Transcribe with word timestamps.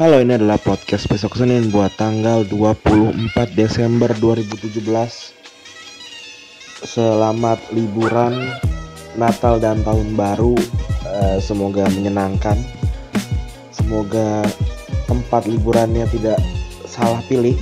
Halo, 0.00 0.24
ini 0.24 0.40
adalah 0.40 0.56
podcast 0.56 1.04
besok 1.04 1.36
Senin 1.36 1.68
buat 1.68 1.92
tanggal 2.00 2.48
24 2.48 3.52
Desember 3.52 4.08
2017. 4.16 4.88
Selamat 6.80 7.60
liburan 7.76 8.56
Natal 9.20 9.60
dan 9.60 9.84
Tahun 9.84 10.16
Baru. 10.16 10.56
Eh, 11.04 11.44
semoga 11.44 11.84
menyenangkan. 11.92 12.56
Semoga 13.68 14.40
tempat 15.04 15.44
liburannya 15.44 16.08
tidak 16.08 16.40
salah 16.88 17.20
pilih. 17.28 17.60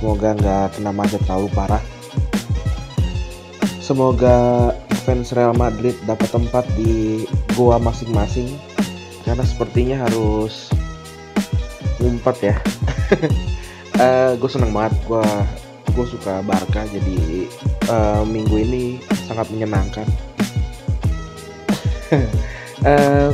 Semoga 0.00 0.32
nggak 0.40 0.80
kena 0.80 0.88
macet 0.88 1.20
terlalu 1.28 1.52
parah. 1.52 1.84
Semoga 3.84 4.72
fans 5.04 5.36
Real 5.36 5.52
Madrid 5.52 6.00
dapat 6.08 6.32
tempat 6.32 6.64
di 6.80 7.28
goa 7.52 7.76
masing-masing 7.76 8.56
karena 9.28 9.44
sepertinya 9.44 10.08
harus 10.08 10.72
ngumpet 12.06 12.54
ya. 12.54 12.56
Uh, 13.96 14.36
gue 14.36 14.50
seneng 14.52 14.76
banget. 14.76 14.92
Gue 15.08 15.24
gue 15.96 16.04
suka 16.04 16.44
Barca 16.44 16.84
jadi 16.84 17.48
uh, 17.88 18.28
minggu 18.28 18.52
ini 18.60 19.00
sangat 19.24 19.48
menyenangkan. 19.48 20.04
Uh, 22.84 23.32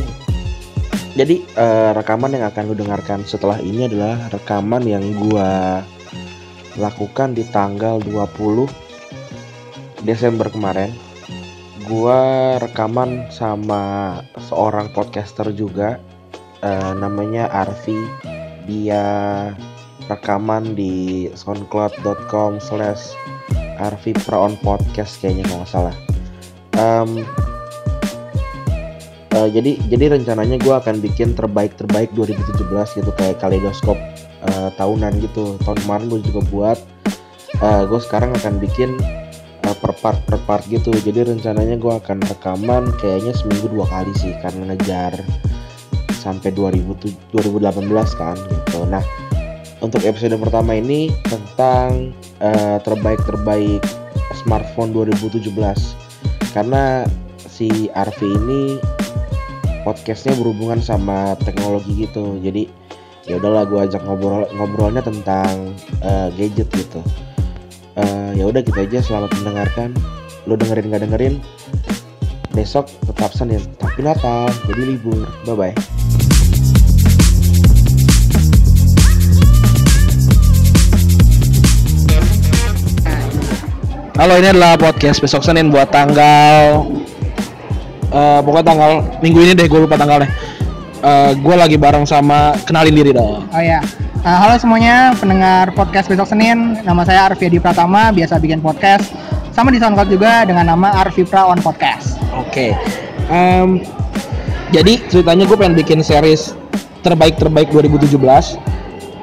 jadi 1.19 1.43
uh, 1.59 1.91
rekaman 1.99 2.39
yang 2.39 2.47
akan 2.47 2.71
lu 2.71 2.79
dengarkan 2.79 3.27
setelah 3.27 3.59
ini 3.59 3.91
adalah 3.91 4.31
rekaman 4.31 4.87
yang 4.87 5.03
gue 5.19 5.51
lakukan 6.79 7.35
di 7.35 7.43
tanggal 7.51 7.99
20 7.99 8.71
Desember 10.07 10.47
kemarin. 10.47 10.95
Gue 11.91 12.23
rekaman 12.63 13.27
sama 13.35 14.15
seorang 14.39 14.95
podcaster 14.95 15.51
juga 15.51 15.99
uh, 16.63 16.95
namanya 16.95 17.51
Arfi 17.51 17.99
dia. 18.67 19.05
Rekaman 20.11 20.75
di 20.75 21.31
soundcloud.com 21.31 22.59
slash 22.59 23.15
Arfi 23.79 24.13
Praon 24.27 24.59
Podcast 24.61 25.23
kayaknya 25.23 25.47
kalau 25.47 25.59
nggak 25.63 25.71
salah. 25.71 25.97
Um, 26.77 27.11
uh, 29.39 29.49
jadi 29.49 29.79
jadi 29.87 30.19
rencananya 30.19 30.59
gue 30.59 30.75
akan 30.75 30.99
bikin 30.99 31.39
terbaik 31.39 31.79
terbaik 31.79 32.11
2017 32.19 32.99
gitu 32.99 33.11
kayak 33.15 33.39
kaleidoskop 33.39 33.99
uh, 34.51 34.69
tahunan 34.75 35.23
gitu. 35.23 35.57
Tahun 35.63 35.79
kemarin 35.87 36.07
gue 36.11 36.21
juga 36.27 36.41
buat. 36.51 36.79
Uh, 37.63 37.87
gue 37.87 38.01
sekarang 38.03 38.35
akan 38.43 38.59
bikin 38.59 38.99
uh, 39.67 39.77
per 39.79 39.95
part 40.03 40.19
per 40.27 40.39
part 40.45 40.65
gitu. 40.67 40.91
Jadi 40.91 41.31
rencananya 41.31 41.79
gue 41.79 41.93
akan 41.95 42.19
rekaman 42.27 42.91
kayaknya 42.99 43.33
seminggu 43.35 43.71
dua 43.71 43.87
kali 43.87 44.13
sih 44.19 44.35
karena 44.43 44.75
ngejar 44.75 45.15
sampai 46.23 46.55
2000, 46.55 47.35
2018 47.35 48.15
kan 48.15 48.39
gitu. 48.39 48.87
Nah 48.87 49.03
untuk 49.83 50.07
episode 50.07 50.39
pertama 50.39 50.79
ini 50.79 51.11
tentang 51.27 52.15
uh, 52.39 52.79
terbaik-terbaik 52.87 53.83
smartphone 54.39 54.95
2017 54.95 55.51
karena 56.55 57.03
si 57.51 57.91
Arfi 57.99 58.31
ini 58.31 58.79
podcastnya 59.83 60.39
berhubungan 60.39 60.79
sama 60.79 61.35
teknologi 61.43 62.07
gitu. 62.07 62.39
Jadi 62.39 62.71
ya 63.27 63.43
udahlah 63.43 63.67
gue 63.67 63.81
ajak 63.83 64.07
ngobrol 64.07 64.47
ngobrolnya 64.55 65.03
tentang 65.03 65.75
uh, 66.07 66.31
gadget 66.39 66.71
gitu. 66.71 67.03
Uh, 67.93 68.33
ya 68.39 68.49
udah 68.49 68.63
gitu 68.63 68.79
aja 68.79 69.03
selamat 69.03 69.35
mendengarkan. 69.43 69.91
Lo 70.47 70.55
dengerin 70.55 70.95
gak 70.95 71.03
dengerin 71.07 71.35
besok 72.53 72.87
tetap 73.09 73.33
Senin 73.33 73.61
tapi 73.83 74.07
Natal 74.07 74.47
jadi 74.71 74.95
libur. 74.95 75.27
Bye 75.43 75.75
bye 75.75 76.02
Halo 84.23 84.39
ini 84.39 84.55
adalah 84.55 84.79
podcast 84.79 85.19
besok 85.19 85.43
Senin 85.43 85.67
buat 85.75 85.91
tanggal 85.91 86.87
uh, 88.15 88.39
pokoknya 88.39 88.67
tanggal 88.71 88.93
minggu 89.19 89.43
ini 89.43 89.51
deh 89.59 89.67
gue 89.67 89.83
lupa 89.83 89.99
tanggalnya 89.99 90.31
uh, 91.03 91.35
gue 91.35 91.55
lagi 91.59 91.75
bareng 91.75 92.07
sama 92.07 92.55
kenalin 92.63 92.95
diri 92.95 93.11
dong 93.11 93.43
Oh 93.51 93.59
ya, 93.59 93.83
uh, 94.23 94.39
halo 94.39 94.55
semuanya 94.63 95.11
pendengar 95.19 95.75
podcast 95.75 96.07
besok 96.07 96.31
Senin. 96.31 96.79
Nama 96.87 97.03
saya 97.03 97.35
Arfi 97.35 97.51
Adi 97.51 97.59
Pratama, 97.59 98.15
biasa 98.15 98.39
bikin 98.39 98.63
podcast. 98.63 99.11
Sama 99.51 99.75
di 99.75 99.83
SoundCloud 99.83 100.07
juga 100.07 100.47
dengan 100.47 100.71
nama 100.71 101.03
Arfi 101.03 101.27
Pra 101.27 101.51
on 101.51 101.59
Podcast. 101.59 102.15
Oke. 102.39 102.79
Em, 103.27 103.83
jadi 104.71 105.03
ceritanya 105.11 105.51
gue 105.51 105.59
pengen 105.59 105.75
bikin 105.75 105.99
series 105.99 106.55
terbaik 107.03 107.43
terbaik 107.43 107.75
2017. 107.75 108.71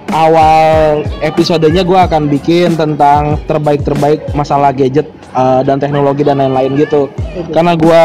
Awal 0.10 1.02
episodenya 1.22 1.82
gue 1.82 1.96
akan 1.96 2.28
bikin 2.28 2.74
tentang 2.74 3.38
terbaik 3.46 3.86
terbaik 3.86 4.26
masalah 4.34 4.74
gadget 4.74 5.06
eh, 5.32 5.62
dan 5.64 5.78
teknologi 5.78 6.26
dan 6.26 6.42
lain-lain 6.42 6.74
gitu. 6.76 7.14
Karena 7.50 7.78
gue 7.78 8.04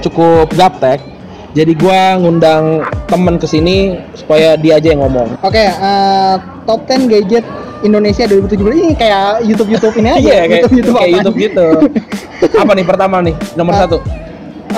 cukup 0.00 0.52
gaptek, 0.52 1.00
jadi 1.56 1.72
gue 1.72 2.00
ngundang 2.20 2.84
temen 3.08 3.40
ke 3.40 3.48
sini 3.48 3.96
supaya 4.12 4.54
dia 4.54 4.76
aja 4.76 4.92
yang 4.92 5.00
ngomong. 5.02 5.40
Oke, 5.40 5.64
uh, 5.64 6.36
top 6.62 6.84
10 6.84 7.08
gadget 7.08 7.44
Indonesia 7.80 8.28
2017 8.28 8.58
ini 8.76 8.92
kayak 8.92 9.42
YouTube 9.42 9.70
YouTube 9.72 9.96
ini 9.96 10.08
aja. 10.12 10.20
Iya, 10.20 10.40
kayak, 10.44 10.62
YouTube 10.68 10.94
kayak 10.94 11.00
apaan. 11.00 11.16
YouTube 11.16 11.36
gitu. 11.40 11.66
Apa 12.62 12.72
nih 12.76 12.86
pertama 12.86 13.16
nih 13.24 13.34
nomor 13.56 13.72
Ah. 13.74 13.80
satu? 13.88 13.98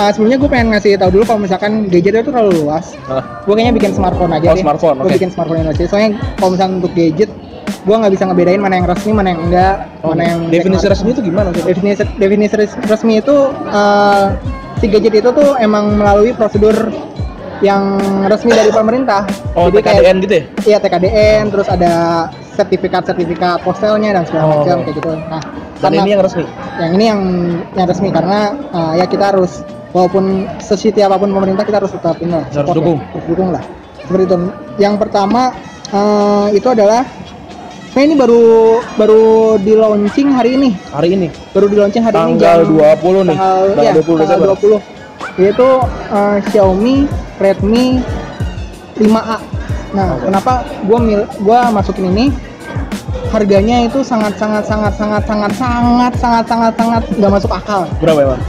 Uh, 0.01 0.09
sebelumnya 0.09 0.41
gue 0.41 0.49
pengen 0.49 0.67
ngasih 0.73 0.97
tahu 0.97 1.13
dulu 1.13 1.23
kalau 1.23 1.39
misalkan 1.39 1.85
gadget 1.85 2.17
itu 2.17 2.33
terlalu 2.33 2.57
luas. 2.57 2.97
Ah, 3.05 3.21
Gue 3.45 3.53
kayaknya 3.53 3.77
bikin 3.77 3.91
smartphone 3.93 4.33
aja 4.33 4.49
Oh, 4.49 4.57
deh. 4.57 4.63
smartphone, 4.65 4.97
Gue 4.97 5.05
oke. 5.05 5.13
bikin 5.13 5.29
smartphone 5.29 5.61
Indonesia. 5.61 5.85
Soalnya 5.85 6.09
kalau 6.35 6.49
misalkan 6.51 6.73
untuk 6.75 6.91
gadget, 6.91 7.29
gue 7.85 7.95
nggak 7.95 8.09
bisa 8.09 8.23
ngebedain 8.25 8.57
mana 8.57 8.75
yang 8.75 8.87
resmi, 8.89 9.11
mana 9.13 9.27
yang 9.29 9.41
enggak, 9.43 9.75
mana 10.01 10.23
yang 10.25 10.39
Oh, 10.41 10.49
definisi 10.49 10.85
resmi 10.87 11.09
itu 11.11 11.21
gimana? 11.21 11.53
sih? 11.53 11.61
definisi 11.63 12.01
definisi 12.17 12.53
res- 12.55 12.79
resmi 12.83 13.13
itu 13.15 13.35
eh, 13.69 14.25
si 14.75 14.85
gadget 14.87 15.13
itu 15.15 15.29
tuh 15.29 15.49
emang 15.59 15.93
melalui 15.93 16.33
prosedur 16.33 16.73
yang 17.61 18.01
resmi 18.25 18.49
dari 18.51 18.73
pemerintah. 18.73 19.21
Oh, 19.53 19.69
TKDN 19.69 20.17
gitu 20.19 20.33
ya? 20.33 20.43
Iya 20.65 20.77
TKDN, 20.79 21.53
terus 21.53 21.69
ada 21.69 22.25
sertifikat-sertifikat 22.57 23.61
postelnya 23.61 24.17
dan 24.17 24.25
segala 24.25 24.43
Oh, 24.45 24.51
macam 24.57 24.81
kayak 24.81 24.97
gitu. 24.97 25.13
Nah, 25.13 25.37
Dan 25.77 25.93
karena- 25.93 26.01
ini 26.01 26.09
yang 26.09 26.21
resmi. 26.21 26.43
yang 26.79 26.91
ini 26.91 27.05
yang 27.05 27.21
yang 27.75 27.85
resmi 27.85 28.09
karena 28.09 28.39
eh, 28.67 28.93
ya 28.97 29.05
kita 29.05 29.29
harus 29.29 29.61
walaupun 29.91 30.23
sesiti 30.57 30.99
apa 30.99 31.15
pun 31.15 31.29
pemerintah 31.29 31.63
kita 31.63 31.77
harus 31.77 31.91
tetap 31.91 32.15
ini 32.17 32.31
Harus 32.31 32.51
support 32.53 32.67
ya, 32.69 32.77
dukung. 32.77 32.99
harus 33.01 33.25
dukung 33.25 33.49
lah. 33.51 33.63
Seperti 34.01 34.23
itu. 34.25 34.35
Yang 34.77 34.95
pertama 34.97 35.41
eh, 35.87 36.47
itu 36.53 36.67
adalah 36.67 37.03
Nah 37.91 38.01
ini 38.01 38.15
baru 38.15 38.43
baru 38.95 39.23
di 39.59 39.75
launching 39.75 40.31
hari 40.31 40.55
ini, 40.55 40.71
Hari 40.89 41.11
ini 41.11 41.27
baru 41.51 41.67
di 41.67 41.75
launching 41.75 41.99
hari 41.99 42.15
ini 42.15 42.23
tanggal 42.39 42.59
jam- 42.63 42.71
20 42.71 43.27
nih. 43.27 43.35
tanggal, 43.35 43.59
Tanggal 43.67 43.83
ya, 43.83 43.91
20 43.91 43.99
tanggal 43.99 44.19
Desember. 44.23 44.47
20 44.55 44.79
yaitu 45.37 45.69
eh, 46.09 46.37
Xiaomi 46.47 46.95
Redmi 47.37 47.85
5A. 48.95 49.37
Nah, 49.91 50.07
Oke. 50.15 50.23
kenapa 50.23 50.53
gua 50.87 50.99
mil 50.99 51.21
gua 51.41 51.67
masukin 51.67 52.07
ini? 52.09 52.31
Harganya 53.27 53.83
itu 53.83 53.99
sangat 54.01 54.35
sangat 54.35 54.63
sangat 54.63 54.95
sangat 54.95 55.23
sangat 55.23 55.51
sangat 55.53 56.13
sangat 56.15 56.45
sangat 56.47 56.73
sangat 56.73 57.01
nggak 57.11 57.31
masuk 57.31 57.51
akal. 57.51 57.83
Berapa 57.99 58.19
emang? 58.25 58.41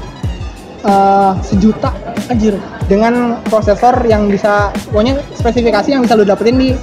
Eh, 0.82 1.32
sejuta 1.46 1.94
anjir 2.26 2.58
dengan 2.90 3.38
prosesor 3.46 4.02
yang 4.02 4.26
bisa 4.26 4.74
pokoknya 4.90 5.14
spesifikasi 5.30 5.94
yang 5.94 6.02
bisa 6.02 6.18
lu 6.18 6.26
dapetin 6.26 6.58
di 6.58 6.74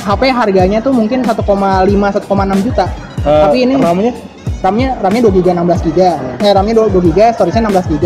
HP 0.00 0.32
harganya 0.32 0.80
tuh 0.80 0.96
mungkin 0.96 1.20
1,5 1.20 1.44
1,6 1.44 2.24
juta. 2.64 2.88
Eh, 3.20 3.42
Tapi 3.44 3.68
ini 3.68 3.76
namanya 3.76 4.16
RAM-nya 4.64 4.96
RAM-nya 4.96 5.22
2 5.28 5.36
GB 5.36 5.46
16 5.60 5.84
GB. 5.84 6.00
Eh 6.40 6.52
RAM-nya 6.56 6.74
2, 6.88 6.96
2 6.96 7.04
GB, 7.04 7.18
storage-nya 7.36 7.68
16 7.68 7.92
GB. 7.92 8.04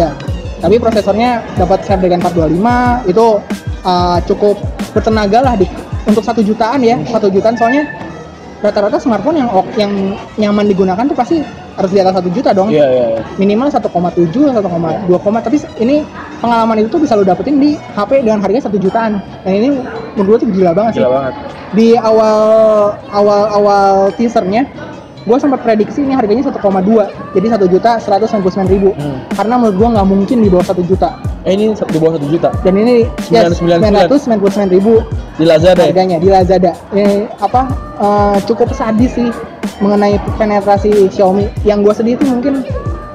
Tapi 0.59 0.75
prosesornya 0.83 1.31
dapat 1.55 1.87
Snapdragon 1.87 2.19
425 2.19 3.15
itu 3.15 3.27
uh, 3.87 4.19
cukup 4.27 4.59
bertenaga 4.91 5.39
lah 5.39 5.55
di 5.55 5.71
untuk 6.03 6.27
satu 6.27 6.43
jutaan 6.43 6.83
ya, 6.83 6.99
satu 7.07 7.31
jutaan 7.31 7.55
soalnya 7.55 7.87
rata-rata 8.59 8.99
smartphone 8.99 9.39
yang 9.39 9.49
yang 9.79 9.93
nyaman 10.35 10.67
digunakan 10.67 11.07
tuh 11.07 11.15
pasti 11.15 11.39
harus 11.79 11.91
di 11.91 11.99
atas 12.03 12.19
satu 12.19 12.27
juta 12.29 12.51
dong. 12.51 12.69
Iya 12.69 12.85
iya. 12.85 13.05
iya. 13.15 13.21
Minimal 13.39 13.71
1,7 13.71 13.87
1,2, 14.27 14.59
tapi 15.39 15.57
ini 15.79 16.03
pengalaman 16.39 16.83
itu 16.83 16.89
tuh 16.91 16.99
bisa 16.99 17.15
lo 17.15 17.23
dapetin 17.23 17.57
di 17.57 17.79
HP 17.95 18.21
dengan 18.21 18.43
harga 18.43 18.67
satu 18.67 18.77
jutaan. 18.77 19.23
Dan 19.47 19.53
ini 19.55 19.69
menurut 20.19 20.43
gue 20.43 20.43
tuh 20.43 20.49
gila 20.51 20.75
banget 20.75 20.99
sih 20.99 21.01
Gila 21.01 21.11
banget. 21.15 21.35
di 21.71 21.89
awal 21.95 22.39
awal 23.09 23.43
awal 23.53 23.87
teasernya 24.13 24.67
gue 25.23 25.37
sempat 25.37 25.61
prediksi 25.61 26.01
ini 26.01 26.17
harganya 26.17 26.41
1,2 26.41 26.57
jadi 27.37 27.47
satu 27.53 27.69
juta 27.69 28.01
199 28.01 28.65
ribu 28.65 28.97
Hmm. 28.97 29.21
karena 29.31 29.61
menurut 29.61 29.77
gue 29.77 29.89
nggak 29.93 30.07
mungkin 30.09 30.37
di 30.41 30.49
bawah 30.49 30.65
satu 30.65 30.81
juta 30.83 31.21
Eh 31.45 31.53
ini 31.53 31.71
di 31.77 31.99
bawah 32.01 32.17
1 32.17 32.25
juta 32.27 32.49
dan 32.65 32.73
ini 32.75 33.05
ya, 33.29 33.45
999. 33.53 34.09
999 34.41 34.73
ribu 34.73 35.05
di 35.37 35.45
Lazada. 35.45 35.85
ya? 35.85 35.93
harganya 35.93 36.17
di 36.17 36.29
Lazada 36.33 36.73
ini 36.97 37.29
apa 37.39 37.63
eh, 38.01 38.37
cukup 38.49 38.73
sadis 38.73 39.13
sih 39.13 39.29
mengenai 39.79 40.17
penetrasi 40.35 40.91
Xiaomi 41.09 41.47
yang 41.63 41.81
gue 41.81 41.93
sedih 41.93 42.15
itu 42.15 42.25
mungkin 42.25 42.67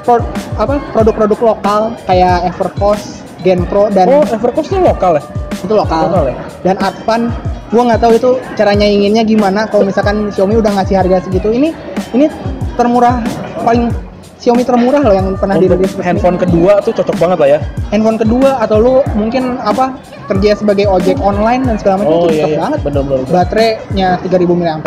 pro- 0.01 0.24
apa 0.56 0.80
produk-produk 0.92 1.39
lokal 1.45 1.81
kayak 2.04 2.48
Evercost, 2.48 3.24
Genpro 3.42 3.88
dan 3.89 4.07
Oh, 4.07 4.24
Evercost 4.25 4.69
itu 4.69 4.80
lokal 4.80 5.18
ya? 5.18 5.24
itu 5.56 5.74
lokal 5.74 6.07
Lokal 6.07 6.25
ya? 6.27 6.36
dan 6.62 6.75
Advan 6.77 7.21
gua 7.69 7.83
nggak 7.86 8.01
tahu 8.01 8.13
itu 8.13 8.30
cara 8.54 8.71
nyainginnya 8.71 9.24
gimana 9.24 9.65
kalau 9.65 9.83
misalkan 9.83 10.27
Xiaomi 10.27 10.56
udah 10.56 10.71
ngasih 10.74 10.95
harga 10.95 11.24
segitu 11.24 11.50
ini 11.50 11.71
ini 12.12 12.27
termurah 12.74 13.24
paling 13.60 13.89
Xiaomi 14.38 14.62
termurah 14.62 15.00
loh 15.00 15.12
yang 15.12 15.27
pernah 15.33 15.56
Untuk 15.56 15.71
dirilis 15.74 15.89
resmi. 15.89 16.04
handphone 16.06 16.36
kedua 16.36 16.83
tuh 16.83 16.92
cocok 16.94 17.15
banget 17.18 17.38
lah 17.39 17.50
ya. 17.50 17.60
handphone 17.89 18.19
kedua 18.19 18.60
atau 18.60 18.75
lu 18.77 18.94
mungkin 19.13 19.56
apa 19.57 19.95
kerja 20.27 20.54
sebagai 20.54 20.83
ojek 20.86 21.15
online 21.18 21.63
dan 21.63 21.75
segala 21.75 21.95
macam 21.98 22.12
Oh 22.13 22.19
itu 22.21 22.27
iya, 22.30 22.36
cocok 22.38 22.50
iya. 22.50 22.60
banget 22.60 22.80
Bener-bener. 22.83 23.24
baterainya 23.25 24.10
3000 24.21 24.51
mAh 24.54 24.77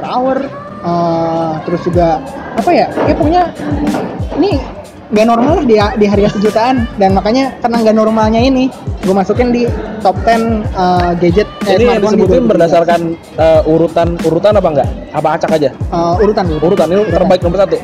eh, 0.78 1.52
terus 1.62 1.80
juga 1.82 2.20
apa 2.56 2.70
ya 2.70 2.86
ya 3.04 3.14
pokoknya 3.14 3.42
ini 4.36 4.50
nggak 5.06 5.22
normal 5.22 5.62
lah 5.62 5.64
di, 5.64 5.78
di 6.02 6.06
harga 6.10 6.34
sejutaan 6.34 6.82
dan 6.98 7.14
makanya 7.14 7.54
karena 7.62 7.76
nggak 7.78 7.94
normalnya 7.94 8.42
ini 8.42 8.66
gue 9.06 9.14
masukin 9.14 9.54
di 9.54 9.62
top 10.02 10.18
10 10.18 10.26
eh, 10.26 11.10
gadget 11.22 11.48
eh, 11.62 11.78
Ini 11.78 11.84
yang 11.86 12.02
disebutin 12.02 12.42
2017. 12.42 12.50
berdasarkan 12.50 13.00
eh, 13.38 13.70
urutan 13.70 14.08
urutan 14.20 14.52
apa 14.52 14.68
enggak? 14.68 14.88
Apa 15.14 15.28
acak 15.38 15.50
aja? 15.54 15.70
Eh, 15.70 16.14
urutan 16.18 16.44
Urutan 16.58 16.88
ini 16.90 17.02
terbaik 17.06 17.40
nomor 17.40 17.58
satu. 17.60 17.78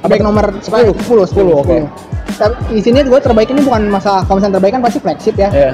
terbaik 0.00 0.22
nomor 0.22 0.44
10 0.62 0.96
10 0.96 1.26
10, 1.28 1.60
oke. 1.60 1.76
Tapi 2.38 2.54
di 2.72 2.80
sini 2.80 3.02
gue 3.02 3.20
terbaik 3.20 3.50
ini 3.50 3.60
bukan 3.60 3.90
masalah 3.90 4.22
kalau 4.24 4.38
misalnya 4.38 4.56
terbaik 4.56 4.72
kan 4.78 4.82
pasti 4.82 4.96
flagship 4.96 5.36
ya 5.36 5.50
Iya. 5.50 5.72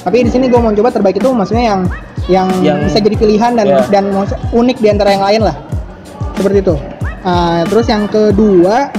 tapi 0.00 0.22
di 0.22 0.30
sini 0.30 0.46
gue 0.46 0.56
mau 0.56 0.70
coba 0.70 0.88
terbaik 0.88 1.18
itu 1.18 1.28
maksudnya 1.28 1.64
yang 1.66 1.80
yang, 2.26 2.46
Yang- 2.62 2.88
bisa 2.88 2.98
jadi 3.02 3.16
pilihan 3.18 3.52
dan 3.52 3.66
Iya. 3.66 3.80
dan 3.90 4.04
unik 4.48 4.76
di 4.78 4.88
antara 4.88 5.10
yang 5.10 5.20
lain 5.20 5.40
lah 5.44 5.56
seperti 6.36 6.58
itu. 6.62 6.76
Ah, 7.26 7.66
terus 7.66 7.86
yang 7.90 8.06
kedua 8.06 8.92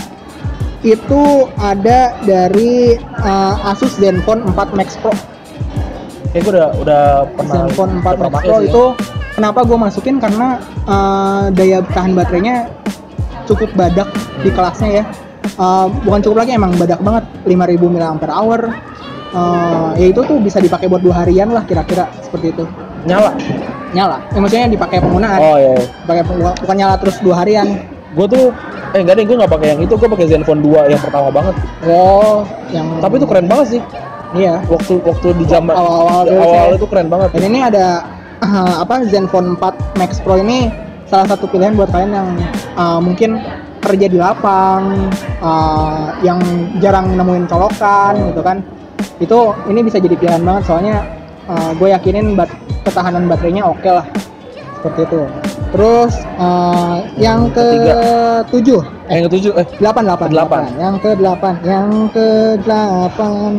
itu 0.84 1.48
ada 1.58 2.18
dari 2.26 2.98
ah, 3.22 3.72
Asus 3.72 3.96
Zenfone 3.98 4.44
4 4.52 4.78
Max 4.78 4.98
Pro. 5.00 5.14
Kayak 6.36 6.44
gue 6.44 6.52
udah 6.54 6.68
udah 6.82 7.04
pernah 7.34 7.56
Zenfone 7.66 7.92
4 8.04 8.04
udah 8.04 8.32
Max 8.34 8.44
Pro 8.44 8.58
itu 8.66 8.84
kenapa 9.38 9.60
gue 9.64 9.78
masukin? 9.78 10.16
Karena 10.20 10.60
ah, 10.90 11.48
daya 11.54 11.82
tahan 11.94 12.18
baterainya 12.18 12.68
cukup 13.48 13.72
badak 13.78 14.10
di 14.44 14.50
kelasnya 14.52 14.90
ya. 15.02 15.04
Ah, 15.56 15.88
bukan 15.88 16.20
cukup 16.20 16.44
lagi 16.44 16.58
emang 16.58 16.76
badak 16.76 17.00
banget. 17.00 17.24
5000 17.46 17.88
mAh 17.88 18.12
Ah, 19.36 19.92
ya 20.00 20.08
itu 20.08 20.24
tuh 20.24 20.40
bisa 20.40 20.58
dipakai 20.64 20.88
buat 20.88 21.04
dua 21.04 21.24
harian 21.24 21.52
lah 21.52 21.64
kira-kira. 21.68 22.08
Seperti 22.24 22.56
itu. 22.56 22.64
Nyala. 23.06 23.36
Nyala 23.90 24.18
ya, 24.28 24.38
maksudnya 24.38 24.68
dipakai 24.68 24.98
penggunaan 24.98 25.40
Oh 25.40 25.56
iya. 25.56 25.72
iya. 25.74 25.86
pakai 26.04 26.24
penggu- 26.24 26.58
bukan 26.58 26.76
nyala 26.76 26.96
terus 26.98 27.16
dua 27.20 27.36
harian 27.40 27.68
Gue 28.08 28.26
tuh 28.26 28.50
eh 28.92 29.00
enggak 29.00 29.16
deh 29.16 29.26
gue 29.26 29.36
nggak 29.36 29.52
pakai 29.52 29.68
yang 29.70 29.80
itu 29.80 29.94
gue 29.94 30.10
pakai 30.10 30.26
Zenfone 30.26 30.58
2 30.60 30.90
yang 30.90 30.98
pertama 30.98 31.30
banget. 31.30 31.54
oh 31.86 32.42
yang 32.68 32.88
Tapi 32.98 33.14
itu 33.16 33.26
keren 33.26 33.46
banget 33.46 33.68
sih. 33.70 33.82
iya 34.34 34.58
Waktu 34.66 34.94
waktu 35.02 35.28
di 35.38 35.46
zaman 35.46 35.72
Awal-awal 35.72 36.26
awal 36.26 36.68
ya. 36.68 36.76
itu 36.76 36.88
keren 36.88 37.08
banget. 37.08 37.30
dan 37.32 37.44
ini 37.46 37.60
ada 37.62 37.86
eh, 38.40 38.74
apa 38.84 39.06
Zenfone 39.06 39.54
4 39.56 40.00
Max 40.02 40.18
Pro 40.18 40.36
ini 40.36 40.72
salah 41.06 41.24
satu 41.26 41.46
pilihan 41.46 41.72
buat 41.74 41.88
kalian 41.88 42.12
yang 42.12 42.28
eh, 42.74 43.00
mungkin 43.00 43.38
kerja 43.80 44.08
di 44.08 44.18
lapang 44.18 45.12
eh, 45.38 46.06
yang 46.22 46.40
jarang 46.78 47.14
nemuin 47.14 47.46
colokan 47.46 48.18
gitu 48.26 48.42
kan 48.42 48.66
itu 49.20 49.38
ini 49.68 49.80
bisa 49.82 49.98
jadi 49.98 50.16
pilihan 50.16 50.42
banget 50.42 50.64
soalnya 50.66 50.98
gue 51.74 51.88
yakinin 51.88 52.34
ketahanan 52.88 53.28
baterainya 53.28 53.68
oke 53.68 53.84
lah. 53.86 54.08
Seperti 54.80 55.02
itu. 55.04 55.22
Terus 55.76 56.14
eh, 56.40 56.96
yang 57.20 57.52
ke 57.52 57.68
tujuh 58.48 58.80
Eh, 59.08 59.20
yang 59.20 59.26
ketujuh 59.32 59.52
eh. 59.56 59.68
Delapan 59.80 60.04
delapan 60.08 60.28
Delapan. 60.32 60.62
yang 60.76 60.96
ke 61.00 61.10
delapan 61.16 61.54
yang 61.64 61.88
ke 62.12 62.28
delapan 62.64 63.52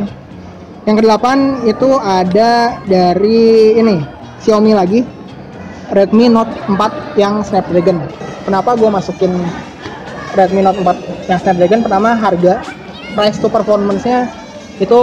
yang 0.85 0.95
ke 0.97 1.03
delapan 1.05 1.39
itu 1.65 1.89
ada 2.01 2.81
dari 2.85 3.77
ini 3.77 4.01
Xiaomi 4.41 4.73
lagi. 4.73 5.01
Redmi 5.89 6.29
Note 6.29 6.53
4 6.69 7.17
yang 7.17 7.41
Snapdragon. 7.41 8.05
Kenapa 8.45 8.77
gue 8.77 8.89
masukin 8.89 9.33
Redmi 10.37 10.61
Note 10.61 10.81
4 10.81 11.29
yang 11.29 11.39
Snapdragon? 11.41 11.81
Pertama 11.81 12.13
harga 12.13 12.61
price 13.17 13.41
to 13.41 13.49
performance 13.49 14.05
nya 14.05 14.29
itu 14.77 15.01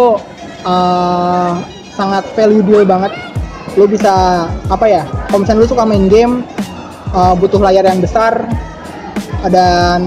eh, 0.62 1.51
sangat 1.89 2.21
value 2.33 2.62
deal 2.62 2.86
banget 2.86 3.10
lu 3.75 3.86
bisa 3.86 4.48
apa 4.72 4.86
ya 4.88 5.04
kalau 5.27 5.44
misalnya 5.44 5.62
lu 5.63 5.69
suka 5.69 5.83
main 5.83 6.07
game 6.07 6.44
eh, 7.12 7.33
butuh 7.39 7.60
layar 7.60 7.83
yang 7.83 8.00
besar 8.00 8.48
dan 9.51 10.01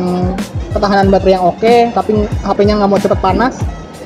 ketahanan 0.72 1.08
baterai 1.12 1.38
yang 1.38 1.44
oke 1.46 1.74
tapi 1.94 2.26
HP-nya 2.42 2.74
nggak 2.80 2.90
mau 2.90 3.00
cepet 3.00 3.18
panas 3.22 3.54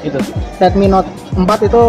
itu. 0.03 0.19
Redmi 0.59 0.91
Note 0.91 1.09
4 1.39 1.69
itu 1.71 1.83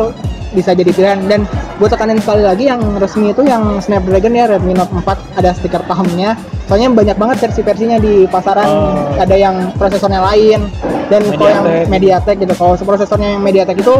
bisa 0.53 0.77
jadi 0.77 0.93
pilihan 0.93 1.19
dan 1.25 1.49
gue 1.81 1.89
tekanin 1.89 2.21
sekali 2.21 2.45
lagi 2.45 2.69
yang 2.69 2.77
resmi 3.01 3.33
itu 3.33 3.41
yang 3.41 3.81
Snapdragon 3.81 4.37
ya 4.37 4.45
Redmi 4.45 4.77
Note 4.77 4.93
4 5.01 5.41
ada 5.41 5.49
stiker 5.57 5.81
pahamnya 5.89 6.37
soalnya 6.69 6.93
banyak 6.93 7.17
banget 7.17 7.37
versi-versinya 7.49 7.97
di 7.97 8.29
pasaran 8.29 8.69
Oh. 8.69 9.17
ada 9.17 9.33
yang 9.33 9.73
prosesornya 9.75 10.21
lain 10.21 10.69
dan 11.09 11.21
kalau 11.35 11.49
yang 11.49 11.63
Mediatek. 11.65 11.89
Mediatek 11.89 12.35
gitu 12.45 12.53
kalau 12.53 12.73
prosesornya 12.77 13.29
yang 13.37 13.41
Mediatek 13.41 13.81
itu 13.81 13.93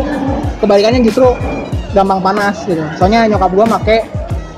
kebalikannya 0.62 1.02
justru 1.02 1.26
gampang 1.94 2.20
panas 2.20 2.66
gitu 2.66 2.82
soalnya 2.98 3.30
nyokap 3.30 3.50
gue 3.54 3.66
make 3.70 3.98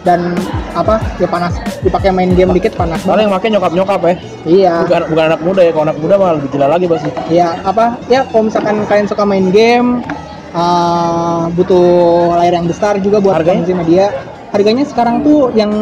dan 0.05 0.37
apa 0.77 1.01
ya 1.17 1.25
panas 1.25 1.57
dipakai 1.81 2.13
main 2.13 2.29
game 2.37 2.53
dikit 2.53 2.77
panas 2.77 3.01
banget 3.01 3.25
yang 3.25 3.33
pakai 3.33 3.49
nyokap 3.49 3.71
nyokap 3.73 3.99
ya. 4.05 4.13
iya 4.45 4.73
Bukan 4.85 5.01
bukan 5.09 5.23
anak 5.33 5.41
muda 5.41 5.61
ya. 5.65 5.71
Kalau 5.73 5.85
anak 5.89 5.97
muda 5.97 6.13
malah 6.21 6.33
lebih 6.37 6.49
gila 6.53 6.67
lagi 6.69 6.85
pasti. 6.85 7.09
ya 7.33 7.57
apa 7.65 7.97
ya 8.05 8.21
kalau 8.29 8.45
misalkan 8.45 8.85
kalian 8.85 9.07
suka 9.09 9.25
main 9.25 9.49
game 9.49 10.05
uh, 10.53 11.49
butuh 11.57 12.37
layar 12.37 12.61
yang 12.61 12.69
besar 12.69 13.01
juga 13.01 13.17
buat 13.17 13.33
Harganya? 13.41 13.65
konsumsi 13.65 13.73
media 13.73 14.05
harganya 14.53 14.85
sekarang 14.85 15.25
tuh 15.25 15.49
yang 15.57 15.73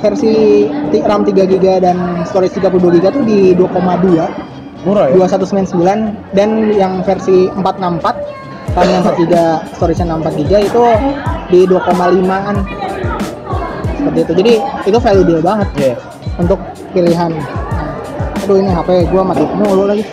versi 0.00 0.64
RAM 0.96 1.28
3 1.28 1.44
GB 1.44 1.64
dan 1.84 2.24
storage 2.24 2.56
32 2.56 2.72
GB 2.98 3.04
tuh 3.12 3.24
di 3.28 3.52
2,2 3.52 3.68
Murah 4.88 5.12
ya. 5.12 5.28
2199 5.28 6.32
dan 6.32 6.50
yang 6.72 7.04
versi 7.04 7.52
464 7.52 8.49
RAM 8.70 8.86
yang 8.86 9.02
4 9.02 9.18
GB 9.18 9.34
storage 9.74 10.00
64 10.02 10.38
GB 10.38 10.52
itu 10.62 10.84
di 11.50 11.60
2,5an 11.66 12.56
seperti 14.00 14.18
itu 14.24 14.32
jadi 14.32 14.52
itu 14.86 14.98
value 14.98 15.26
deal 15.26 15.42
banget 15.44 15.68
Iya. 15.76 15.94
untuk 16.40 16.56
pilihan. 16.96 17.30
Nah, 17.36 18.40
aduh 18.40 18.56
ini 18.56 18.70
HP 18.72 18.88
gua 19.12 19.22
mati 19.22 19.44
mulu 19.44 19.84
lagi. 19.84 20.04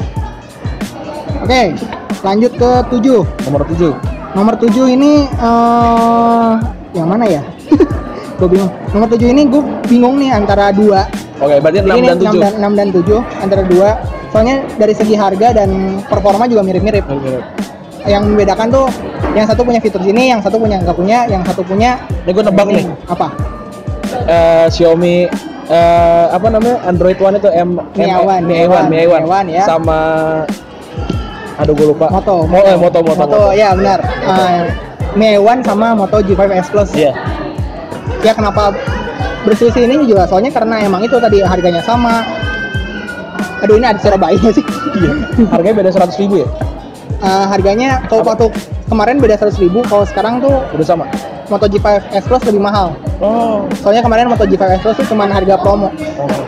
Oke, 1.39 1.71
lanjut 2.19 2.51
ke 2.51 2.69
7. 2.91 3.23
Nomor 3.47 3.61
7. 3.63 3.95
Nomor 4.35 4.53
7 4.59 4.91
ini 4.91 5.23
eh 5.23 6.51
yang 6.91 7.07
mana 7.07 7.25
ya? 7.29 7.41
gue 8.37 8.47
bingung. 8.49 8.71
Nomor 8.91 9.07
7 9.07 9.23
ini 9.23 9.41
gue 9.47 9.61
bingung 9.87 10.19
nih 10.19 10.35
antara 10.35 10.75
dua. 10.75 11.07
Oke, 11.39 11.61
berarti 11.63 11.79
6 11.85 11.95
Ini 11.95 12.07
dan 12.11 12.17
7. 12.19 12.27
6 12.27 12.43
dan, 12.43 12.53
6 12.59 12.79
dan 12.83 12.87
7 12.91 13.43
antara 13.45 13.63
dua. 13.63 13.89
Soalnya 14.35 14.55
dari 14.75 14.93
segi 14.97 15.15
harga 15.15 15.47
dan 15.55 16.03
performa 16.03 16.43
juga 16.51 16.59
mirip-mirip. 16.67 17.07
Yang 18.07 18.23
membedakan 18.25 18.67
tuh 18.71 18.87
yang 19.35 19.45
satu 19.45 19.61
punya 19.61 19.77
fitur 19.77 20.01
sini, 20.01 20.31
yang 20.31 20.39
satu 20.39 20.57
punya 20.57 20.79
nggak 20.79 20.95
punya, 20.95 21.27
yang 21.27 21.43
satu 21.43 21.61
punya 21.61 21.99
Ini 22.23 22.31
gue 22.31 22.43
nebak 22.43 22.67
nih. 22.67 22.85
apa? 23.05 23.27
Eh, 24.25 24.65
Xiaomi 24.71 25.27
eh, 25.67 26.25
apa 26.31 26.47
namanya 26.47 26.79
Android 26.87 27.19
One 27.19 27.35
itu 27.35 27.49
M 27.51 27.75
Mi 27.93 28.07
M- 28.07 28.15
A1, 28.17 28.39
Mi 28.41 28.47
Mi 28.47 28.55
A1 28.63 28.71
A1, 28.71 28.83
Mi 28.87 28.97
A1 28.97 29.21
Mi 29.21 29.27
A1 29.27 29.45
ya. 29.51 29.63
sama 29.67 29.99
aduh 31.57 31.73
gue 31.73 31.87
lupa 31.87 32.07
Moto. 32.07 32.47
Mo 32.47 32.59
eh, 32.61 32.77
moto 32.77 32.99
moto 33.01 33.19
Moto, 33.19 33.41
ya 33.51 33.73
benar. 33.73 33.99
Ah, 34.23 34.71
Mi 35.13 35.35
A1 35.35 35.61
sama 35.61 35.91
Moto 35.93 36.17
G5 36.17 36.41
S 36.55 36.67
Plus. 36.69 36.89
iya 36.93 37.11
ya 38.17 38.33
kenapa 38.33 38.73
berselisih 39.43 39.85
ini 39.85 40.03
juga 40.03 40.25
soalnya 40.25 40.49
karena 40.49 40.81
emang 40.81 40.99
itu 40.99 41.15
tadi 41.15 41.39
harganya 41.39 41.79
sama 41.79 42.25
aduh 43.59 43.77
ini 43.77 43.85
ada 43.85 43.99
Surabaya 43.99 44.35
sih 44.49 44.65
iya 44.97 45.11
harganya 45.47 45.75
beda 45.77 45.91
seratus 45.91 46.17
ribu 46.17 46.41
ya 46.41 46.47
Eh, 47.17 47.45
harganya 47.49 48.05
kalau 48.05 48.21
waktu 48.21 48.53
kemarin 48.85 49.17
beda 49.17 49.41
100.000 49.41 49.65
ribu 49.65 49.81
kalau 49.89 50.05
sekarang 50.05 50.37
tuh 50.37 50.53
udah 50.77 50.85
sama? 50.85 51.05
Moto 51.49 51.65
G5 51.65 52.13
S 52.13 52.29
Plus 52.29 52.43
lebih 52.45 52.61
mahal. 52.61 52.93
Oh. 53.17 53.65
Soalnya 53.81 54.05
kemarin 54.05 54.29
Moto 54.29 54.45
G5 54.45 54.61
S 54.77 54.81
Plus 54.85 54.95
tuh 55.01 55.07
cuma 55.09 55.25
harga 55.25 55.57
promo 55.57 55.89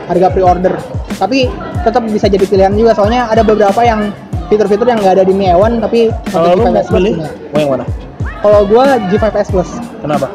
harga 0.06 0.28
pre-order. 0.30 0.78
Tapi 1.18 1.50
tetap 1.82 2.06
bisa 2.06 2.30
jadi 2.30 2.46
pilihan 2.46 2.74
juga 2.78 2.94
soalnya 2.94 3.26
ada 3.34 3.42
beberapa 3.42 3.82
yang 3.82 4.14
fitur-fitur 4.46 4.86
yang 4.86 5.02
nggak 5.02 5.22
ada 5.22 5.26
di 5.26 5.34
Mi 5.34 5.50
A1 5.50 5.82
tapi 5.82 6.14
Moto 6.30 6.38
mau 6.38 6.54
G5 6.54 6.70
S 6.78 6.88
Plus 6.94 7.18
mau 7.50 7.58
yang 7.58 7.72
mana? 7.74 7.86
Kalau 8.40 8.62
gua 8.70 8.86
G5 9.10 9.26
S 9.26 9.50
Plus. 9.50 9.70
Kenapa? 10.06 10.28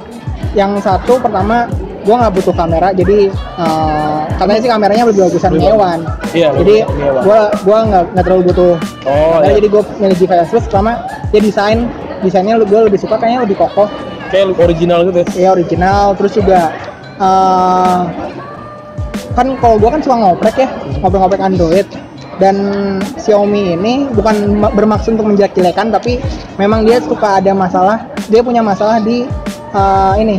Yang 0.58 0.82
satu 0.82 1.22
pertama 1.22 1.70
gua 2.04 2.14
nggak 2.20 2.34
butuh 2.36 2.54
kamera 2.54 2.88
jadi 2.92 3.18
eh, 3.32 4.20
katanya 4.36 4.60
sih 4.60 4.70
kameranya 4.70 5.04
lebih 5.08 5.20
bagusan 5.26 5.52
Mewan 5.56 5.98
iya 6.36 6.48
jadi 6.52 6.76
Mi 6.84 7.04
A1. 7.04 7.20
gua 7.24 7.40
gua 7.64 7.78
nggak 7.88 8.02
nggak 8.12 8.24
terlalu 8.24 8.42
butuh 8.52 8.74
oh 9.04 9.38
iya. 9.40 9.52
jadi 9.56 9.68
gua 9.68 9.82
milih 9.98 10.16
G5 10.16 10.32
S 10.36 10.48
Plus 10.52 10.64
pertama 10.68 10.92
dia 11.32 11.40
desain 11.40 11.78
desainnya 12.20 12.60
gua 12.60 12.80
lebih 12.86 13.00
suka 13.00 13.16
kayaknya 13.16 13.40
lebih 13.48 13.56
kokoh 13.56 13.88
kayak 14.28 14.52
original 14.56 15.00
gitu 15.08 15.18
ya 15.20 15.26
ya 15.36 15.48
original 15.52 16.04
terus 16.14 16.32
juga 16.34 16.60
eh, 17.16 18.00
kan 19.34 19.46
kalau 19.58 19.76
gua 19.80 19.90
kan 19.96 20.00
suka 20.00 20.16
ngoprek 20.16 20.56
ya 20.60 20.68
ngoprek-ngoprek 21.02 21.42
Android 21.42 21.88
dan 22.42 22.56
Xiaomi 23.14 23.78
ini 23.78 24.10
bukan 24.10 24.58
ma- 24.58 24.74
bermaksud 24.74 25.14
untuk 25.14 25.30
menjelek-jelekan 25.30 25.94
tapi 25.94 26.18
memang 26.58 26.82
dia 26.82 26.98
suka 26.98 27.38
ada 27.38 27.54
masalah 27.54 28.10
dia 28.26 28.42
punya 28.42 28.58
masalah 28.60 28.98
di 28.98 29.22
eh, 29.70 30.14
ini 30.18 30.38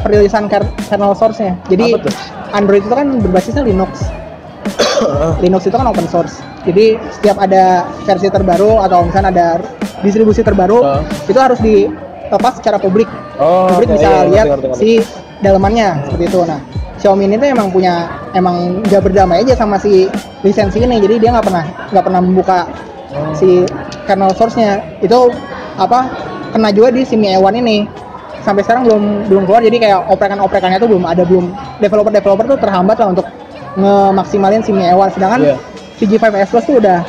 perilisan 0.00 0.46
ker- 0.46 0.70
kernel 0.86 1.12
source-nya. 1.12 1.58
Jadi? 1.66 1.94
Android 2.50 2.80
itu 2.80 2.92
kan 2.92 3.20
berbasisnya 3.20 3.62
Linux. 3.62 4.08
Linux 5.42 5.64
itu 5.64 5.76
kan 5.76 5.86
open 5.86 6.06
source. 6.06 6.40
Jadi 6.64 6.98
setiap 7.10 7.38
ada 7.38 7.86
versi 8.04 8.28
terbaru 8.28 8.82
atau 8.82 9.04
misalnya 9.04 9.30
ada 9.30 9.48
distribusi 10.00 10.42
terbaru, 10.42 10.80
Ah. 10.80 11.00
itu 11.24 11.38
harus 11.38 11.58
dilepas 11.58 12.58
secara 12.58 12.76
publik. 12.76 13.08
Oh, 13.36 13.68
publik 13.68 13.88
oke, 13.88 13.94
bisa 13.96 14.04
iya, 14.04 14.16
ngerti, 14.16 14.30
lihat 14.30 14.46
ngerti, 14.48 14.66
ngerti. 14.66 14.78
si 14.78 14.90
dalemannya 15.38 15.88
seperti 16.04 16.24
itu. 16.26 16.40
Nah, 16.44 16.60
Xiaomi 16.98 17.24
ini 17.24 17.36
tuh 17.36 17.48
emang 17.48 17.70
punya 17.70 17.94
emang 18.34 18.82
nggak 18.82 19.02
berdamai 19.02 19.46
aja 19.46 19.54
sama 19.54 19.78
si 19.78 20.10
lisensi 20.42 20.82
ini. 20.82 20.98
Jadi 20.98 21.22
dia 21.22 21.30
nggak 21.30 21.46
pernah 21.46 21.64
nggak 21.88 22.04
pernah 22.04 22.20
membuka 22.20 22.58
Oh. 23.08 23.32
si 23.32 23.64
kernel 24.04 24.34
source-nya. 24.34 24.82
Itu 25.00 25.32
apa 25.78 26.10
kena 26.52 26.68
juga 26.68 26.90
di 26.90 27.06
si 27.06 27.14
Mi 27.14 27.30
A1 27.30 27.54
ini. 27.56 27.88
Sampai 28.40 28.62
sekarang 28.62 28.82
belum 28.84 29.02
belum 29.28 29.42
keluar 29.44 29.60
jadi 29.60 29.76
kayak 29.76 29.98
oprekan-oprekannya 30.08 30.78
tuh 30.78 30.88
belum 30.88 31.04
ada 31.04 31.22
belum 31.22 31.52
developer-developer 31.78 32.44
tuh 32.48 32.58
terhambat 32.58 32.96
lah 32.96 33.08
untuk 33.10 33.26
ngemaksimalin 33.74 34.60
si 34.60 34.70
Mi 34.70 34.84
A1 34.84 35.14
sedangkan 35.14 35.40
Iya. 35.44 35.56
si 35.94 36.04
G5S 36.04 36.48
Plus 36.50 36.64
tuh 36.64 36.76
udah 36.78 37.00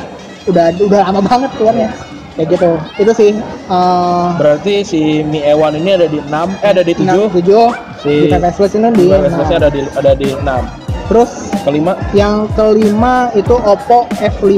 udah 0.46 0.66
udah 0.78 1.00
lama 1.04 1.20
banget 1.20 1.50
keluarnya. 1.56 1.88
Kayak 2.30 2.48
gitu. 2.56 2.70
Itu 2.96 3.12
sih 3.12 3.30
eh 3.36 4.28
Berarti 4.38 4.74
si 4.82 5.00
Mi 5.22 5.42
E1 5.42 5.76
ini 5.76 5.90
ada 5.92 6.06
di 6.06 6.18
6, 6.22 6.30
eh 6.60 6.70
ada 6.70 6.82
di 6.82 6.92
7. 6.94 7.28
7 7.32 8.00
Si 8.00 8.12
G5S 8.28 8.54
Plus 8.56 8.72
ini 8.74 8.88
di 8.90 9.04
Di 9.04 9.12
enam. 9.12 9.50
ada 9.50 9.68
di 9.68 9.80
ada 9.90 10.12
di 10.14 10.28
6. 10.30 10.46
Terus 11.10 11.30
Kelima 11.60 11.92
yang 12.12 12.46
kelima 12.50 13.28
itu 13.34 13.52
Oppo 13.52 14.06
F5 14.16 14.56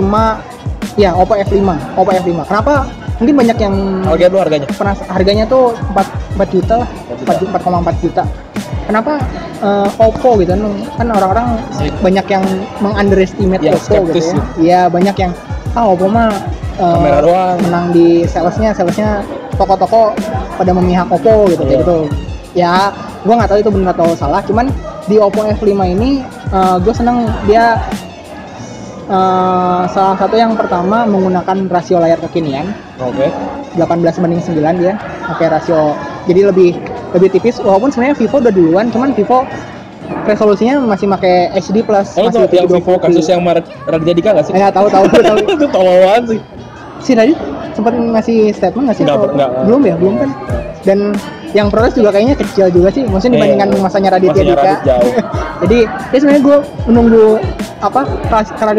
ya 0.94 1.10
Oppo 1.12 1.34
F5 1.34 1.64
Oppo 1.96 2.10
F5 2.12 2.30
kenapa 2.44 2.86
mungkin 3.20 3.34
banyak 3.38 3.58
yang 3.60 3.74
harga 4.04 4.26
dulu 4.30 4.40
harganya. 4.40 4.66
pernah 4.72 4.94
harganya 5.08 5.44
tuh 5.46 5.74
4, 5.94 6.38
4 6.40 6.54
juta 6.54 6.74
lah 6.80 6.88
4 7.22 7.42
juta. 7.44 7.56
4 7.58 7.64
4,4 7.92 8.04
juta 8.04 8.22
kenapa 8.82 9.12
eh, 9.62 9.88
Oppo 10.00 10.30
gitu 10.42 10.52
kan 10.52 10.62
kan 10.98 11.06
orang-orang 11.12 11.46
banyak 12.02 12.26
yang 12.28 12.44
mengunderestimate 12.82 13.62
Yang 13.62 13.78
Oppo 13.86 14.10
gitu 14.10 14.18
ya 14.18 14.34
iya 14.58 14.80
banyak 14.90 15.16
yang 15.18 15.32
ah 15.72 15.86
Oppo 15.86 16.06
mah 16.10 16.28
eh, 16.76 16.82
Kamera 16.82 17.20
doang. 17.22 17.56
menang 17.62 17.84
di 17.94 18.26
salesnya 18.26 18.74
salesnya 18.74 19.22
toko-toko 19.54 20.16
pada 20.58 20.72
memihak 20.74 21.06
Oppo 21.08 21.46
gitu 21.52 21.62
kayak 21.62 21.72
Iya. 21.72 21.82
gitu 21.84 21.98
ya 22.52 22.74
gua 23.22 23.34
nggak 23.38 23.50
tahu 23.54 23.58
itu 23.62 23.70
benar 23.70 23.94
atau 23.96 24.08
salah 24.18 24.42
cuman 24.44 24.66
di 25.06 25.16
Oppo 25.16 25.42
F5 25.46 25.72
ini 25.88 26.20
gue 26.52 26.94
seneng 26.94 27.24
dia 27.48 27.80
eh, 29.08 29.82
salah 29.88 30.16
satu 30.18 30.36
yang 30.36 30.52
pertama 30.58 31.06
menggunakan 31.08 31.70
rasio 31.70 31.96
layar 31.96 32.18
kekinian 32.20 32.70
Oke. 33.04 33.26
18 33.72 33.88
banding 34.18 34.38
9 34.38 34.52
dia 34.76 34.92
pakai 35.24 35.46
rasio 35.48 35.96
jadi 36.24 36.48
lebih 36.48 36.76
lebih 37.10 37.28
tipis 37.30 37.56
walaupun 37.58 37.88
sebenarnya 37.88 38.16
Vivo 38.16 38.36
udah 38.38 38.52
duluan 38.52 38.86
cuman 38.88 39.10
Vivo 39.12 39.48
resolusinya 40.22 40.76
masih 40.82 41.08
pakai 41.08 41.34
HD 41.52 41.80
plus 41.80 42.14
Oh, 42.14 42.28
masih 42.28 42.44
itu 42.44 42.54
yang 42.54 42.68
Vivo 42.68 42.92
720p. 42.92 43.02
kasus 43.02 43.26
yang 43.26 43.40
Maret 43.40 43.64
Raditya 43.82 44.14
Dika 44.14 44.30
nggak 44.30 44.44
sih? 44.44 44.52
Eh, 44.52 44.60
nggak 44.60 44.74
tahu 44.74 44.86
tahu 44.88 45.04
tahu 45.10 45.36
itu 45.56 45.66
tolongan 45.68 46.22
sih. 46.26 46.40
si 47.00 47.10
Radit 47.12 47.38
sempat 47.72 47.92
ngasih 47.92 48.38
statement 48.52 48.84
nggak 48.86 48.96
sih 48.96 49.04
Nggak, 49.04 49.16
atau- 49.18 49.32
nggak. 49.32 49.50
belum 49.64 49.80
ya 49.82 49.94
belum 49.96 50.14
kan 50.18 50.30
dan 50.82 50.98
yang 51.52 51.68
protes 51.68 51.92
juga 51.94 52.10
kayaknya 52.10 52.36
kecil 52.36 52.72
juga 52.72 52.88
sih 52.88 53.04
maksudnya 53.04 53.36
Iya. 53.36 53.44
dibandingkan 53.44 53.68
masanya 53.84 54.10
Raditya 54.16 54.42
Dika 54.44 54.56
Radit 54.56 54.78
jauh. 54.88 55.12
jadi 55.62 55.78
ya 55.84 56.16
sebenarnya 56.16 56.42
gue 56.42 56.56
menunggu 56.88 57.24
apa 57.82 58.00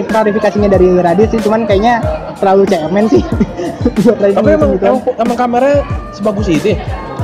klarifikasinya 0.09 0.69
dari 0.71 0.87
Radit 0.97 1.29
sih 1.29 1.39
cuman 1.41 1.69
kayaknya 1.69 2.01
terlalu 2.41 2.63
cemen 2.65 3.05
sih 3.07 3.21
buat 4.03 4.17
Radit 4.17 4.35
Tapi 4.37 4.49
emang, 4.51 4.69
gitu. 4.73 4.85
emang, 4.89 5.01
emang 5.21 5.37
kameranya 5.37 5.79
sebagus 6.11 6.47
itu 6.49 6.73
ya? 6.73 6.77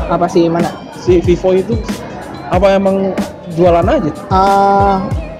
apa 0.10 0.26
sih 0.26 0.46
mana 0.50 0.70
Si 1.00 1.18
Vivo 1.22 1.54
itu 1.56 1.74
apa 2.50 2.76
emang 2.76 3.14
jualan 3.54 3.86
aja? 3.86 4.10
Eh, 4.12 4.96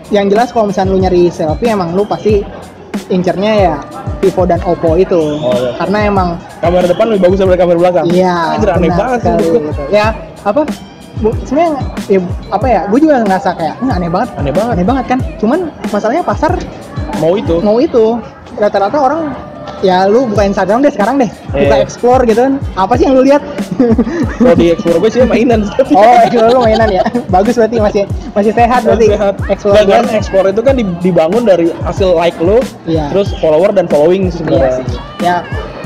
yang 0.10 0.30
jelas 0.30 0.50
kalau 0.50 0.70
misalnya 0.70 0.94
lu 0.94 1.00
nyari 1.02 1.30
selfie 1.30 1.70
emang 1.70 1.94
lu 1.94 2.06
pasti 2.06 2.42
incernya 3.10 3.52
ya 3.58 3.76
Vivo 4.20 4.44
dan 4.44 4.60
Oppo 4.62 4.94
itu 4.94 5.16
Oh, 5.40 5.56
iya. 5.56 5.72
karena 5.76 5.98
emang 6.06 6.30
Kamera 6.60 6.86
depan 6.86 7.06
lebih 7.08 7.22
bagus 7.26 7.38
daripada 7.40 7.60
kamera 7.60 7.78
belakang. 7.80 8.06
iya 8.08 8.36
Anjir 8.54 8.70
aneh 8.70 8.92
banget 8.92 9.18
sih 9.18 9.26
sekali 9.26 9.46
gua. 9.46 9.60
gitu. 9.62 9.82
ya 9.90 10.08
apa 10.40 10.62
bu, 11.18 11.30
sebenarnya 11.42 11.72
ya, 12.06 12.20
apa 12.48 12.66
ya 12.66 12.82
gue 12.86 13.00
juga 13.00 13.16
ngerasa 13.22 13.50
kayak 13.54 13.76
"Hmm, 13.78 13.92
aneh 13.92 14.10
banget 14.10 14.30
Aneh 14.36 14.54
banget. 14.54 14.72
aneh 14.72 14.86
banget 14.86 15.06
kan 15.08 15.20
cuman 15.36 15.60
masalahnya 15.90 16.24
pasar 16.24 16.52
Mau 17.18 17.34
itu. 17.34 17.56
mau 17.60 17.78
itu 17.78 18.16
rata-rata 18.56 18.98
orang 18.98 19.22
ya 19.80 20.06
lu 20.06 20.26
buka 20.26 20.44
Instagram 20.44 20.82
deh 20.82 20.90
sekarang 20.90 21.16
deh 21.18 21.30
buka 21.48 21.60
Iya. 21.72 21.82
explore 21.82 22.22
gitu 22.24 22.42
kan 22.42 22.54
apa 22.76 22.94
sih 22.94 23.04
yang 23.04 23.16
lu 23.16 23.24
lihat 23.24 23.44
Kalau 24.40 24.56
di 24.56 24.70
Explore 24.70 24.98
gue 24.98 25.10
sih 25.10 25.20
mainan. 25.24 25.64
oh 25.96 26.16
explore 26.22 26.52
lu 26.52 26.62
mainan 26.62 26.90
ya 26.90 27.04
bagus 27.28 27.56
berarti 27.56 27.78
masih 27.78 28.04
masih 28.32 28.52
sehat 28.52 28.82
berarti 28.84 29.08
sehat. 29.10 29.36
explore 29.48 29.80
kan 29.82 30.04
Explore 30.10 30.48
itu 30.50 30.62
kan 30.62 30.74
di- 30.74 30.96
dibangun 31.02 31.44
dari 31.44 31.72
hasil 31.82 32.12
like 32.14 32.36
lo, 32.38 32.60
Iya. 32.84 33.08
terus 33.10 33.32
follower 33.38 33.72
dan 33.72 33.86
following 33.86 34.28
Iya 34.28 34.34
sebenarnya. 34.34 34.72
sih. 34.78 34.86
Ya 35.20 35.36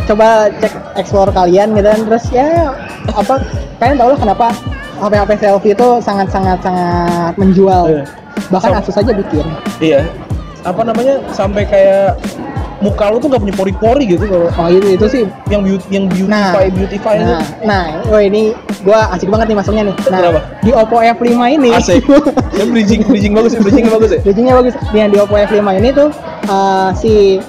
coba 0.03 0.27
cek 0.57 0.73
explore 0.95 1.31
kalian 1.31 1.73
gitu 1.73 1.87
kan 1.87 2.01
terus 2.03 2.25
ya 2.29 2.73
apa 3.07 3.39
kalian 3.77 3.95
tau 3.95 4.09
lah 4.09 4.19
kenapa 4.19 4.47
HP-HP 4.95 5.31
selfie 5.39 5.73
itu 5.73 5.87
sangat-sangat 5.99 6.57
sangat 6.59 7.33
menjual. 7.35 7.83
Iya. 7.87 8.03
Bahkan 8.49 8.69
Sam- 8.71 8.79
Asus 8.79 8.95
aja 8.95 9.11
bikin. 9.11 9.45
Iya. 9.79 10.01
Apa 10.63 10.81
namanya? 10.81 11.19
Sampai 11.29 11.63
kayak 11.63 12.15
muka 12.83 13.07
lu 13.07 13.17
tuh 13.17 13.27
gak 13.27 13.39
punya 13.39 13.55
pori-pori 13.55 14.03
gitu 14.05 14.27
kalau 14.27 14.47
Oh 14.53 14.67
itu 14.67 14.87
itu 14.91 15.05
sih. 15.07 15.23
yang 15.47 15.63
beauty 15.63 15.85
yang 15.89 16.05
beautify 16.05 16.67
beautify 16.67 17.15
itu. 17.15 17.31
Nah, 17.31 17.41
nah, 17.63 17.83
oh 18.05 18.19
ini 18.19 18.51
gua 18.81 19.07
asik 19.09 19.27
banget 19.27 19.47
nih 19.47 19.57
masuknya 19.57 19.83
nih. 19.85 19.95
Nah, 20.03 20.19
Kenapa? 20.19 20.39
di 20.59 20.71
Oppo 20.71 20.97
F5 20.99 21.23
ini 21.49 21.69
Asik. 21.71 22.03
Yang 22.53 22.67
bridging 22.73 23.01
bridging 23.05 23.33
bagus 23.33 23.51
ya, 23.51 23.59
bridging 23.59 23.87
bagus 23.87 24.09
ya. 24.09 24.19
Bridging-nya 24.21 24.53
bagus. 24.53 24.73
Nah, 24.91 25.07
di 25.07 25.17
Oppo 25.17 25.35
F5 25.37 25.55
ini 25.73 25.89
tuh 25.89 26.09
uh, 26.45 26.91
si 26.93 27.39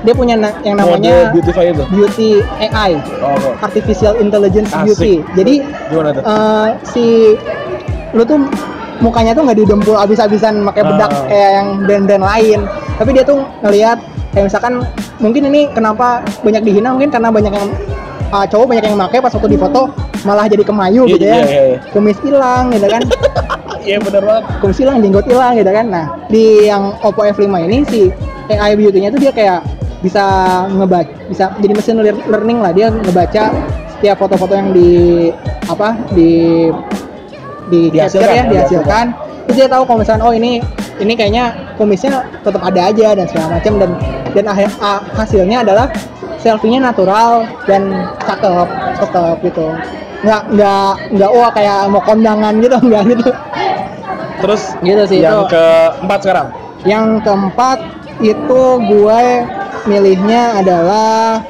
dia 0.00 0.14
punya 0.14 0.32
na- 0.34 0.56
yang 0.62 0.76
Mode 0.76 0.96
namanya 0.96 1.28
beautify 1.30 1.64
itu. 1.66 1.84
Beauty 1.88 2.30
AI, 2.58 2.96
Oh, 3.18 3.32
oke. 3.34 3.52
Artificial 3.60 4.16
Intelligence 4.16 4.70
Asik. 4.70 4.84
Beauty. 4.86 5.12
Jadi 5.34 5.54
Gimana 5.88 6.08
tuh? 6.10 6.22
eh, 6.22 6.66
si 6.82 7.04
lu 8.10 8.24
tuh 8.24 8.40
mukanya 8.98 9.32
tuh 9.32 9.44
nggak 9.44 9.58
didempul 9.58 9.96
abis-abisan 9.96 10.60
pakai 10.62 10.82
bedak 10.82 11.08
Ah. 11.10 11.24
kayak 11.24 11.50
yang 11.54 11.68
brand-brand 11.80 12.20
lain 12.22 12.60
tapi 12.96 13.10
dia 13.10 13.24
tuh 13.24 13.40
ngelihat 13.60 13.96
kayak 14.30 14.44
misalkan 14.46 14.74
mungkin 15.18 15.42
ini 15.46 15.66
kenapa 15.70 16.22
banyak 16.40 16.62
dihina 16.62 16.94
mungkin 16.94 17.10
karena 17.10 17.28
banyak 17.28 17.50
yang 17.50 17.68
uh, 18.30 18.46
cowok 18.46 18.66
banyak 18.68 18.84
yang 18.86 18.98
pakai 19.00 19.18
pas 19.18 19.32
waktu 19.32 19.50
difoto 19.50 19.82
malah 20.22 20.46
jadi 20.46 20.62
kemayu 20.62 21.02
Iya, 21.04 21.12
gitu 21.12 21.24
ya. 21.24 21.36
iya, 21.36 21.62
iya. 21.66 21.78
kumis 21.90 22.18
hilang 22.20 22.70
gitu 22.70 22.86
kan. 22.86 23.02
Iya 23.80 23.96
bener 23.96 24.20
banget. 24.20 24.44
kumis 24.60 24.76
hilang 24.76 25.00
jenggot 25.00 25.24
hilang 25.24 25.56
gitu 25.56 25.72
kan. 25.72 25.86
Nah 25.88 26.04
di 26.28 26.68
yang 26.68 26.92
Oppo 27.00 27.24
F5 27.24 27.48
ini 27.64 27.80
si 27.88 28.12
AI 28.46 28.76
beauty-nya 28.76 29.08
tuh 29.08 29.16
dia 29.18 29.32
kayak 29.32 29.64
bisa 30.00 30.20
ngebaca 30.68 31.08
bisa 31.26 31.48
jadi 31.56 31.72
mesin 31.72 31.96
lear- 31.96 32.26
learning 32.28 32.60
lah. 32.60 32.76
Dia 32.76 32.92
ngebaca 32.92 33.48
setiap 33.96 34.20
foto-foto 34.20 34.52
yang 34.52 34.76
di 34.76 35.32
apa 35.64 35.96
di 36.12 36.68
di 37.68 37.88
Dihasilkan, 37.88 38.28
ya 38.28 38.36
ya, 38.36 38.44
dihasilkan. 38.52 39.06
terus 39.46 39.56
dia 39.56 39.68
tahu 39.70 39.82
kalau 39.84 40.04
misalnya 40.04 40.24
oh 40.24 40.34
ini 40.34 40.60
ini 41.00 41.12
kayaknya 41.12 41.44
kumisnya 41.74 42.12
tetap 42.40 42.60
ada 42.60 42.80
aja 42.88 43.08
dan 43.12 43.26
segala 43.26 43.56
macam 43.56 43.72
dan 43.76 43.90
dan 44.30 44.44
akhir- 44.46 44.78
a- 44.78 45.02
hasilnya 45.14 45.64
adalah 45.64 45.88
selfie-nya 46.36 46.80
natural 46.82 47.44
dan 47.64 47.88
cakep 48.22 48.68
cakep 48.96 49.36
gitu. 49.44 49.66
Nggak 50.20 50.42
nggak 50.52 50.90
nggak 51.16 51.30
wah 51.32 51.50
kayak 51.50 51.88
mau 51.88 52.00
kondangan 52.00 52.54
gitu 52.60 52.76
nggak 52.88 53.02
gitu. 53.10 53.28
Terus 54.40 54.62
gitu 54.80 55.02
sih 55.06 55.18
yang 55.20 55.44
itu. 55.44 55.52
keempat 55.52 56.18
sekarang. 56.22 56.48
yang 56.80 57.20
keempat 57.20 57.76
itu 58.24 58.60
gue 58.80 59.20
milihnya 59.84 60.56
adalah 60.56 61.44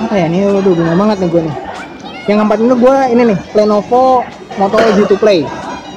apa 0.00 0.14
ya 0.16 0.32
ini 0.32 0.48
udah 0.48 0.64
bingung 0.64 0.96
banget 0.96 1.16
nih 1.20 1.28
gue 1.28 1.42
nih. 1.44 1.56
Yang 2.24 2.36
keempat 2.40 2.58
ini 2.60 2.74
gue 2.74 2.96
ini 3.12 3.22
nih 3.32 3.38
Lenovo 3.52 4.24
Moto 4.56 4.76
G2 4.76 5.12
Play. 5.16 5.40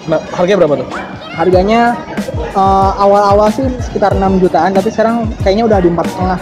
Nah, 0.04 0.20
harganya 0.36 0.60
berapa 0.60 0.76
tuh? 0.80 0.90
harganya 1.34 1.98
eh, 2.46 2.92
awal-awal 2.96 3.48
sih 3.50 3.64
sekitar 3.80 4.12
6 4.12 4.20
jutaan 4.38 4.72
tapi 4.72 4.88
sekarang 4.88 5.16
kayaknya 5.42 5.64
udah 5.66 5.80
di 5.80 5.90
empat 5.90 6.08
setengah 6.08 6.40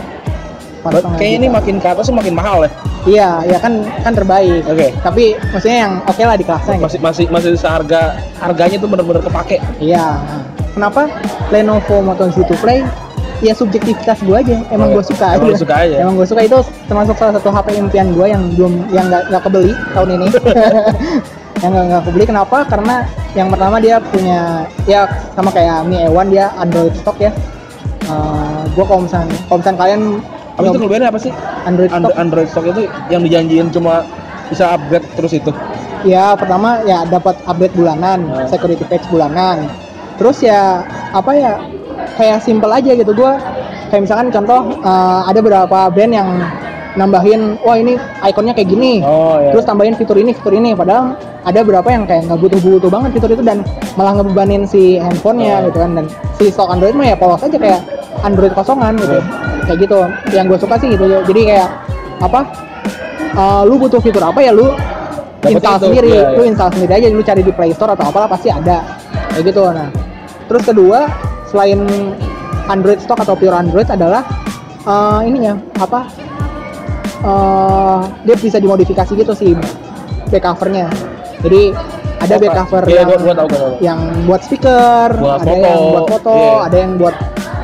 Kayaknya 0.82 1.38
ini 1.38 1.48
makin 1.48 1.76
ke 1.78 1.88
atas 1.88 2.10
makin 2.10 2.34
mahal 2.34 2.66
ya. 2.66 2.70
iya 3.06 3.30
ya 3.46 3.58
kan 3.58 3.86
kan 4.02 4.18
terbaik 4.18 4.66
Oke. 4.66 4.90
tapi 5.00 5.38
maksudnya 5.54 5.78
yang 5.80 5.94
oke 6.02 6.18
lah 6.18 6.34
di 6.34 6.42
kelasnya 6.42 6.74
gitu. 6.74 6.86
Masih 6.90 7.00
masih 7.00 7.26
masih 7.30 7.52
seharga 7.54 8.18
harganya 8.42 8.82
tuh 8.82 8.90
bener-bener 8.90 9.22
kepake. 9.22 9.62
Iya. 9.78 10.18
Kenapa 10.74 11.06
Lenovo 11.54 12.02
Moto 12.02 12.26
Z2 12.28 12.58
Play? 12.58 12.82
Ya 13.42 13.54
subjektivitas 13.54 14.26
gue 14.26 14.34
aja. 14.34 14.58
Emang 14.70 14.90
Oh, 14.90 14.98
gue 14.98 15.06
suka. 15.06 15.38
emang 15.38 15.54
aja. 15.54 15.62
suka 15.62 15.76
aja? 15.86 15.96
Emang 16.02 16.14
gue 16.18 16.26
suka 16.26 16.42
itu 16.42 16.58
termasuk 16.86 17.14
salah 17.14 17.34
satu 17.38 17.50
HP 17.50 17.68
impian 17.78 18.08
gue 18.10 18.26
yang 18.26 18.42
belum 18.54 18.74
yang 18.90 19.06
nggak 19.06 19.42
kebeli 19.46 19.78
tahun 19.94 20.10
ini. 20.18 20.28
yang 21.62 21.72
nggak 21.72 21.86
nggak 21.88 22.04
kebeli 22.10 22.26
kenapa? 22.26 22.58
Karena 22.66 22.96
yang 23.34 23.48
pertama 23.48 23.78
dia 23.78 24.02
punya 24.02 24.66
ya 24.84 25.06
sama 25.34 25.54
kayak 25.54 25.86
Mi 25.86 26.02
A1 26.02 26.28
dia 26.30 26.50
Android 26.58 26.94
stock 26.98 27.18
ya. 27.18 27.32
Uh, 28.10 28.66
gue 28.74 28.84
kalau 28.84 29.06
misalnya 29.06 29.30
kalau 29.46 29.58
misalnya 29.62 29.80
kalian 29.80 30.02
Apa 30.52 30.68
itu 30.68 30.78
kelebihannya 30.78 31.10
apa 31.10 31.20
sih? 31.22 31.32
Android 31.64 31.90
stock 31.90 32.12
And- 32.12 32.20
Android 32.20 32.48
stock 32.50 32.66
itu 32.68 32.82
yang 33.08 33.22
dijanjiin 33.24 33.68
cuma 33.72 34.04
bisa 34.50 34.74
upgrade 34.76 35.06
terus 35.16 35.34
itu. 35.34 35.52
ya 36.02 36.34
pertama 36.34 36.82
ya 36.82 37.06
dapat 37.06 37.38
update 37.46 37.78
bulanan, 37.78 38.26
Hmm. 38.26 38.50
security 38.50 38.82
patch 38.90 39.06
bulanan. 39.08 39.70
Terus 40.18 40.42
ya 40.42 40.82
apa 41.14 41.30
ya 41.32 41.62
kayak 42.18 42.42
simple 42.42 42.74
aja 42.74 42.90
gitu 42.92 43.14
gua 43.14 43.38
kayak 43.88 44.10
misalkan 44.10 44.34
contoh 44.34 44.82
eh, 44.82 45.22
ada 45.30 45.40
beberapa 45.40 45.94
brand 45.94 46.10
yang 46.10 46.30
nambahin 47.00 47.56
wah 47.64 47.80
ini 47.80 47.96
ikonnya 48.24 48.52
kayak 48.52 48.70
gini. 48.70 49.00
Oh 49.04 49.40
ya. 49.40 49.56
Terus 49.56 49.64
tambahin 49.64 49.96
fitur 49.96 50.18
ini, 50.20 50.36
fitur 50.36 50.52
ini 50.56 50.76
padahal 50.76 51.16
ada 51.42 51.60
beberapa 51.64 51.90
yang 51.90 52.04
kayak 52.06 52.28
nggak 52.28 52.40
butuh-butuh 52.40 52.90
banget 52.92 53.10
fitur 53.18 53.30
itu 53.34 53.44
dan 53.44 53.64
malah 53.96 54.20
ngebebanin 54.20 54.68
si 54.68 55.00
handphonenya 55.00 55.64
Oh. 55.64 55.66
gitu 55.72 55.78
kan 55.82 55.92
dan 55.98 56.06
si 56.38 56.46
stok 56.52 56.70
Android 56.70 56.94
mah 56.94 57.08
ya 57.12 57.16
polos 57.18 57.42
aja 57.42 57.58
kayak 57.58 57.82
Android 58.22 58.54
kosongan 58.54 58.94
gitu. 59.00 59.18
Oh. 59.18 59.24
Kayak 59.70 59.78
gitu. 59.88 59.98
Yang 60.36 60.46
gue 60.52 60.60
suka 60.68 60.76
sih 60.78 60.88
gitu. 60.92 61.06
Jadi 61.08 61.42
kayak 61.48 61.70
apa? 62.22 62.42
eh, 63.32 63.62
lu 63.64 63.80
butuh 63.80 64.04
fitur 64.04 64.24
apa 64.28 64.44
ya 64.44 64.52
lu 64.52 64.76
Dapet 65.42 65.58
install 65.58 65.78
itu, 65.82 65.86
sendiri, 65.90 66.10
iya, 66.14 66.38
lu 66.38 66.44
iya. 66.46 66.50
install 66.54 66.70
sendiri 66.70 66.92
aja, 66.94 67.06
lu 67.10 67.24
cari 67.26 67.42
di 67.42 67.50
Play 67.50 67.74
Store 67.74 67.98
atau 67.98 68.06
apalah 68.06 68.30
pasti 68.30 68.54
ada. 68.54 68.86
Kayak 69.34 69.50
gitu. 69.50 69.62
Nah, 69.74 69.90
terus 70.46 70.62
kedua 70.62 71.10
selain 71.50 71.82
Android 72.70 73.02
stock 73.02 73.18
atau 73.26 73.34
pure 73.34 73.58
Android 73.58 73.90
adalah 73.90 74.22
eh, 74.86 75.20
ininya 75.26 75.58
apa? 75.82 76.06
Eh 77.22 78.00
dia 78.26 78.36
bisa 78.38 78.58
dimodifikasi 78.58 79.12
gitu 79.14 79.34
sih 79.38 79.54
back 80.32 80.44
covernya. 80.46 80.88
Jadi 81.42 81.74
ada 82.22 82.36
back 82.38 82.54
cover 82.54 82.84
Iya, 82.86 83.02
yang 83.02 83.08
gua, 83.10 83.18
gua 83.18 83.34
tahu, 83.34 83.48
gua 83.50 83.60
tahu. 83.60 83.74
yang 83.82 84.00
buat 84.30 84.42
speaker, 84.46 85.08
Buat 85.18 85.42
ada 85.42 85.50
foto, 85.50 85.66
yang 85.66 85.82
buat 85.82 86.06
foto, 86.06 86.36
iya. 86.38 86.54
ada 86.70 86.78
yang 86.78 86.92
buat 87.02 87.16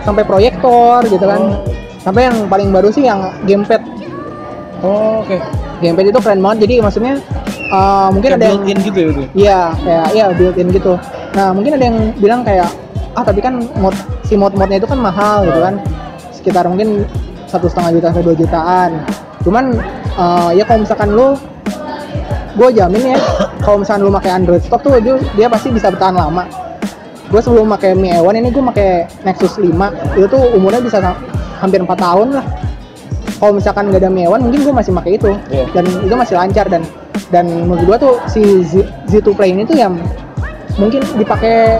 sampai 0.01 0.23
proyektor 0.25 0.99
gitu 1.05 1.25
kan. 1.25 1.41
Oh. 1.41 1.61
Sampai 2.01 2.21
yang 2.31 2.37
paling 2.49 2.69
baru 2.73 2.89
sih 2.89 3.03
yang 3.05 3.19
gamepad. 3.45 3.81
Oh, 4.81 5.21
oke. 5.21 5.37
Gamepad 5.83 6.09
itu 6.09 6.19
keren 6.23 6.41
banget. 6.41 6.57
Jadi 6.65 6.73
maksudnya 6.81 7.13
eh, 7.69 8.07
mungkin 8.09 8.29
Kayak 8.33 8.41
ada 8.41 8.45
yang 8.49 8.61
built-in 8.63 8.79
gitu 8.81 8.97
ya 8.97 9.07
itu. 9.09 9.23
Iya, 9.37 9.59
kayak 9.83 10.05
iya 10.15 10.25
built-in 10.33 10.67
gitu. 10.73 10.93
Nah, 11.37 11.47
mungkin 11.53 11.71
ada 11.77 11.85
yang 11.85 11.97
bilang 12.17 12.41
kayak 12.41 12.69
ah 13.17 13.25
tapi 13.25 13.41
kan 13.41 13.65
mod 13.81 13.93
si 14.25 14.37
mod-modnya 14.37 14.77
itu 14.81 14.89
kan 14.89 14.97
mahal 14.97 15.45
gitu 15.45 15.59
kan. 15.61 15.75
Sekitar 16.33 16.65
mungkin 16.65 17.05
satu 17.45 17.69
setengah 17.69 17.99
juta 17.99 18.05
sampai 18.09 18.25
dua 18.25 18.35
jutaan. 18.37 18.91
Cuman 19.47 19.79
eh, 20.19 20.49
ya 20.59 20.67
kalau 20.67 20.83
misalkan 20.83 21.15
lu 21.15 21.39
gue 22.57 22.69
jamin 22.75 23.15
ya 23.15 23.17
kalau 23.63 23.79
misalkan 23.79 24.03
lu 24.03 24.11
pakai 24.11 24.31
Android 24.35 24.59
stock 24.59 24.83
tuh 24.83 24.99
dia, 24.99 25.15
dia 25.39 25.47
pasti 25.47 25.71
bisa 25.71 25.87
bertahan 25.87 26.19
lama. 26.19 26.43
Gue 27.31 27.39
sebelum 27.39 27.71
pakai 27.71 27.95
Mi 27.95 28.11
A1 28.11 28.35
ini 28.39 28.51
gue 28.51 28.63
pakai 28.75 29.07
Nexus 29.23 29.59
5 29.59 29.71
itu 30.19 30.27
tuh 30.27 30.43
umurnya 30.55 30.83
bisa 30.83 30.99
hampir 31.63 31.79
4 31.79 31.87
tahun 31.95 32.27
lah. 32.35 32.45
Kalau 33.37 33.53
misalkan 33.55 33.91
gak 33.91 34.03
ada 34.03 34.11
Mi 34.11 34.27
A1 34.27 34.43
mungkin 34.43 34.59
gue 34.67 34.75
masih 34.75 34.91
pakai 34.91 35.11
itu. 35.15 35.31
Iya. 35.47 35.63
dan 35.71 35.85
itu 36.03 36.15
masih 36.15 36.35
lancar 36.35 36.65
dan 36.67 36.83
dan 37.31 37.45
menurut 37.47 37.83
gue 37.83 37.97
tuh 38.03 38.13
si 38.27 38.43
Z, 38.63 38.83
Z2 39.11 39.35
Play 39.35 39.51
ini 39.51 39.63
tuh 39.67 39.75
yang 39.75 39.99
mungkin 40.79 41.03
dipakai 41.15 41.79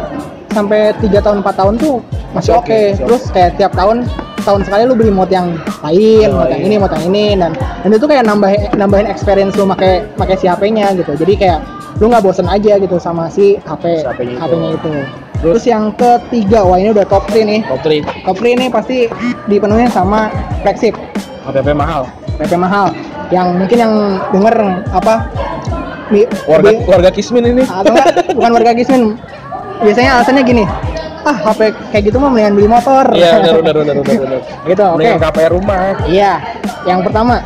sampai 0.51 0.91
3 0.99 1.19
tahun 1.23 1.37
4 1.43 1.59
tahun 1.59 1.73
tuh 1.79 1.95
masih 2.35 2.51
oke. 2.59 2.67
oke, 2.67 2.79
masih 2.91 3.03
terus 3.07 3.23
kayak 3.31 3.51
tiap 3.55 3.71
tahun 3.71 4.03
tahun 4.47 4.63
sekali 4.63 4.87
lu 4.87 4.95
beli 4.95 5.11
mod 5.11 5.27
yang 5.27 5.59
lain, 5.81 6.27
Oh, 6.31 6.39
mod 6.39 6.47
yang 6.47 6.61
iya. 6.63 6.67
ini, 6.67 6.75
mod 6.77 6.89
yang 6.89 7.05
ini 7.05 7.25
dan 7.35 7.51
dan 7.53 7.89
itu 7.91 8.05
kayak 8.05 8.23
nambah 8.23 8.49
nambahin 8.73 9.05
experience 9.05 9.53
lu 9.53 9.67
pakai 9.67 10.07
pakai 10.15 10.35
si 10.35 10.47
HP-nya 10.47 10.95
gitu. 10.95 11.11
Jadi 11.13 11.33
kayak 11.35 11.59
lu 11.97 12.07
nggak 12.07 12.23
bosen 12.23 12.47
aja 12.47 12.77
gitu 12.77 12.95
sama 12.95 13.27
si 13.27 13.59
HP 13.59 14.01
HP-nya 14.01 14.31
itu. 14.31 14.39
HP-nya 14.39 14.69
itu. 14.73 14.91
Terus? 15.37 15.63
Yang 15.63 15.83
ketiga, 15.95 16.63
wah 16.63 16.75
ini 16.75 16.89
udah 16.89 17.05
top 17.05 17.27
3 17.27 17.43
nih. 17.43 17.61
Top 17.63 17.83
3 17.83 18.01
Top 18.23 18.37
3 18.37 18.55
ini 18.55 18.65
pasti 18.67 18.97
dipenuhi 19.45 19.85
sama 19.87 20.33
flagship, 20.63 20.95
HPP 21.43 21.67
mahal. 21.71 22.07
HP 22.37 22.55
mahal. 22.55 22.89
Yang 23.27 23.47
mungkin 23.53 23.77
yang 23.77 23.93
denger 24.31 24.55
apa 24.89 25.29
di, 26.07 26.23
Warga 26.47 26.71
di- 26.71 26.81
warga 26.87 27.09
Kismin 27.11 27.43
ini. 27.45 27.63
atau 27.63 27.91
enggak 27.91 28.07
bukan 28.37 28.51
warga 28.51 28.71
Gismin. 28.73 29.13
Biasanya 29.77 30.17
alasannya 30.17 30.41
gini, 30.41 30.63
ah 31.27 31.35
HP 31.45 31.59
kayak 31.91 32.03
gitu 32.07 32.17
mah 32.17 32.29
mendingan 32.31 32.53
beli 32.55 32.69
motor. 32.69 33.05
Iya, 33.11 33.31
benar 33.37 33.55
benar 33.59 33.73
benar 33.75 33.95
benar 33.99 34.39
gitu, 34.71 34.83
oke. 34.85 34.99
Dengan 34.99 35.19
KPR 35.19 35.51
rumah. 35.51 35.79
Iya, 36.07 36.33
yang 36.83 36.99
pertama 37.03 37.43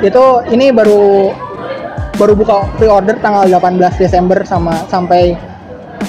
itu 0.00 0.24
ini 0.48 0.66
baru 0.70 1.30
baru 2.16 2.32
buka 2.34 2.68
pre-order 2.76 3.16
tanggal 3.16 3.46
18 3.46 3.78
Desember 3.96 4.42
sama 4.42 4.82
sampai 4.86 5.38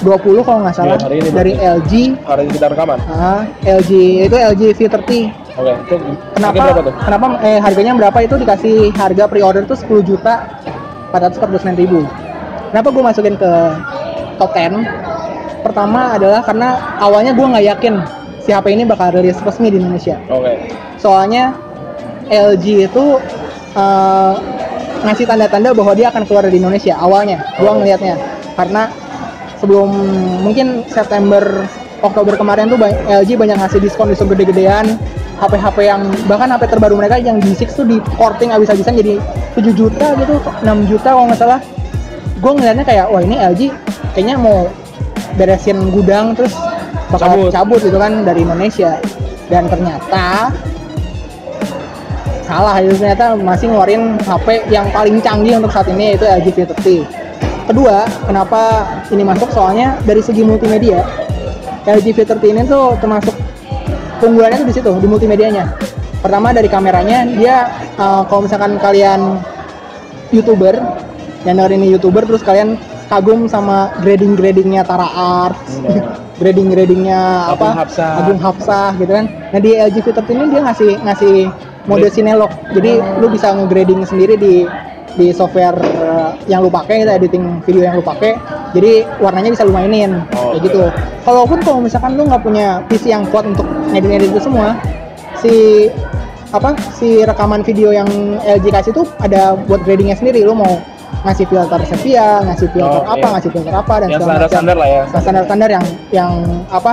20 0.01 0.41
kalau 0.41 0.59
nggak 0.65 0.73
salah 0.73 0.95
Iya, 0.95 1.05
hari 1.05 1.15
ini 1.17 1.29
dari 1.29 1.53
berarti. 1.53 1.75
LG. 1.77 1.93
Hari 2.25 2.41
ini 2.41 2.51
kita 2.51 2.67
rekaman. 2.73 2.97
Ah, 3.05 3.41
LG 3.61 3.91
itu 4.25 4.35
LG 4.35 4.61
V30. 4.73 5.11
Oke, 5.51 5.71
itu 5.75 5.95
Kenapa? 6.33 6.63
tuh? 6.79 6.93
Kenapa 6.97 7.25
eh 7.43 7.59
harganya 7.59 7.91
berapa 7.93 8.17
itu 8.23 8.35
dikasih 8.39 8.75
harga 8.95 9.23
pre-order 9.27 9.63
tuh 9.63 9.75
10 9.77 9.99
juta 10.01 10.47
449 11.11 11.75
ribu. 11.75 12.07
Kenapa 12.71 12.87
gue 12.87 13.03
masukin 13.03 13.35
ke 13.35 13.51
top 14.39 14.55
10? 14.55 14.79
Pertama 15.61 16.17
adalah 16.17 16.41
karena 16.41 16.97
awalnya 16.97 17.31
gue 17.37 17.45
nggak 17.45 17.65
yakin 17.77 17.95
si 18.41 18.49
HP 18.49 18.73
ini 18.73 18.83
bakal 18.83 19.13
rilis 19.13 19.37
resmi 19.45 19.69
di 19.69 19.77
Indonesia. 19.77 20.17
Oke. 20.27 20.73
soalnya 20.97 21.57
LG 22.29 22.89
itu 22.89 23.05
eh, 23.73 24.33
ngasih 25.01 25.25
tanda-tanda 25.25 25.73
bahwa 25.73 25.93
dia 25.97 26.13
akan 26.13 26.23
keluar 26.29 26.45
dari 26.45 26.61
Indonesia 26.61 26.93
awalnya 26.93 27.41
gua 27.57 27.73
ngelihatnya 27.81 28.21
karena 28.53 28.85
sebelum 29.57 29.89
mungkin 30.45 30.85
September 30.85 31.65
Oktober 32.01 32.37
kemarin 32.37 32.69
tuh 32.69 32.77
LG 33.09 33.37
banyak 33.37 33.57
ngasih 33.61 33.81
diskon 33.81 34.09
diskon 34.09 34.29
gede-gedean 34.29 34.97
HP-HP 35.41 35.77
yang 35.89 36.05
bahkan 36.29 36.53
HP 36.53 36.77
terbaru 36.77 36.93
mereka 36.97 37.17
yang 37.17 37.41
G6 37.41 37.73
tuh 37.73 37.85
di 37.85 37.97
porting 38.13 38.53
abis-abisan 38.53 38.93
jadi 38.93 39.17
7 39.57 39.73
juta 39.73 40.13
gitu 40.17 40.37
6 40.37 40.89
juta 40.89 41.09
kalau 41.17 41.25
nggak 41.29 41.41
salah. 41.41 41.59
Gue 42.41 42.51
ngeliatnya 42.57 42.85
kayak 42.85 43.05
wah 43.09 43.21
ini 43.21 43.37
LG 43.41 43.61
kayaknya 44.13 44.37
mau 44.37 44.69
beresin 45.35 45.77
gudang 45.91 46.33
terus 46.35 46.55
bakal 47.11 47.35
Cabut. 47.35 47.51
cabut 47.51 47.79
gitu 47.83 47.97
kan 47.99 48.23
dari 48.23 48.43
Indonesia. 48.43 48.97
Dan 49.51 49.67
ternyata 49.67 50.51
salah 52.47 52.79
itu 52.79 52.95
ternyata 52.99 53.35
masih 53.35 53.71
ngeluarin 53.71 54.19
HP 54.23 54.67
yang 54.71 54.87
paling 54.91 55.19
canggih 55.19 55.59
untuk 55.59 55.71
saat 55.71 55.87
ini 55.91 56.15
yaitu 56.15 56.27
LG 56.27 56.47
V30 56.51 57.21
kedua 57.71 58.03
kenapa 58.27 58.83
ini 59.15 59.23
masuk? 59.23 59.47
Soalnya 59.55 59.95
dari 60.03 60.19
segi 60.19 60.43
multimedia 60.43 61.07
LG 61.87 62.13
V30 62.13 62.43
ini 62.51 62.61
tuh 62.67 62.99
termasuk 62.99 63.33
keunggulannya 64.19 64.61
tuh 64.61 64.67
di 64.67 64.75
situ 64.75 64.91
di 64.99 65.07
multimedianya. 65.07 65.65
Pertama 66.21 66.53
dari 66.53 66.69
kameranya 66.69 67.25
dia 67.33 67.71
eh, 67.97 68.21
kalau 68.27 68.45
misalkan 68.45 68.77
kalian 68.77 69.41
youtuber 70.29 70.77
yang 71.47 71.57
dengerin 71.57 71.81
ini 71.81 71.87
youtuber 71.97 72.27
terus 72.27 72.45
kalian 72.45 72.77
kagum 73.11 73.43
sama 73.51 73.91
grading 73.99 74.39
gradingnya 74.39 74.87
Tara 74.87 75.03
Arts 75.11 75.83
Iya. 75.83 76.15
grading 76.41 76.71
gradingnya 76.71 77.51
Agung 77.51 77.69
apa? 77.69 77.85
Hapsah. 77.85 78.11
Agung 78.23 78.39
Hapsah 78.39 78.89
gitu 78.97 79.11
kan. 79.11 79.25
Nah 79.51 79.59
di 79.59 79.71
LG 79.77 79.95
V30 80.01 80.29
ini 80.31 80.45
dia 80.49 80.61
ngasih 80.63 80.91
ngasih 81.03 81.35
mode. 81.85 82.07
Cinelog. 82.09 82.49
Jadi 82.71 82.91
lu 83.19 83.27
bisa 83.29 83.51
ngegrading 83.53 84.01
sendiri 84.07 84.39
di 84.39 84.65
di 85.19 85.35
software 85.35 85.75
eh, 85.77 86.29
yang 86.47 86.63
lu 86.63 86.71
pakai 86.71 87.03
editing 87.03 87.59
video 87.67 87.83
yang 87.85 87.99
lu 87.99 88.01
pakai. 88.01 88.39
Jadi 88.71 89.03
warnanya 89.19 89.51
bisa 89.51 89.67
lu 89.67 89.75
mainin 89.75 90.23
Oh, 90.39 90.55
kayak 90.55 90.71
gitu. 90.71 90.87
Kalaupun 91.27 91.59
kalau 91.61 91.83
misalkan 91.83 92.15
lu 92.15 92.23
nggak 92.25 92.41
punya 92.41 92.79
PC 92.87 93.11
yang 93.11 93.27
kuat 93.29 93.43
untuk 93.43 93.67
ngedit-ngedit 93.91 94.31
itu 94.31 94.39
semua 94.41 94.79
si 95.37 95.53
apa 96.51 96.75
si 96.95 97.23
rekaman 97.23 97.63
video 97.63 97.91
yang 97.93 98.07
LG 98.43 98.65
kasih 98.71 98.91
tuh 98.95 99.05
ada 99.21 99.53
buat 99.67 99.83
gradingnya 99.83 100.15
sendiri. 100.17 100.41
Lu 100.47 100.55
mau 100.55 100.79
ngasih 101.21 101.45
filter 101.45 101.79
sepia 101.85 102.27
ngasih 102.41 102.67
filter 102.69 103.01
Oh, 103.01 103.05
apa 103.07 103.21
iya. 103.21 103.33
ngasih 103.37 103.49
filter 103.51 103.73
apa 103.73 103.93
dan 103.95 104.07
Yang 104.07 104.19
segala 104.19 104.31
macam 104.33 104.39
standar-standar 104.41 104.75
lah 104.75 104.89
ya. 104.89 105.01
standar-standar 105.13 105.69
yang 105.69 105.85
yang 106.09 106.31
apa 106.67 106.91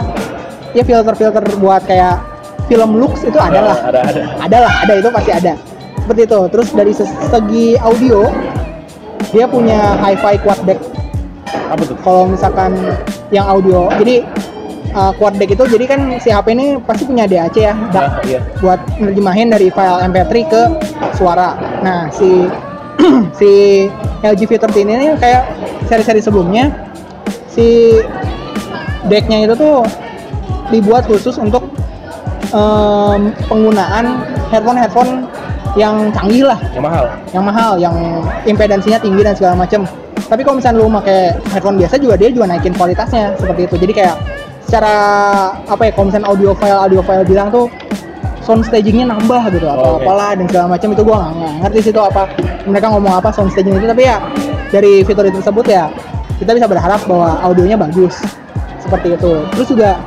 ya 0.70 0.83
filter-filter 0.83 1.44
buat 1.57 1.83
kayak 1.85 2.16
film 2.66 2.90
looks 2.96 3.24
itu 3.24 3.38
adalah 3.38 3.76
Ada 3.83 4.00
ada. 4.04 4.22
ada 4.38 4.57
lah 4.61 4.72
ada 4.85 4.92
itu 4.94 5.09
pasti 5.09 5.31
ada 5.33 5.52
seperti 5.98 6.22
itu 6.24 6.40
terus 6.48 6.68
dari 6.70 6.92
segi 6.92 7.66
audio 7.78 8.28
dia 9.28 9.44
punya 9.44 9.96
hi-fi 9.98 10.37
quad 10.38 10.61
deck 10.64 10.81
Apa 11.68 11.83
tuh? 11.85 11.96
kalau 12.00 12.24
misalkan 12.24 12.76
yang 13.28 13.44
audio 13.44 13.88
jadi 13.96 14.24
uh, 14.92 15.12
quad 15.14 15.37
deck 15.37 15.48
itu 15.50 15.64
jadi 15.64 15.85
kan 15.85 16.00
si 16.16 16.28
HP 16.28 16.52
ini 16.52 16.76
pasti 16.81 17.04
punya 17.04 17.24
DAC 17.24 17.57
ya 17.59 17.72
Nah, 17.72 17.88
DAC 17.90 18.12
iya. 18.26 18.40
buat 18.61 18.81
nerjemahin 18.96 19.48
dari 19.48 19.68
file 19.68 20.00
MP3 20.02 20.33
ke 20.44 20.62
suara. 21.14 21.57
Nah, 21.81 22.09
si 22.09 22.48
si 23.38 23.52
LG 24.22 24.40
V30 24.50 24.76
ini 24.83 25.09
kayak 25.18 25.42
seri-seri 25.87 26.18
sebelumnya 26.18 26.70
si 27.46 27.98
decknya 29.07 29.46
itu 29.46 29.54
tuh 29.54 29.87
dibuat 30.68 31.07
khusus 31.07 31.38
untuk 31.38 31.64
em, 32.52 33.33
penggunaan 33.46 34.20
headphone-headphone 34.52 35.28
yang 35.76 36.11
canggih 36.11 36.48
lah, 36.48 36.59
Yang 36.74 36.85
mahal. 36.85 37.04
yang 37.31 37.44
mahal, 37.44 37.72
yang 37.78 37.96
impedansinya 38.42 38.98
tinggi 38.98 39.22
dan 39.22 39.37
segala 39.37 39.54
macam. 39.54 39.87
Tapi 40.26 40.42
kalau 40.42 40.59
misalnya 40.59 40.83
lu 40.83 40.90
pakai 40.90 41.38
headphone 41.54 41.78
biasa 41.78 41.94
juga 42.02 42.18
dia 42.18 42.28
juga 42.35 42.50
naikin 42.50 42.74
kualitasnya 42.74 43.37
seperti 43.38 43.70
itu. 43.70 43.76
Jadi 43.87 43.92
kayak 43.94 44.16
secara 44.66 44.94
apa 45.64 45.83
ya, 45.88 45.90
kalau 45.94 46.11
misalnya 46.11 46.28
audio 46.28 46.50
file 46.59 46.78
audio 46.83 47.00
file 47.00 47.24
bilang 47.24 47.48
tuh 47.48 47.70
sound 48.49 48.65
stagingnya 48.65 49.13
nambah 49.13 49.53
gitu 49.53 49.69
atau 49.69 50.01
Oke. 50.01 50.09
apalah 50.09 50.33
dan 50.33 50.49
segala 50.49 50.67
macam 50.73 50.89
itu 50.97 51.03
gua 51.05 51.29
nggak 51.37 51.53
ngerti 51.69 51.79
sih 51.85 51.93
itu 51.93 52.01
apa 52.01 52.33
mereka 52.65 52.87
ngomong 52.89 53.13
apa 53.21 53.29
sound 53.29 53.53
staging 53.53 53.77
itu 53.77 53.85
tapi 53.85 54.09
ya 54.09 54.17
dari 54.73 55.05
fitur 55.05 55.29
itu 55.29 55.37
tersebut 55.45 55.69
ya 55.69 55.93
kita 56.41 56.57
bisa 56.57 56.65
berharap 56.65 57.05
bahwa 57.05 57.37
audionya 57.45 57.77
bagus 57.77 58.17
seperti 58.81 59.21
itu 59.21 59.45
terus 59.53 59.69
juga 59.69 60.01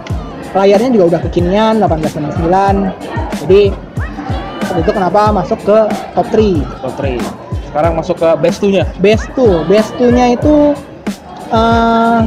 layarnya 0.57 0.89
juga 0.89 1.05
udah 1.13 1.19
kekinian 1.29 1.77
1899 1.85 3.45
jadi 3.45 3.61
itu 4.81 4.89
kenapa 4.89 5.29
masuk 5.29 5.61
ke 5.61 5.77
top 6.17 6.27
3 6.33 6.81
Top 6.81 6.93
3. 6.97 7.21
Sekarang 7.71 7.93
masuk 7.95 8.19
ke 8.19 8.29
best 8.41 8.59
2-nya. 8.59 8.83
best 8.99 9.29
2 9.37 9.69
best 9.69 9.93
2 10.01 10.17
nya 10.17 10.25
itu 10.33 10.73
eh, 11.53 12.19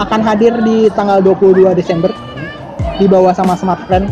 akan 0.00 0.20
hadir 0.26 0.58
di 0.66 0.90
tanggal 0.90 1.22
22 1.22 1.70
Desember 1.78 2.10
dibawa 2.98 3.30
sama 3.30 3.54
smartphone 3.54 4.10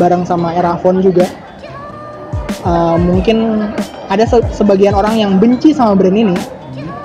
bareng 0.00 0.24
sama 0.24 0.56
Erafone 0.56 1.04
juga 1.04 1.28
Eh, 2.60 2.96
mungkin 3.00 3.64
ada 4.12 4.28
se- 4.28 4.44
sebagian 4.52 4.92
orang 4.92 5.16
yang 5.16 5.40
benci 5.40 5.72
sama 5.72 5.96
brand 5.96 6.12
ini 6.12 6.36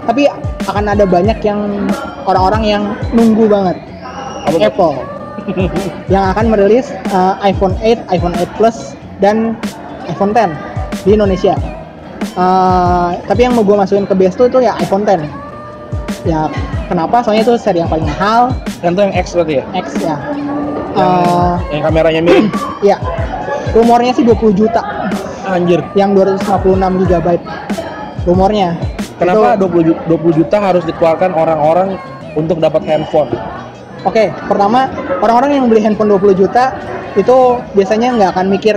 tapi 0.04 0.28
akan 0.68 0.92
ada 0.92 1.08
banyak 1.08 1.40
yang 1.48 1.88
orang-orang 2.28 2.64
yang 2.68 2.84
nunggu 3.16 3.48
banget 3.48 3.80
Apa? 4.52 4.68
Apple 4.68 5.00
yang 6.14 6.28
akan 6.36 6.52
merilis 6.52 6.92
uh, 7.16 7.40
iPhone 7.40 7.72
8, 7.80 8.04
iPhone 8.12 8.36
8 8.36 8.52
Plus 8.60 9.00
dan 9.24 9.56
iPhone 10.12 10.36
10 10.36 10.52
di 11.08 11.16
Indonesia. 11.16 11.56
Uh, 12.36 13.16
tapi 13.24 13.48
yang 13.48 13.56
mau 13.56 13.64
gue 13.64 13.78
masukin 13.80 14.04
ke 14.04 14.12
best 14.18 14.36
tuh 14.36 14.52
itu 14.52 14.60
ya 14.60 14.76
iPhone 14.82 15.08
10. 15.08 15.24
Ya 16.28 16.52
kenapa? 16.92 17.24
Soalnya 17.24 17.48
itu 17.48 17.56
seri 17.56 17.80
yang 17.80 17.88
paling 17.88 18.10
mahal, 18.10 18.52
Yang 18.84 18.92
itu 18.92 19.02
yang 19.08 19.14
X 19.16 19.26
berarti 19.38 19.54
ya? 19.56 19.66
X 19.78 19.88
ya. 20.04 20.16
Uh, 20.96 21.60
Yang 21.70 21.82
kameranya 21.84 22.22
miring. 22.24 22.48
ya 22.80 22.98
rumornya 23.72 24.12
sih 24.12 24.24
20 24.24 24.56
juta, 24.56 24.80
Anjir. 25.44 25.84
yang 25.94 26.16
256 26.16 27.04
GB. 27.04 27.28
Rumornya. 28.24 28.80
Kenapa 29.16 29.56
Itu- 29.56 29.68
20 29.68 29.84
ju- 29.86 30.00
20 30.08 30.32
juta 30.34 30.58
harus 30.58 30.84
dikeluarkan 30.84 31.32
orang-orang 31.32 32.00
untuk 32.34 32.58
dapat 32.58 32.84
handphone? 32.84 33.32
Oke, 34.04 34.32
pertama 34.46 34.88
orang-orang 35.20 35.56
yang 35.56 35.66
beli 35.66 35.82
handphone 35.82 36.10
20 36.10 36.32
juta 36.34 36.76
itu 37.14 37.36
biasanya 37.74 38.16
nggak 38.16 38.30
akan 38.32 38.48
mikir 38.50 38.76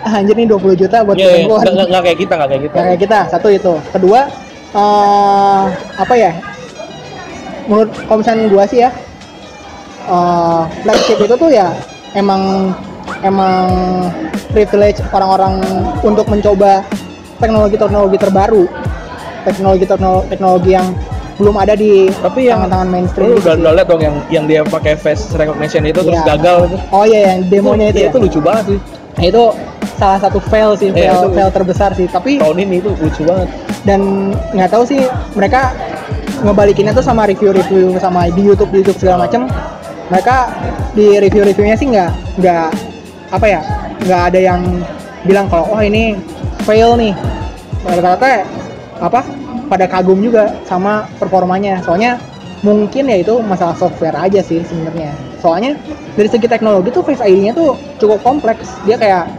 ah 0.00 0.16
anjir 0.16 0.32
nih 0.32 0.48
20 0.48 0.72
juta 0.74 1.04
buat 1.04 1.14
Iya, 1.14 1.22
beli 1.22 1.30
iya. 1.30 1.38
handphone. 1.38 1.60
nggak 1.60 1.72
nggak- 1.72 1.88
nggak 1.90 2.02
kayak 2.02 2.18
kita, 2.18 2.32
nggak 2.34 2.48
kayak 2.48 2.62
kita. 2.62 2.74
Nggak 2.74 2.86
kayak 2.86 3.00
kita, 3.00 3.18
satu 3.28 3.48
itu. 3.48 3.72
Kedua, 3.90 4.20
eh 4.72 5.64
apa 5.96 6.14
ya? 6.16 6.32
Menurut 7.66 7.90
misalnya 8.10 8.46
gua 8.48 8.64
sih 8.64 8.78
ya, 8.80 8.90
flagship 10.80 11.18
itu 11.20 11.34
tuh 11.34 11.50
ya 11.50 11.72
emang 12.14 12.72
emang 13.20 13.66
privilege 14.50 14.98
orang-orang 15.10 15.60
untuk 16.00 16.26
mencoba 16.26 16.82
teknologi-teknologi 17.38 18.18
terbaru, 18.18 18.64
teknologi 19.44 19.84
teknologi 20.28 20.70
yang 20.70 20.92
belum 21.40 21.56
ada 21.56 21.72
di 21.72 22.12
Tapi 22.12 22.52
yang 22.52 22.60
tangan-tangan 22.60 22.88
mainstream. 22.92 23.28
Lu 23.32 23.40
gitu 23.40 23.48
udah, 23.48 23.56
udah 23.56 23.72
liat 23.80 23.86
dong 23.88 24.02
yang 24.04 24.16
yang 24.28 24.44
dia 24.44 24.60
pakai 24.60 24.92
face 24.92 25.32
recognition 25.32 25.88
itu 25.88 26.04
terus 26.04 26.20
Iya. 26.20 26.36
gagal 26.36 26.56
itu. 26.68 26.76
Oh 26.92 27.04
iya 27.08 27.20
yang 27.32 27.38
demonya 27.48 27.86
itu, 27.88 27.96
Iya, 27.96 28.04
ya? 28.04 28.10
itu 28.12 28.18
lucu 28.20 28.40
banget 28.44 28.64
sih. 28.68 28.78
Nah, 29.10 29.24
itu 29.26 29.42
salah 29.96 30.18
satu 30.20 30.38
fail 30.38 30.70
sih, 30.76 30.88
Iya, 30.88 30.96
fail, 31.12 31.16
itu- 31.24 31.32
fail 31.34 31.50
terbesar 31.50 31.90
sih. 31.96 32.06
Tapi 32.06 32.36
Tahun 32.36 32.56
ini 32.56 32.76
itu 32.78 32.92
lucu 32.92 33.22
banget. 33.24 33.48
dan 33.80 34.00
nggak 34.52 34.68
tahu 34.68 34.84
sih 34.84 35.00
mereka 35.32 35.72
ngebalikinnya 36.44 36.92
tuh 36.92 37.00
sama 37.00 37.24
review-review 37.24 37.96
sama 37.96 38.28
di 38.28 38.42
YouTube 38.44 38.68
di 38.68 38.84
YouTube 38.84 39.00
segala 39.00 39.24
macem. 39.24 39.48
Mereka 40.10 40.36
di 40.98 41.06
review-reviewnya 41.22 41.76
sih 41.78 41.86
nggak 41.86 42.10
nggak 42.42 42.68
apa 43.30 43.46
ya 43.46 43.60
nggak 44.02 44.22
ada 44.34 44.40
yang 44.42 44.60
bilang 45.22 45.46
kalau 45.46 45.70
oh 45.70 45.80
ini 45.80 46.18
fail 46.66 46.98
nih. 46.98 47.14
Rata-rata 47.80 48.44
apa 49.00 49.24
pada 49.70 49.86
kagum 49.88 50.20
juga 50.20 50.52
sama 50.68 51.08
performanya. 51.16 51.80
Soalnya 51.86 52.20
mungkin 52.60 53.08
ya 53.08 53.22
itu 53.22 53.40
masalah 53.40 53.72
software 53.78 54.18
aja 54.18 54.42
sih 54.44 54.60
sebenarnya. 54.66 55.14
Soalnya 55.40 55.78
dari 56.18 56.28
segi 56.28 56.44
teknologi 56.50 56.92
tuh 56.92 57.06
Face 57.06 57.24
ID-nya 57.24 57.56
tuh 57.56 57.78
cukup 57.96 58.20
kompleks. 58.20 58.68
Dia 58.84 59.00
kayak 59.00 59.30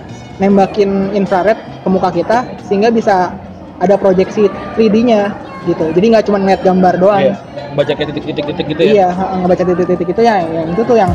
nembakin 0.41 1.13
infrared 1.13 1.59
ke 1.83 1.87
muka 1.91 2.09
kita 2.09 2.47
sehingga 2.65 2.89
bisa 2.89 3.29
ada 3.77 3.97
proyeksi 3.97 4.49
3D-nya 4.79 5.35
gitu. 5.69 5.93
Jadi 5.93 6.05
nggak 6.15 6.25
cuma 6.25 6.41
ngeliat 6.41 6.61
gambar 6.65 6.93
doang. 6.97 7.23
Iya. 7.29 7.35
Baca 7.71 7.91
kayak 7.95 8.11
titik-titik 8.11 8.65
gitu 8.67 8.81
ya. 8.83 8.91
Iya, 8.91 9.07
ngebaca 9.39 9.63
titik-titik 9.63 10.07
itu 10.11 10.21
ya, 10.21 10.43
yang 10.43 10.67
itu 10.75 10.81
tuh 10.83 10.97
yang 10.99 11.11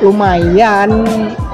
lumayan 0.00 0.88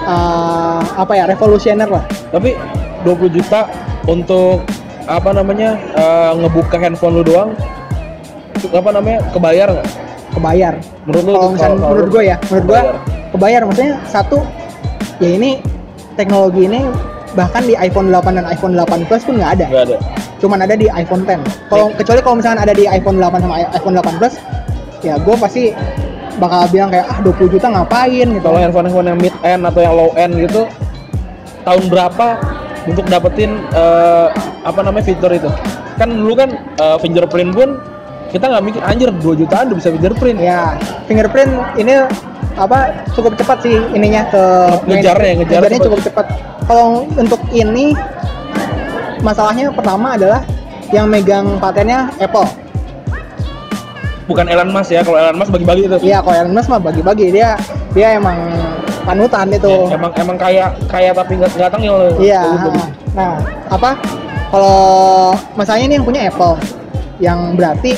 eh, 0.03 0.81
apa 0.95 1.13
ya 1.15 1.25
revolusioner 1.27 1.89
lah. 1.91 2.05
Tapi 2.31 2.55
20 3.03 3.35
juta 3.35 3.67
untuk 4.07 4.63
apa 5.11 5.31
namanya 5.35 5.75
eh, 5.99 6.33
ngebuka 6.39 6.79
handphone 6.79 7.19
lu 7.19 7.25
doang 7.27 7.51
itu 8.63 8.71
apa 8.79 8.91
namanya 8.95 9.19
kebayar 9.35 9.69
nggak? 9.75 9.89
Kebayar. 10.33 10.75
Menurut 11.05 11.25
lu? 11.27 11.33
Kalau 11.35 11.51
misalnya 11.51 11.77
kalau- 11.77 11.91
menurut 11.91 12.09
gue 12.09 12.23
ya, 12.25 12.37
menurut 12.49 12.65
gue 12.71 12.81
kebayar. 13.35 13.61
Maksudnya 13.67 13.95
satu, 14.07 14.39
ya 15.19 15.31
ini 15.35 15.51
teknologi 16.15 16.71
ini 16.71 16.81
bahkan 17.33 17.63
di 17.65 17.75
iPhone 17.77 18.13
8 18.13 18.39
dan 18.39 18.45
iPhone 18.49 18.75
8 18.77 19.09
Plus 19.09 19.23
pun 19.25 19.35
nggak 19.41 19.53
ada. 19.61 19.67
nggak 19.69 19.85
ada. 19.89 19.97
Cuman 20.41 20.59
ada 20.61 20.75
di 20.77 20.87
iPhone 20.93 21.23
10. 21.25 21.41
Kalau 21.71 21.87
kecuali 21.97 22.21
kalau 22.21 22.37
misalkan 22.39 22.61
ada 22.61 22.75
di 22.77 22.85
iPhone 22.89 23.17
8 23.21 23.43
sama 23.43 23.55
iPhone 23.73 23.95
8 23.97 24.21
Plus, 24.21 24.35
ya 25.01 25.15
gue 25.17 25.37
pasti 25.41 25.63
bakal 26.41 26.65
bilang 26.73 26.89
kayak 26.89 27.07
ah 27.09 27.19
20 27.25 27.55
juta 27.55 27.67
ngapain 27.73 28.27
gitu. 28.29 28.45
Kalau 28.45 28.59
handphone-handphone 28.61 29.09
yang 29.13 29.19
mid 29.21 29.35
end 29.45 29.63
atau 29.65 29.81
yang 29.81 29.95
low 29.95 30.11
end 30.17 30.33
gitu 30.37 30.63
tahun 31.63 31.85
berapa 31.87 32.27
untuk 32.91 33.07
dapetin 33.07 33.63
eh, 33.73 34.29
apa 34.67 34.81
namanya 34.83 35.05
fitur 35.07 35.31
itu? 35.33 35.49
Kan 35.97 36.13
dulu 36.13 36.35
kan 36.37 36.51
eh, 36.57 36.97
fingerprint 37.01 37.53
pun 37.55 37.79
kita 38.33 38.49
nggak 38.49 38.65
mikir 38.65 38.83
anjir 38.85 39.09
2 39.13 39.41
jutaan 39.45 39.69
udah 39.73 39.79
bisa 39.79 39.91
fingerprint. 39.93 40.39
Ya, 40.41 40.77
fingerprint 41.05 41.53
ini 41.77 42.09
apa 42.57 43.07
cukup 43.17 43.33
cepat 43.41 43.59
sih 43.65 43.77
ininya 43.97 44.23
ke 44.29 44.43
Ngejarnya, 44.89 45.33
ngejar 45.41 45.61
ngejarnya 45.61 45.79
cepat. 45.79 45.87
cukup 45.89 46.01
cepat. 46.05 46.27
Kalau 46.69 46.87
untuk 47.17 47.41
ini 47.53 47.97
masalahnya 49.23 49.71
pertama 49.73 50.15
adalah 50.19 50.43
yang 50.93 51.09
megang 51.09 51.57
patennya 51.57 52.13
Apple. 52.21 52.45
Bukan 54.29 54.47
Elon 54.47 54.71
Musk 54.71 54.95
ya, 54.95 55.03
kalau 55.03 55.19
Elon 55.19 55.37
Musk 55.37 55.51
bagi-bagi 55.51 55.83
itu. 55.91 55.97
Iya, 56.05 56.19
kalau 56.23 56.37
Elon 56.37 56.55
Musk 56.55 56.69
mah 56.71 56.81
bagi-bagi 56.81 57.27
dia 57.35 57.59
dia 57.93 58.17
emang 58.17 58.39
panutan 59.03 59.51
itu. 59.51 59.73
Ya, 59.91 59.97
emang 59.99 60.13
emang 60.15 60.37
kaya 60.39 60.65
kaya 60.87 61.11
tapi 61.11 61.37
nggak 61.41 61.51
nggak 61.59 61.71
tengil. 61.75 61.97
Iya. 62.23 62.43
Gitu. 62.47 62.71
Nah, 63.19 63.41
apa? 63.69 63.99
Kalau 64.53 65.33
masalahnya 65.57 65.87
ini 65.89 65.95
yang 65.97 66.07
punya 66.07 66.21
Apple, 66.29 66.55
yang 67.19 67.57
berarti 67.57 67.97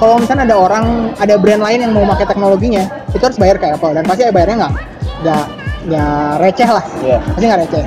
kalau 0.00 0.16
misalnya 0.16 0.48
ada 0.48 0.56
orang, 0.56 0.84
ada 1.14 1.36
brand 1.36 1.60
lain 1.60 1.78
yang 1.80 1.92
mau 1.92 2.08
pakai 2.08 2.26
teknologinya, 2.26 2.88
itu 3.12 3.20
harus 3.20 3.36
bayar 3.36 3.60
ke 3.60 3.68
Apple 3.68 3.92
dan 3.92 4.02
pasti 4.02 4.24
bayarnya 4.26 4.56
nggak 4.58 4.74
nggak 5.20 5.44
nggak 5.80 6.28
receh 6.40 6.68
lah, 6.68 6.84
Iya. 6.98 7.18
pasti 7.22 7.44
nggak 7.44 7.60
receh. 7.60 7.84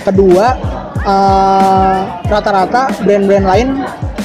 Kedua, 0.00 0.46
eh, 1.02 1.96
rata-rata 2.24 2.88
brand-brand 3.02 3.46
lain 3.46 3.68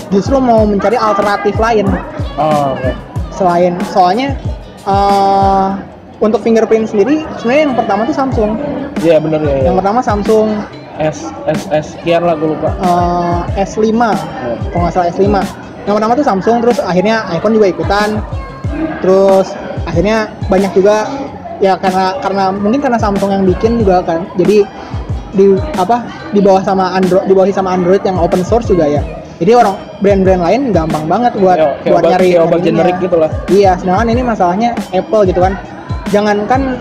justru 0.08 0.38
mau 0.38 0.64
mencari 0.64 0.96
alternatif 0.96 1.58
lain 1.58 1.90
Oh, 2.38 2.78
oke. 2.78 2.92
selain 3.32 3.74
soalnya 3.90 4.38
eh, 4.86 5.68
untuk 6.22 6.40
fingerprint 6.40 6.88
sendiri 6.88 7.26
sebenarnya 7.36 7.64
yang 7.66 7.76
pertama 7.76 8.02
tuh 8.06 8.16
Samsung. 8.16 8.52
Iya 9.02 9.18
bener 9.20 9.42
ya. 9.42 9.52
ya. 9.52 9.64
Yang 9.68 9.76
pertama 9.82 10.00
Samsung 10.00 10.48
S 10.96 11.28
S 11.44 11.62
S 11.68 11.86
sekian 11.92 12.24
lah 12.24 12.38
gue 12.38 12.56
lupa. 12.56 12.70
eh, 12.78 13.66
S5 13.66 13.84
Ya. 13.92 14.14
kalau 14.72 14.82
nggak 14.86 14.94
salah 14.94 15.08
S5 15.12 15.28
yang 15.86 15.96
pertama 15.98 16.14
tuh 16.18 16.26
Samsung 16.26 16.58
terus 16.66 16.78
akhirnya 16.82 17.26
iPhone 17.32 17.54
juga 17.56 17.68
ikutan. 17.70 18.10
Terus 19.02 19.54
akhirnya 19.86 20.34
banyak 20.50 20.72
juga 20.74 21.06
ya 21.62 21.78
karena 21.80 22.20
karena 22.20 22.44
mungkin 22.52 22.82
karena 22.82 23.00
Samsung 23.00 23.32
yang 23.32 23.44
bikin 23.46 23.82
juga 23.82 24.02
kan. 24.02 24.26
Jadi 24.36 24.66
di 25.36 25.52
apa 25.76 26.08
di 26.32 26.40
bawah 26.40 26.64
sama 26.64 26.96
Android 26.96 27.28
di 27.28 27.34
bawah 27.36 27.48
sama 27.52 27.76
Android 27.76 28.02
yang 28.02 28.18
open 28.18 28.42
source 28.42 28.72
juga 28.72 28.88
ya. 28.88 29.02
Jadi 29.36 29.52
orang 29.52 29.76
brand-brand 30.00 30.42
lain 30.48 30.62
gampang 30.72 31.06
banget 31.12 31.36
buat 31.36 31.60
kayak 31.60 31.92
buat 31.92 32.02
obat- 32.08 32.12
nyari 32.16 32.30
obat 32.40 32.60
generik 32.64 32.96
gitu 33.04 33.20
lah. 33.20 33.28
iya 33.52 33.76
sedangkan 33.76 34.08
ini 34.08 34.22
masalahnya 34.24 34.72
Apple 34.96 35.28
gitu 35.28 35.44
kan. 35.44 35.60
Jangankan 36.10 36.80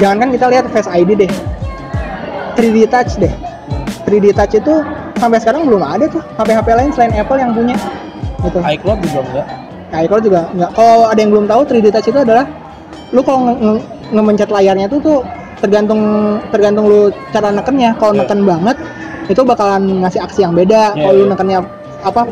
jangankan 0.00 0.28
kita 0.32 0.46
lihat 0.48 0.64
Face 0.72 0.88
ID 0.88 1.12
deh. 1.12 1.30
3D 2.56 2.88
Touch 2.88 3.20
deh. 3.20 3.32
3D 4.08 4.32
Touch 4.32 4.56
itu 4.56 4.74
sampai 5.20 5.38
sekarang 5.44 5.68
belum 5.68 5.84
ada 5.84 6.08
tuh. 6.08 6.24
HP-HP 6.40 6.68
lain 6.72 6.90
selain 6.96 7.12
Apple 7.20 7.36
yang 7.36 7.52
punya 7.52 7.76
gitu 8.42 8.58
iCloud 8.58 8.98
juga 9.00 9.20
enggak. 9.22 9.46
iCloud 10.00 10.22
juga 10.22 10.40
nggak 10.50 10.70
kalau 10.72 10.98
ada 11.04 11.18
yang 11.18 11.30
belum 11.30 11.46
tahu 11.46 11.60
3D 11.64 11.86
Touch 11.90 12.08
itu 12.08 12.18
adalah 12.18 12.44
lu 13.10 13.20
kalau 13.20 13.38
nge- 13.44 13.58
nge- 13.60 13.84
ngemencet 14.10 14.48
layarnya 14.48 14.86
tuh 14.86 15.00
tuh 15.00 15.18
tergantung 15.58 16.00
tergantung 16.48 16.84
lu 16.84 17.00
cara 17.30 17.50
nekennya 17.50 17.92
kalau 17.94 18.12
Iya. 18.12 18.20
neken 18.22 18.40
banget 18.42 18.76
itu 19.26 19.40
bakalan 19.42 19.82
ngasih 20.00 20.20
aksi 20.20 20.40
yang 20.40 20.52
beda 20.52 20.94
Iya, 20.94 21.00
kalau 21.00 21.12
lu 21.12 21.24
iya. 21.24 21.30
nekennya 21.30 21.58
apa 22.00 22.22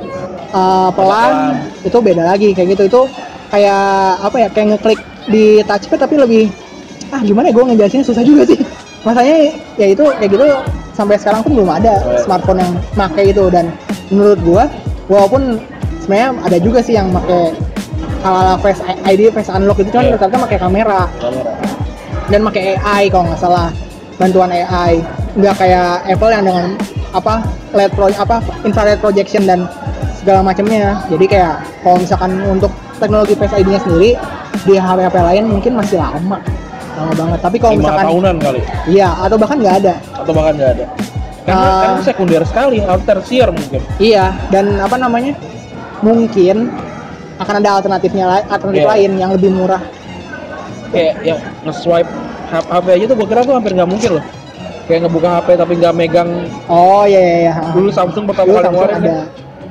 uh, 0.51 0.89
Pelan. 0.91 0.95
pelan 0.95 1.33
itu 1.85 1.99
beda 1.99 2.23
lagi 2.25 2.49
kayak 2.53 2.69
gitu 2.73 2.83
itu 2.87 3.01
kayak 3.49 3.85
apa 4.19 4.37
ya 4.39 4.49
kayak 4.49 4.67
ngeklik 4.73 5.01
di 5.27 5.61
touchpad 5.63 5.99
tapi 6.01 6.15
lebih 6.17 6.45
ah 7.09 7.21
gimana 7.21 7.49
ya 7.49 7.55
gue 7.55 7.65
ngejelasinnya 7.67 8.05
susah 8.05 8.23
juga 8.23 8.43
sih 8.45 8.59
masanya 9.07 9.35
ya 9.77 9.87
itu 9.89 10.05
kayak 10.11 10.31
gitu 10.31 10.45
sampai 10.93 11.17
sekarang 11.17 11.41
pun 11.43 11.53
belum 11.55 11.71
ada 11.71 11.95
Iya. 12.01 12.19
smartphone 12.23 12.61
yang 12.61 12.73
make 12.95 13.23
itu 13.25 13.45
dan 13.49 13.71
menurut 14.09 14.41
gua 14.41 14.65
walaupun 15.07 15.61
sebenarnya 16.09 16.41
ada 16.41 16.57
juga 16.57 16.81
sih 16.81 16.97
yang 16.97 17.13
pakai 17.13 17.53
ala 18.25 18.57
face 18.57 18.81
ID 19.05 19.29
face 19.29 19.53
unlock 19.53 19.77
itu 19.77 19.93
cuman 19.93 20.09
Iya. 20.09 20.17
ternyata 20.17 20.41
pakai 20.49 20.59
kamera. 20.59 21.01
Kamera. 21.21 21.53
Dan 22.29 22.41
pakai 22.43 22.63
AI 22.75 23.13
kalau 23.13 23.29
nggak 23.29 23.37
salah 23.39 23.69
bantuan 24.17 24.49
AI 24.49 25.05
nggak 25.37 25.55
kayak 25.55 26.09
Apple 26.09 26.33
yang 26.33 26.45
dengan 26.45 26.67
apa 27.13 27.45
LED 27.73 27.93
pro 27.93 28.09
apa 28.11 28.37
infrared 28.65 28.99
projection 28.99 29.45
dan 29.45 29.69
segala 30.17 30.41
macamnya. 30.41 30.97
Jadi 31.09 31.29
kayak 31.29 31.61
kalau 31.85 32.01
misalkan 32.01 32.41
untuk 32.43 32.73
teknologi 32.97 33.37
Face 33.37 33.53
ID-nya 33.53 33.79
sendiri 33.79 34.17
di 34.65 34.75
HP-HP 34.75 35.13
lain 35.15 35.45
mungkin 35.47 35.77
masih 35.77 36.01
lama. 36.01 36.41
Lama 36.97 37.13
banget. 37.15 37.39
Tapi 37.45 37.57
kalau 37.61 37.77
misalkan 37.77 38.05
tahunan 38.09 38.37
kali. 38.41 38.61
Iya 38.89 39.09
atau 39.21 39.37
bahkan 39.37 39.57
nggak 39.61 39.77
ada. 39.85 39.95
Atau 40.17 40.33
bahkan 40.33 40.53
nggak 40.57 40.71
ada. 40.73 40.87
Karena 41.45 41.65
Ah. 41.65 41.81
kan 41.81 41.93
sekunder 42.03 42.43
sekali 42.45 42.81
atau 42.81 42.97
tersier 42.99 43.49
mungkin. 43.49 43.81
Iya 44.01 44.33
dan 44.49 44.81
apa 44.81 44.97
namanya 44.97 45.37
mungkin 46.01 46.71
akan 47.39 47.55
ada 47.63 47.71
alternatifnya 47.79 48.25
alternatif 48.51 48.83
Iya. 48.83 48.91
lain 48.95 49.11
yang 49.19 49.31
lebih 49.35 49.51
murah 49.55 49.83
kayak 50.91 51.15
yang 51.23 51.39
nge-swipe 51.63 52.09
HP 52.49 52.87
aja 52.89 53.05
tuh 53.13 53.17
gue 53.21 53.27
kira 53.29 53.41
tuh 53.45 53.55
hampir 53.55 53.77
nggak 53.77 53.91
mungkin 53.91 54.11
loh 54.19 54.25
kayak 54.89 55.05
ngebuka 55.05 55.29
HP 55.39 55.49
tapi 55.61 55.73
nggak 55.77 55.95
megang 55.95 56.31
oh 56.67 57.05
iya 57.05 57.21
iya 57.21 57.37
iya 57.45 57.55
dulu 57.77 57.93
Samsung 57.93 58.25
pertama 58.25 58.49
Dulu 58.49 58.57
kali 58.57 58.69
ngeluarin 58.73 58.97
ada 58.97 59.11
kan. 59.13 59.27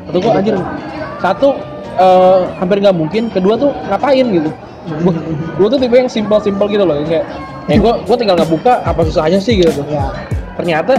Atau 0.07 0.19
gua 0.23 0.31
anjir 0.39 0.55
satu 1.19 1.47
eh, 1.97 2.39
hampir 2.61 2.77
nggak 2.79 2.95
mungkin, 2.95 3.23
kedua 3.27 3.59
tuh 3.59 3.75
ngapain 3.91 4.23
gitu. 4.23 4.49
Gua 5.59 5.67
tuh 5.67 5.79
tipe 5.81 5.99
yang 5.99 6.07
simpel-simpel 6.07 6.71
gitu 6.71 6.87
loh, 6.87 6.95
kayak 7.03 7.25
ya 7.67 7.75
gua 7.75 7.99
gua 8.07 8.15
tinggal 8.15 8.39
ngebuka 8.39 8.85
apa 8.87 9.03
susahnya 9.03 9.35
sih 9.35 9.59
gitu. 9.59 9.83
ya 9.91 10.07
Ternyata 10.55 10.95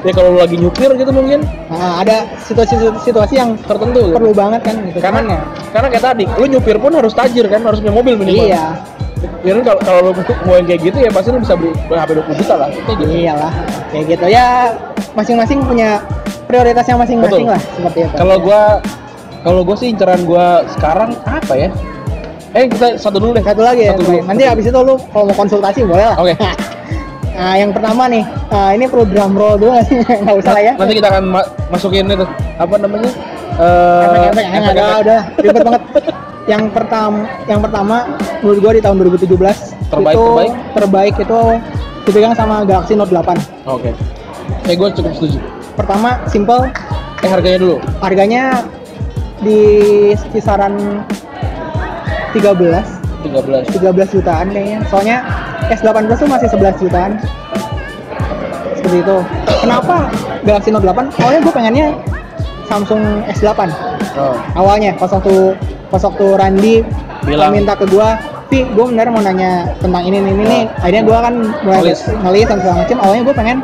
ya 0.00 0.12
kalau 0.12 0.30
lagi 0.36 0.56
nyupir 0.56 0.90
gitu 0.96 1.12
mungkin 1.12 1.44
nah, 1.68 2.00
ada 2.00 2.24
situasi-situasi 2.44 3.34
yang 3.36 3.56
tertentu 3.62 4.00
gitu. 4.08 4.16
perlu 4.16 4.32
banget 4.32 4.60
kan 4.64 4.74
gitu 4.88 4.98
Karena 4.98 5.20
ya 5.26 5.40
karena 5.70 5.86
kayak 5.92 6.04
tadi, 6.04 6.24
lu 6.40 6.44
nyupir 6.48 6.76
pun 6.80 6.92
harus 6.96 7.12
tajir 7.12 7.46
kan, 7.46 7.60
harus 7.62 7.78
punya 7.78 7.94
mobil 7.94 8.14
minimal. 8.16 8.46
iya 8.48 8.64
Ya 9.44 9.52
kan 9.52 9.62
kalau 9.68 9.80
kalau 9.84 10.00
lu 10.00 10.10
mau 10.48 10.56
yang 10.56 10.64
kayak 10.64 10.80
gitu 10.80 10.96
ya 10.96 11.10
pasti 11.12 11.28
lu 11.28 11.44
bisa 11.44 11.52
beli 11.52 11.76
HP 11.92 12.10
20 12.16 12.40
juta 12.40 12.54
lah. 12.56 12.68
Gitu. 12.72 12.90
iyalah 13.04 13.52
kayak 13.92 14.04
gitu 14.16 14.26
ya 14.26 14.46
masing-masing 15.12 15.60
punya 15.60 16.00
prioritasnya 16.48 16.96
masing-masing 16.96 17.44
Betul. 17.44 17.52
lah 17.52 17.62
seperti 17.76 17.98
itu 18.08 18.14
Kalau 18.16 18.36
gua 18.40 18.62
kalau 19.44 19.60
gua 19.60 19.76
sih 19.76 19.92
inceran 19.92 20.24
gua 20.24 20.64
sekarang 20.72 21.12
apa 21.28 21.52
ya? 21.52 21.68
Eh 22.50 22.64
kita 22.66 22.96
satu 22.96 23.20
dulu 23.20 23.36
deh. 23.38 23.44
satu 23.44 23.60
lagi 23.60 23.86
ya 23.86 23.92
Satu 23.94 24.02
Boy. 24.08 24.16
dulu. 24.18 24.26
nanti 24.26 24.42
habis 24.48 24.64
itu 24.66 24.78
lu 24.80 24.94
kalau 25.12 25.24
mau 25.28 25.36
konsultasi 25.36 25.84
boleh 25.84 26.04
lah 26.08 26.16
Oke. 26.16 26.34
nah 27.40 27.56
yang 27.56 27.72
pertama 27.72 28.04
nih 28.04 28.20
ah, 28.50 28.70
ini 28.70 28.84
perlu 28.84 29.04
drum 29.06 29.32
roll 29.32 29.56
dulu 29.56 29.72
nggak 29.72 29.86
sih 29.86 29.96
nggak 30.22 30.36
usah 30.36 30.52
lah 30.52 30.62
ya 30.62 30.72
Nanti 30.76 30.92
kita 30.94 31.08
akan 31.08 31.24
ma- 31.26 31.48
masukin 31.68 32.04
itu 32.04 32.26
apa 32.54 32.74
namanya? 32.76 33.10
Eh, 33.56 34.04
efek-efek 34.04 34.44
yang 34.46 34.64
ada 34.66 34.82
udah 35.00 35.20
ribet 35.38 35.62
banget 35.62 35.82
yang 36.46 36.62
pertama 36.68 37.18
yang 37.46 37.60
pertama 37.60 37.96
menurut 38.40 38.58
gua 38.58 38.72
di 38.72 38.82
tahun 38.82 38.96
2017 38.98 39.24
Terbaik, 39.88 40.12
itu 40.12 40.20
terbaik? 40.22 40.52
terbaik 40.72 41.14
itu 41.18 41.38
dipegang 42.02 42.34
sama 42.34 42.62
Galaxy 42.62 42.92
Note 42.92 43.08
8 43.10 43.36
Oke. 43.66 43.90
Eh 44.64 44.74
gue 44.74 44.88
cukup 44.92 45.12
setuju. 45.14 45.38
pertama 45.74 46.20
simple 46.26 46.68
Eh 47.20 47.28
harganya 47.28 47.58
dulu. 47.58 47.76
harganya 48.00 48.64
di 49.38 49.60
kisaran 50.28 51.04
13 52.32 53.00
13. 53.22 53.76
13 53.76 54.14
jutaan 54.14 54.46
kayaknya 54.48 54.78
soalnya 54.86 55.16
S8 55.68 55.96
Plus 56.00 56.18
tuh 56.18 56.28
masih 56.28 56.48
11 56.48 56.80
jutaan 56.80 57.12
seperti 58.72 58.96
itu 58.98 59.16
kenapa 59.60 60.08
Galaxy 60.40 60.70
Note 60.70 60.86
8 60.86 61.12
awalnya 61.18 61.40
gue 61.40 61.52
pengennya 61.52 61.86
Samsung 62.64 63.02
S8 63.28 63.60
Oh. 64.10 64.34
awalnya 64.54 64.90
pas 64.92 65.06
waktu 65.06 65.54
pas 65.86 66.02
waktu 66.02 66.26
Randy 66.34 66.82
Bilang. 67.22 67.54
minta 67.54 67.72
ke 67.72 67.86
gue 67.86 68.08
Pi, 68.48 68.66
gue 68.66 68.84
bener 68.84 69.06
mau 69.06 69.22
nanya 69.22 69.70
tentang 69.78 70.02
ini 70.02 70.18
ini 70.18 70.30
ini 70.34 70.60
Oh. 70.66 70.82
akhirnya 70.82 71.02
gue 71.04 71.18
kan 71.20 71.34
mulai 71.62 71.78
Ngelis. 71.84 72.00
ngelis 72.10 72.44
dan 72.44 72.58
segala 72.58 72.76
macam 72.82 72.96
awalnya 72.98 73.22
gue 73.22 73.36
pengen 73.36 73.58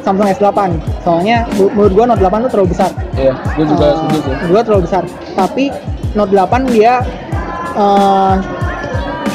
Samsung 0.00 0.28
S8 0.30 0.58
soalnya 1.00 1.36
menurut 1.52 1.92
gue 1.92 2.04
Note 2.06 2.22
8 2.22 2.40
tuh 2.40 2.50
terlalu 2.50 2.68
besar 2.70 2.90
Iya, 3.12 3.32
gue 3.52 3.64
juga 3.66 3.84
Eh, 3.84 3.92
setuju 3.92 4.18
sih. 4.22 4.34
Gua 4.48 4.60
terlalu 4.62 4.82
besar. 4.88 5.02
Tapi 5.34 5.64
Note 6.10 6.32
8 6.32 6.48
dia 6.66 6.92
eh, 7.76 8.34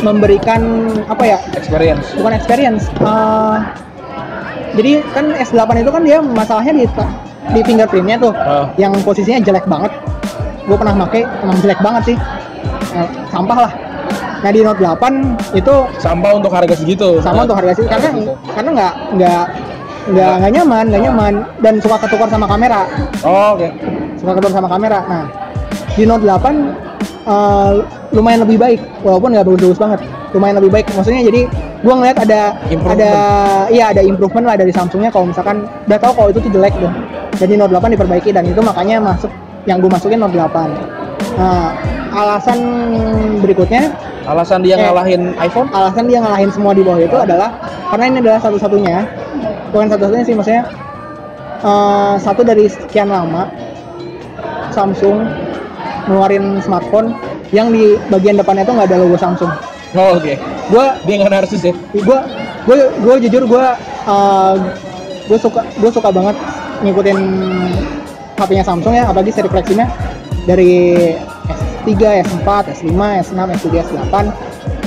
memberikan 0.06 0.62
apa 1.06 1.24
ya? 1.26 1.38
Experience. 1.54 2.14
Bukan 2.14 2.32
experience. 2.32 2.84
eh, 2.96 3.58
jadi 4.76 4.92
kan 5.10 5.26
S8 5.34 5.82
itu 5.82 5.90
kan 5.90 6.02
dia 6.04 6.20
masalahnya 6.22 6.74
di 6.76 6.86
di 7.48 7.62
fingerprintnya 7.62 8.18
tuh, 8.18 8.34
Oh. 8.36 8.66
yang 8.76 8.94
posisinya 9.02 9.38
jelek 9.40 9.66
banget. 9.66 9.90
Gue 10.66 10.74
pernah 10.76 10.98
pakai, 11.00 11.22
emang 11.42 11.58
jelek 11.60 11.80
banget 11.80 12.14
sih. 12.14 12.18
Eh, 12.92 13.08
sampah 13.28 13.58
lah. 13.66 13.72
Nah 14.42 14.50
di 14.50 14.62
Note 14.62 14.78
8 14.78 15.14
itu 15.54 15.74
Sampah 15.98 16.32
untuk 16.34 16.54
harga 16.54 16.76
segitu. 16.76 17.18
sama 17.20 17.44
untuk 17.44 17.58
harga 17.58 17.74
sih 17.74 17.86
karena 17.86 18.08
segitu. 18.08 18.34
karena 18.54 18.70
nggak 18.72 18.94
nggak 19.18 19.44
nggak 20.06 20.32
nggak 20.38 20.52
nyaman 20.54 20.84
nggak 20.86 21.02
nyaman 21.02 21.34
dan 21.60 21.74
suka 21.82 21.98
ketukar 21.98 22.30
sama 22.30 22.46
kamera 22.46 22.86
Oh, 23.26 23.58
oke. 23.58 23.66
suka 24.16 24.32
ketukar 24.38 24.54
sama 24.54 24.70
kamera. 24.70 25.00
Nah, 25.04 25.26
di 25.96 26.04
Note 26.04 26.24
8 26.28 26.52
eh, 27.26 27.72
lumayan 28.14 28.44
lebih 28.44 28.58
baik, 28.60 28.80
walaupun 29.02 29.34
nggak 29.34 29.46
bagus-bagus 29.48 29.80
banget. 29.80 30.00
Lumayan 30.36 30.56
lebih 30.60 30.72
baik. 30.72 30.86
Maksudnya 30.92 31.24
jadi 31.24 31.42
gua 31.82 31.94
ngeliat 32.00 32.18
ada 32.20 32.60
Improvement. 32.68 33.00
ada 33.00 33.12
iya 33.72 33.86
ada 33.96 34.02
improvement 34.04 34.46
lah 34.46 34.56
dari 34.60 34.72
Samsungnya 34.76 35.08
kalau 35.10 35.32
misalkan 35.32 35.64
udah 35.88 36.00
tahu 36.00 36.12
kalau 36.16 36.28
itu 36.32 36.40
tuh 36.44 36.52
jelek 36.52 36.76
tuh. 36.76 36.92
Jadi 37.40 37.56
Note 37.56 37.72
8 37.72 37.96
diperbaiki 37.96 38.30
dan 38.32 38.44
itu 38.48 38.60
makanya 38.60 39.00
masuk 39.00 39.32
yang 39.66 39.80
gue 39.80 39.90
masukin 39.90 40.20
Note 40.20 40.36
8. 40.36 40.72
Nah, 41.36 41.76
alasan 42.16 42.60
berikutnya 43.44 43.92
Alasan 44.26 44.66
dia 44.66 44.74
Eh. 44.74 44.82
ngalahin 44.82 45.38
iPhone? 45.38 45.70
alasan 45.70 46.10
dia 46.10 46.18
ngalahin 46.18 46.50
semua 46.50 46.74
di 46.74 46.82
bawah 46.82 46.98
itu 46.98 47.14
adalah 47.14 47.54
karena 47.94 48.04
ini 48.10 48.18
adalah 48.26 48.40
satu-satunya 48.42 49.06
bukan 49.70 49.86
satu-satunya 49.86 50.26
sih 50.26 50.34
maksudnya 50.34 50.64
eh, 51.62 52.14
satu 52.18 52.42
dari 52.42 52.66
sekian 52.66 53.14
lama 53.14 53.46
Samsung 54.74 55.30
ngeluarin 56.06 56.60
smartphone 56.62 57.18
yang 57.54 57.70
di 57.74 57.98
bagian 58.10 58.38
depannya 58.38 58.66
itu 58.66 58.74
nggak 58.74 58.88
ada 58.90 58.98
logo 59.02 59.18
Samsung. 59.18 59.52
Oh, 59.96 60.20
oke. 60.20 60.34
Gua 60.74 60.98
Dia 61.08 61.16
nggak 61.22 61.34
narsis 61.34 61.62
ya? 61.62 61.74
gua 62.04 62.26
gue 62.66 62.78
gue 63.06 63.16
jujur 63.30 63.46
gue 63.46 63.66
gue 65.30 65.38
suka 65.38 65.62
gue 65.78 65.92
suka 65.94 66.10
banget 66.10 66.36
ngikutin 66.82 67.18
HP-nya 68.36 68.66
Samsung 68.66 68.94
ya 68.98 69.06
apalagi 69.06 69.32
seri 69.32 69.48
flagshipnya 69.48 69.88
dari 70.50 70.98
S3, 71.86 72.26
S4, 72.26 72.50
S5, 72.82 72.98
S6, 72.98 73.40
S7, 73.62 73.74
S8 73.86 74.16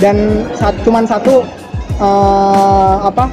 dan 0.03 0.17
saat, 0.59 0.75
cuman 0.83 1.07
satu 1.07 1.47
eh, 1.99 2.97
apa 3.07 3.31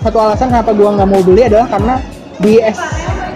satu 0.00 0.16
alasan 0.16 0.52
kenapa 0.52 0.72
gua 0.72 0.96
nggak 0.96 1.08
mau 1.08 1.20
beli 1.20 1.48
adalah 1.48 1.68
karena 1.68 1.94
di 2.40 2.60
S 2.60 2.80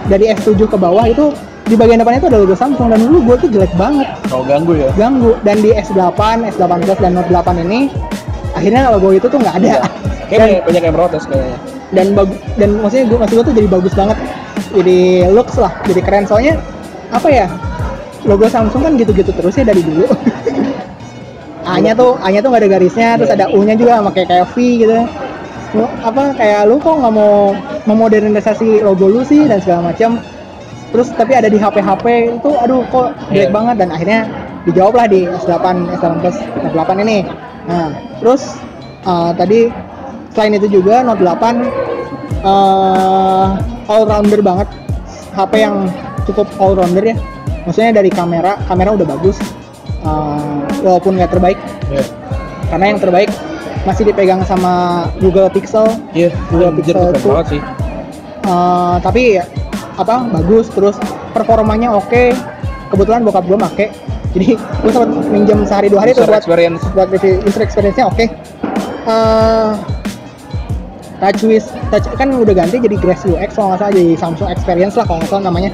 dari 0.09 0.29
S7 0.33 0.57
ke 0.69 0.77
bawah 0.77 1.05
itu 1.09 1.33
di 1.65 1.73
bagian 1.73 1.97
depannya 1.97 2.21
itu 2.21 2.29
ada 2.29 2.39
logo 2.45 2.53
Samsung 2.53 2.93
dan 2.93 2.99
dulu 3.01 3.17
gua 3.25 3.35
tuh 3.41 3.49
jelek 3.49 3.73
banget. 3.73 4.05
Oh, 4.29 4.45
ganggu 4.45 4.77
ya? 4.77 4.93
ganggu. 4.93 5.33
Dan 5.41 5.65
di 5.65 5.73
S8, 5.73 6.45
S8 6.53 6.73
Plus 6.85 6.99
dan 7.01 7.17
Note 7.17 7.29
8 7.33 7.65
ini 7.65 7.89
akhirnya 8.53 8.93
logo 8.93 9.09
itu 9.09 9.25
tuh 9.25 9.41
nggak 9.41 9.55
ada. 9.65 9.81
Kayak 10.29 10.41
banyak, 10.41 10.61
banyak 10.65 10.83
yang 10.89 10.95
protes 10.97 11.23
kayaknya. 11.29 11.57
dan 11.93 12.17
bagus 12.17 12.37
dan 12.57 12.69
maksudnya 12.81 13.05
gue 13.13 13.17
maksud 13.21 13.33
gue 13.37 13.45
tuh 13.45 13.55
jadi 13.61 13.69
bagus 13.69 13.93
banget. 13.93 14.17
Jadi 14.73 14.99
looks 15.29 15.55
lah 15.61 15.73
jadi 15.85 16.01
keren. 16.01 16.25
Soalnya 16.25 16.53
apa 17.13 17.29
ya 17.29 17.45
logo 18.25 18.45
Samsung 18.49 18.81
kan 18.81 18.93
gitu-gitu 18.97 19.29
terus 19.33 19.53
ya 19.53 19.65
dari 19.65 19.85
dulu. 19.85 20.09
A-nya 21.69 21.97
tuh 21.97 22.17
A-nya 22.21 22.45
tuh 22.45 22.53
nggak 22.53 22.61
ada 22.65 22.69
garisnya 22.77 23.09
terus 23.17 23.31
ada 23.33 23.49
U-nya 23.53 23.73
juga 23.77 24.01
sama 24.01 24.09
kayak 24.13 24.29
kayak 24.33 24.47
V 24.53 24.55
gitu. 24.81 24.97
Lu, 25.77 25.85
apa 26.01 26.33
kayak 26.37 26.61
lu 26.69 26.77
kok 26.81 26.93
nggak 26.93 27.13
mau 27.13 27.53
memodernisasi 27.85 28.81
logo 28.81 29.05
lu 29.09 29.21
sih 29.21 29.45
dan 29.45 29.61
segala 29.61 29.93
macam 29.93 30.21
terus 30.89 31.09
tapi 31.13 31.33
ada 31.33 31.47
di 31.47 31.55
HP-HP 31.55 32.05
itu 32.37 32.49
aduh 32.55 32.81
kok 32.89 33.13
jelek 33.29 33.49
Iya. 33.49 33.53
banget. 33.53 33.75
Dan 33.79 33.89
akhirnya 33.91 34.21
dijawab 34.63 34.93
lah 34.95 35.07
di 35.07 35.25
S8 35.25 35.65
S8 35.93 36.13
Plus 36.19 36.37
S8 36.65 36.89
ini. 37.01 37.17
Nah 37.65 37.89
terus 38.19 38.57
eh, 39.03 39.31
tadi 39.35 39.59
selain 40.31 40.53
itu 40.53 40.67
juga 40.69 41.01
Note 41.01 41.23
8 41.23 41.63
eh 42.43 43.47
all 43.85 44.03
rounder 44.05 44.41
banget 44.41 44.67
HP 45.33 45.53
yang 45.59 45.89
cukup 46.25 46.47
all 46.57 46.73
rounder 46.73 47.03
ya. 47.03 47.15
Maksudnya 47.65 47.97
dari 47.97 48.09
kamera 48.09 48.61
kamera 48.65 48.93
udah 48.93 49.07
bagus. 49.07 49.37
Eh, 50.05 50.57
walaupun 50.81 51.17
nggak 51.17 51.31
terbaik. 51.31 51.57
Iya. 51.89 52.05
karena 52.65 52.85
yang 52.89 52.97
terbaik 52.97 53.29
masih 53.85 54.09
dipegang 54.09 54.41
sama 54.41 55.05
Google 55.21 55.53
Pixel. 55.53 55.85
Iya, 56.17 56.33
Dua 56.49 56.73
anjir 56.73 56.97
pixel 56.97 57.13
banget 57.21 57.47
sih. 57.53 57.61
Eh, 58.41 58.95
tapi 59.01 59.37
apa 59.95 60.27
bagus 60.29 60.67
terus 60.69 60.95
performanya 61.31 61.91
oke 61.91 62.35
kebetulan 62.89 63.23
bokap 63.23 63.43
gue 63.43 63.57
make 63.57 63.87
jadi 64.35 64.59
gue 64.59 64.91
sempat 64.91 65.09
minjem 65.27 65.63
sehari 65.63 65.87
dua 65.87 66.03
hari 66.03 66.11
tuh 66.11 66.23
User 66.23 66.29
buat 66.29 66.41
experience. 66.41 66.81
buat 66.91 67.07
review 67.07 67.39
user 67.41 67.61
experience-nya 67.61 68.07
oke 68.07 68.25
Eh, 69.05 69.71
TouchWiz 71.21 71.69
touch 71.87 72.09
kan 72.17 72.33
udah 72.33 72.57
ganti 72.57 72.81
jadi 72.81 72.97
Grace 72.97 73.21
UX 73.23 73.53
kalau 73.53 73.69
nggak 73.69 73.79
salah 73.79 73.93
jadi 73.93 74.13
Samsung 74.17 74.49
Experience 74.49 74.97
lah 74.97 75.05
kalau 75.05 75.21
nggak 75.21 75.29
salah 75.29 75.45
namanya 75.45 75.69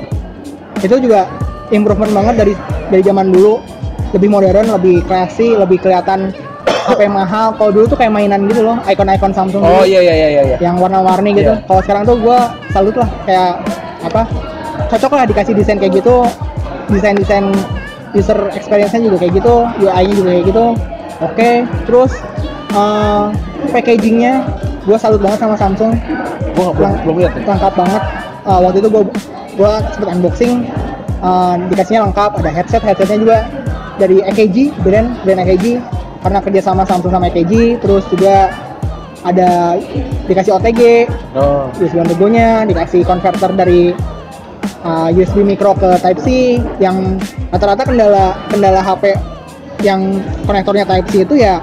itu 0.78 1.00
juga 1.00 1.32
improvement 1.72 2.12
banget 2.12 2.36
dari 2.38 2.54
dari 2.92 3.02
zaman 3.02 3.32
dulu 3.32 3.64
lebih 4.12 4.28
modern 4.28 4.68
lebih 4.70 5.00
classy 5.08 5.56
lebih 5.56 5.80
kelihatan 5.80 6.36
HP 6.62 7.08
mahal 7.08 7.56
kalau 7.56 7.72
dulu 7.72 7.88
tuh 7.88 7.96
kayak 7.96 8.12
mainan 8.12 8.44
gitu 8.46 8.62
loh 8.62 8.76
icon-icon 8.84 9.32
Samsung 9.32 9.64
Oh 9.64 9.80
dulu, 9.80 9.88
iya 9.88 10.00
iya 10.04 10.14
iya 10.14 10.28
iya. 10.30 10.42
iya. 10.44 10.58
yang 10.60 10.76
warna-warni 10.76 11.32
gitu 11.32 11.56
Iya. 11.56 11.64
kalau 11.66 11.82
sekarang 11.82 12.04
tuh 12.04 12.20
gue 12.20 12.38
salut 12.70 12.96
lah 13.00 13.10
kayak 13.24 13.52
apa 14.02 14.28
cocok 14.90 15.12
lah 15.14 15.26
dikasih 15.30 15.54
desain 15.54 15.78
kayak 15.78 16.02
gitu 16.02 16.26
desain-desain 16.90 17.54
user 18.12 18.38
experience-nya 18.52 19.08
juga 19.08 19.18
kayak 19.24 19.34
gitu 19.40 19.56
UI-nya 19.80 20.14
juga 20.16 20.30
kayak 20.36 20.46
gitu 20.50 20.66
oke 21.24 21.50
terus 21.88 22.12
eh, 22.76 23.26
packagingnya 23.72 24.44
gue 24.82 24.98
salut 24.98 25.22
banget 25.22 25.40
sama 25.46 25.56
Samsung 25.56 25.94
Gua 26.52 26.68
nggak 26.68 26.76
belum 26.76 26.92
belum 27.06 27.16
lihat. 27.24 27.34
nih. 27.38 27.46
lengkap 27.48 27.76
banget 27.78 28.04
Uh, 28.42 28.58
waktu 28.58 28.82
itu 28.82 28.90
gue 28.90 29.06
gue 29.54 29.72
sempet 29.94 30.10
unboxing 30.18 30.66
uh, 31.22 31.54
dikasihnya 31.70 32.10
lengkap 32.10 32.42
ada 32.42 32.50
headset 32.50 32.82
headsetnya 32.82 33.22
juga 33.22 33.38
dari 34.02 34.18
EKG 34.26 34.82
brand 34.82 35.14
brand 35.22 35.46
EKG 35.46 35.78
karena 36.26 36.42
kerja 36.42 36.62
sama 36.66 36.82
Samsung 36.82 37.14
sama 37.14 37.30
EKG 37.30 37.78
terus 37.86 38.02
juga 38.10 38.50
ada 39.22 39.78
dikasih 40.26 40.58
OTG 40.58 40.82
Oh. 41.32 41.70
USB 41.80 41.96
on 41.96 42.08
the 42.10 42.18
go-nya 42.18 42.66
dikasih 42.66 43.06
converter 43.06 43.54
dari 43.54 43.96
uh, 44.84 45.08
USB 45.10 45.42
micro 45.42 45.72
ke 45.74 45.96
Type 46.02 46.20
C 46.20 46.58
yang 46.82 47.16
rata-rata 47.50 47.86
kendala 47.86 48.36
kendala 48.50 48.82
HP 48.82 49.16
yang 49.82 50.20
konektornya 50.44 50.84
Type 50.84 51.08
C 51.08 51.24
itu 51.24 51.40
ya 51.40 51.62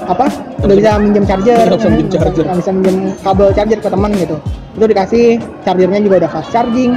apa 0.00 0.26
nggak 0.64 0.76
bisa 0.80 0.90
minjem 0.96 1.24
charger 1.28 1.60
Nggak 1.60 1.76
bisa 1.76 1.88
minjem 1.92 2.08
charger. 2.08 2.44
nggak 2.48 2.58
bisa 2.64 2.70
minjem 2.72 2.96
kabel 3.20 3.48
charger 3.52 3.78
ke 3.78 3.88
teman 3.92 4.10
gitu 4.16 4.36
itu 4.70 4.84
dikasih 4.86 5.24
chargernya 5.60 6.00
juga 6.00 6.16
udah 6.24 6.30
fast 6.30 6.48
charging 6.50 6.92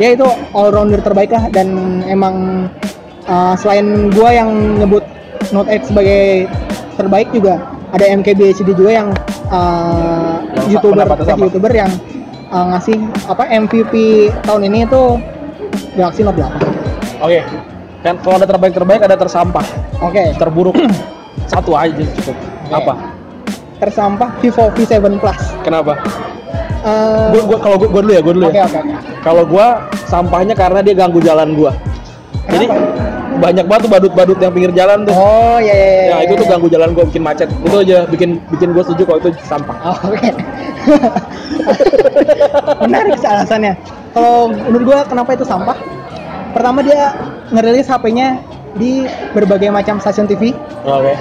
ya 0.00 0.14
itu 0.16 0.24
all 0.56 0.72
rounder 0.72 1.02
terbaik 1.04 1.28
lah 1.30 1.50
dan 1.52 2.00
emang 2.08 2.66
uh, 3.26 3.54
selain 3.58 4.08
gua 4.14 4.30
yang 4.32 4.50
nyebut 4.80 5.04
Note 5.52 5.68
8 5.68 5.90
sebagai 5.92 6.48
terbaik 6.96 7.28
juga 7.30 7.60
ada 7.94 8.04
MKBHD 8.10 8.74
juga 8.74 8.90
yang 8.90 9.08
uh, 9.54 10.42
Yang 10.58 10.66
youtuber 10.82 11.06
tech 11.22 11.38
youtuber 11.38 11.72
yang 11.72 11.90
uh, 12.50 12.74
ngasih 12.74 12.98
apa 13.30 13.46
MVP 13.46 13.94
tahun 14.42 14.66
ini 14.66 14.78
itu 14.90 15.02
Galaxy 15.94 16.26
Note 16.26 16.42
8 16.42 17.22
Oke. 17.22 17.40
Kan 18.04 18.20
kalau 18.20 18.36
ada 18.36 18.44
terbaik 18.44 18.74
terbaik 18.76 19.00
ada 19.06 19.16
tersampah. 19.16 19.64
oke 20.02 20.22
Terburuk 20.36 20.76
satu 21.52 21.72
aja 21.78 22.02
cukup. 22.20 22.36
Oke. 22.68 22.74
Apa? 22.74 22.94
tersampah 23.74 24.30
Vivo 24.38 24.70
V7 24.70 24.96
Plus 25.18 25.40
Kenapa? 25.66 25.98
Uh, 26.84 27.32
Gua, 27.34 27.42
gua 27.48 27.58
kalau 27.58 27.76
gua, 27.80 27.88
gua 27.90 28.00
dulu 28.04 28.12
ya, 28.12 28.22
gua 28.22 28.34
dulu 28.36 28.46
oke 28.48 28.56
ya. 28.56 28.64
oke 28.68 28.78
oke 28.80 28.94
Kalau 29.24 29.42
gua 29.48 29.66
sampahnya 30.04 30.54
karena 30.54 30.84
dia 30.84 30.94
ganggu 30.94 31.16
jalan 31.24 31.56
gua. 31.56 31.72
Jadi 32.44 32.68
banyak 33.44 33.64
banget 33.68 33.82
tuh 33.84 33.92
badut-badut 33.92 34.38
yang 34.40 34.52
pinggir 34.56 34.72
jalan 34.72 35.04
tuh. 35.04 35.12
oh 35.12 35.60
ya 35.60 35.74
ya 35.76 35.88
ya, 35.92 36.04
Ya 36.08 36.16
itu 36.24 36.32
tuh 36.40 36.46
ganggu 36.48 36.68
jalan 36.72 36.88
gua 36.96 37.04
bikin 37.04 37.20
macet. 37.20 37.48
Itu 37.60 37.76
aja 37.84 38.08
bikin 38.08 38.40
bikin 38.48 38.72
gua 38.72 38.82
setuju 38.88 39.02
kalau 39.04 39.18
itu 39.20 39.30
sampah. 39.44 39.76
Oh, 39.84 39.98
Oke. 40.08 40.32
Menarik 42.88 43.20
sih 43.20 43.28
alasannya. 43.28 43.76
Kalau 44.16 44.48
menurut 44.48 44.84
gua 44.88 44.98
kenapa 45.04 45.36
itu 45.36 45.44
sampah? 45.44 45.76
Pertama 46.56 46.80
dia 46.80 47.12
ngerilis 47.52 47.90
HP-nya 47.90 48.40
di 48.80 49.04
berbagai 49.36 49.68
macam 49.68 50.00
stasiun 50.00 50.24
TV, 50.30 50.56
Oke. 50.86 51.14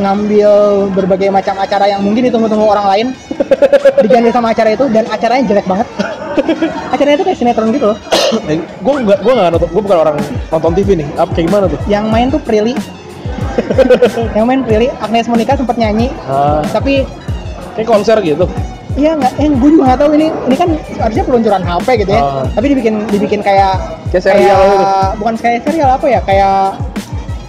ngambil 0.00 0.50
berbagai 0.94 1.28
macam 1.28 1.58
acara 1.60 1.90
yang 1.90 2.00
mungkin 2.00 2.30
ditunggu-tunggu 2.30 2.64
orang 2.64 2.86
lain, 2.88 3.06
diganti 4.02 4.30
sama 4.32 4.54
acara 4.56 4.72
itu 4.72 4.86
dan 4.88 5.04
acaranya 5.10 5.44
jelek 5.46 5.66
banget. 5.68 5.88
Acaranya 6.90 7.16
itu 7.16 7.24
kayak 7.24 7.38
sinetron 7.38 7.70
gitu 7.70 7.86
loh. 7.92 7.98
Eh, 8.50 8.58
gua 8.82 8.98
nggak 8.98 9.18
gua 9.22 9.32
nggak 9.34 9.48
nonton, 9.54 9.68
gua 9.70 9.82
bukan 9.82 9.98
orang 10.02 10.16
nonton 10.50 10.72
TV 10.74 10.88
nih. 10.98 11.08
Apa 11.14 11.30
kayak 11.30 11.46
gimana 11.46 11.64
tuh? 11.66 11.78
Yang 11.86 12.04
main 12.10 12.26
tuh 12.28 12.40
Prilly. 12.40 12.74
yang 14.36 14.44
main 14.44 14.60
Prilly, 14.60 14.88
Agnes 14.98 15.26
Monica 15.26 15.54
sempat 15.54 15.76
nyanyi, 15.76 16.12
Ah, 16.22 16.60
tapi 16.68 17.06
kayak 17.74 17.86
konser 17.86 18.18
gitu. 18.20 18.44
Iya 18.96 19.12
nggak, 19.12 19.32
eh 19.36 19.48
gue 19.50 19.70
juga 19.70 19.82
nggak 19.86 20.00
tahu 20.00 20.10
ini 20.16 20.26
ini 20.46 20.56
kan 20.56 20.68
harusnya 20.98 21.24
peluncuran 21.24 21.60
HP 21.60 21.86
gitu 22.00 22.10
ya, 22.10 22.22
Ah. 22.22 22.44
tapi 22.48 22.66
dibikin 22.72 22.94
dibikin 23.06 23.40
kayak 23.40 23.76
Kayak 24.08 24.24
serial 24.24 24.56
gitu. 24.72 24.84
bukan 25.20 25.34
kayak 25.36 25.60
serial 25.62 25.88
apa 25.90 26.06
ya 26.06 26.20
kayak 26.22 26.56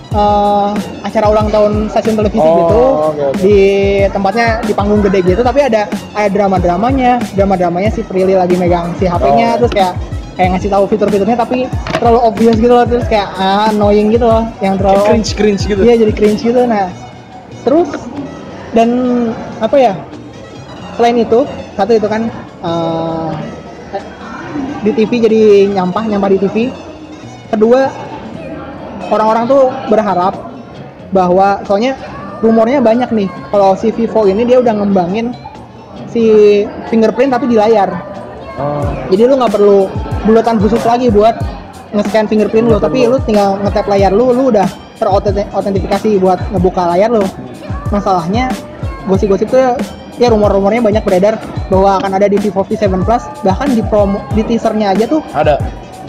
eh, 0.10 0.70
acara 1.04 1.26
ulang 1.28 1.48
tahun 1.48 1.72
stasiun 1.90 2.16
televisi 2.16 2.44
Oh, 2.44 2.56
gitu 2.58 2.82
oke, 3.12 3.24
oke. 3.32 3.40
di 3.42 3.60
tempatnya 4.08 4.48
di 4.62 4.74
panggung 4.74 5.02
gede 5.02 5.20
gitu, 5.26 5.42
tapi 5.42 5.64
ada 5.64 5.88
ada 6.14 6.30
drama 6.30 6.58
dramanya, 6.58 7.20
drama 7.36 7.56
dramanya 7.56 7.90
si 7.90 8.02
Prilly 8.02 8.36
lagi 8.36 8.56
megang 8.56 8.96
si 8.96 9.06
HP-nya 9.06 9.56
Oh. 9.56 9.66
terus 9.66 9.74
kayak 9.74 9.94
kayak 10.38 10.50
ngasih 10.54 10.70
tahu 10.70 10.84
fitur-fiturnya 10.86 11.34
tapi 11.34 11.66
terlalu 11.98 12.20
obvious 12.22 12.56
gitu 12.56 12.70
loh 12.70 12.86
terus 12.86 13.10
kayak 13.10 13.26
ah, 13.36 13.74
annoying 13.74 14.14
gitu 14.14 14.30
loh 14.30 14.46
yang 14.62 14.78
terlalu 14.78 15.02
Kayak 15.02 15.10
cringe 15.10 15.32
cringe 15.34 15.64
gitu. 15.66 15.82
Iya 15.82 15.96
jadi 15.98 16.14
cringe 16.14 16.42
gitu. 16.46 16.62
Nah, 16.70 16.94
terus 17.66 17.90
dan 18.78 18.90
apa 19.58 19.76
ya? 19.76 19.94
Selain 20.94 21.18
itu, 21.18 21.46
satu 21.74 21.94
itu 21.94 22.06
kan 22.06 22.30
eh, 22.62 23.30
di 24.86 24.92
TV 24.94 25.12
jadi 25.26 25.42
nyampah, 25.74 26.06
nyampah 26.06 26.30
di 26.30 26.38
TV. 26.38 26.56
Kedua, 27.50 27.90
orang-orang 29.12 29.46
tuh 29.48 29.72
berharap 29.92 30.34
bahwa 31.12 31.64
soalnya 31.64 31.96
rumornya 32.44 32.84
banyak 32.84 33.10
nih 33.14 33.30
kalau 33.50 33.74
si 33.74 33.90
Vivo 33.90 34.30
ini 34.30 34.46
dia 34.46 34.62
udah 34.62 34.74
ngembangin 34.78 35.34
si 36.12 36.64
fingerprint 36.92 37.34
tapi 37.34 37.50
di 37.50 37.58
layar. 37.58 37.90
Oh. 38.58 38.86
Jadi 39.14 39.22
lu 39.26 39.38
nggak 39.38 39.54
perlu 39.54 39.90
bulatan 40.26 40.58
khusus 40.58 40.82
lagi 40.82 41.14
buat 41.14 41.38
nge-scan 41.94 42.28
fingerprint 42.28 42.68
lu, 42.68 42.78
tapi 42.82 43.08
lu 43.08 43.18
tinggal 43.24 43.58
nge-tap 43.64 43.88
layar 43.88 44.12
lu, 44.12 44.34
lu 44.36 44.52
udah 44.52 44.68
terotentifikasi 44.98 46.20
buat 46.20 46.42
ngebuka 46.52 46.84
layar 46.96 47.10
lu. 47.14 47.24
Masalahnya 47.94 48.52
gosip-gosip 49.08 49.48
tuh 49.48 49.78
ya 50.18 50.28
rumor-rumornya 50.34 50.82
banyak 50.82 51.04
beredar 51.06 51.38
bahwa 51.70 52.02
akan 52.02 52.12
ada 52.18 52.28
di 52.28 52.42
Vivo 52.42 52.66
V7 52.66 52.90
Plus, 53.06 53.24
bahkan 53.46 53.70
di 53.72 53.86
promo 53.86 54.20
di 54.34 54.42
teasernya 54.44 54.92
aja 54.98 55.06
tuh 55.06 55.22
Ada. 55.32 55.62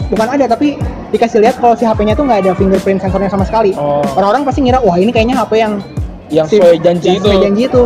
Bukan 0.07 0.27
ada 0.29 0.45
tapi 0.47 0.79
dikasih 1.09 1.39
lihat 1.39 1.57
kalau 1.57 1.73
si 1.73 1.83
HP-nya 1.83 2.13
tuh 2.13 2.23
nggak 2.23 2.39
ada 2.41 2.51
fingerprint 2.53 2.99
sensornya 2.99 3.27
sama 3.27 3.43
sekali. 3.43 3.73
Oh. 3.73 3.99
Orang-orang 4.13 4.43
pasti 4.43 4.61
ngira 4.61 4.79
wah 4.79 4.95
ini 4.95 5.09
kayaknya 5.09 5.35
HP 5.37 5.51
yang 5.57 5.73
Yang 6.29 6.45
si- 6.47 6.51
sesuai 6.55 6.77
janji 6.79 7.05
yang 7.05 7.15
itu. 7.15 7.25
sesuai 7.25 7.39
janji 7.41 7.61
itu. 7.65 7.83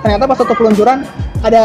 Ternyata 0.00 0.24
pas 0.24 0.36
waktu 0.36 0.54
peluncuran 0.54 0.98
ada 1.40 1.64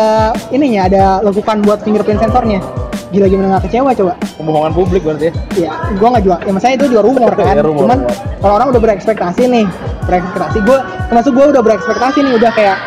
ininya, 0.50 0.82
ada 0.86 1.04
lekukan 1.21 1.60
buat 1.62 1.80
fingerprint 1.82 2.19
sensornya. 2.19 2.60
Gila 3.08 3.28
gimana 3.28 3.48
nggak 3.54 3.63
kecewa 3.67 3.91
coba? 3.93 4.13
Pembohongan 4.36 4.71
publik 4.71 5.02
berarti 5.04 5.30
ya. 5.30 5.34
Ya, 5.62 5.74
gua 5.95 6.08
nggak 6.12 6.24
jual. 6.24 6.39
Ya 6.39 6.52
maksudnya 6.52 6.76
itu 6.76 6.86
juga 6.89 7.02
rumor 7.04 7.32
kan. 7.32 7.45
Ya, 7.50 7.63
rumor, 7.63 7.82
Cuman 7.84 8.00
kalau 8.39 8.54
orang 8.56 8.67
udah 8.71 8.82
berekspektasi 8.82 9.43
nih, 9.45 9.65
berekspektasi 10.04 10.58
gua 10.63 10.78
termasuk 11.08 11.32
gua 11.32 11.45
udah 11.50 11.62
berekspektasi 11.62 12.19
nih 12.21 12.34
udah 12.36 12.52
kayak 12.52 12.78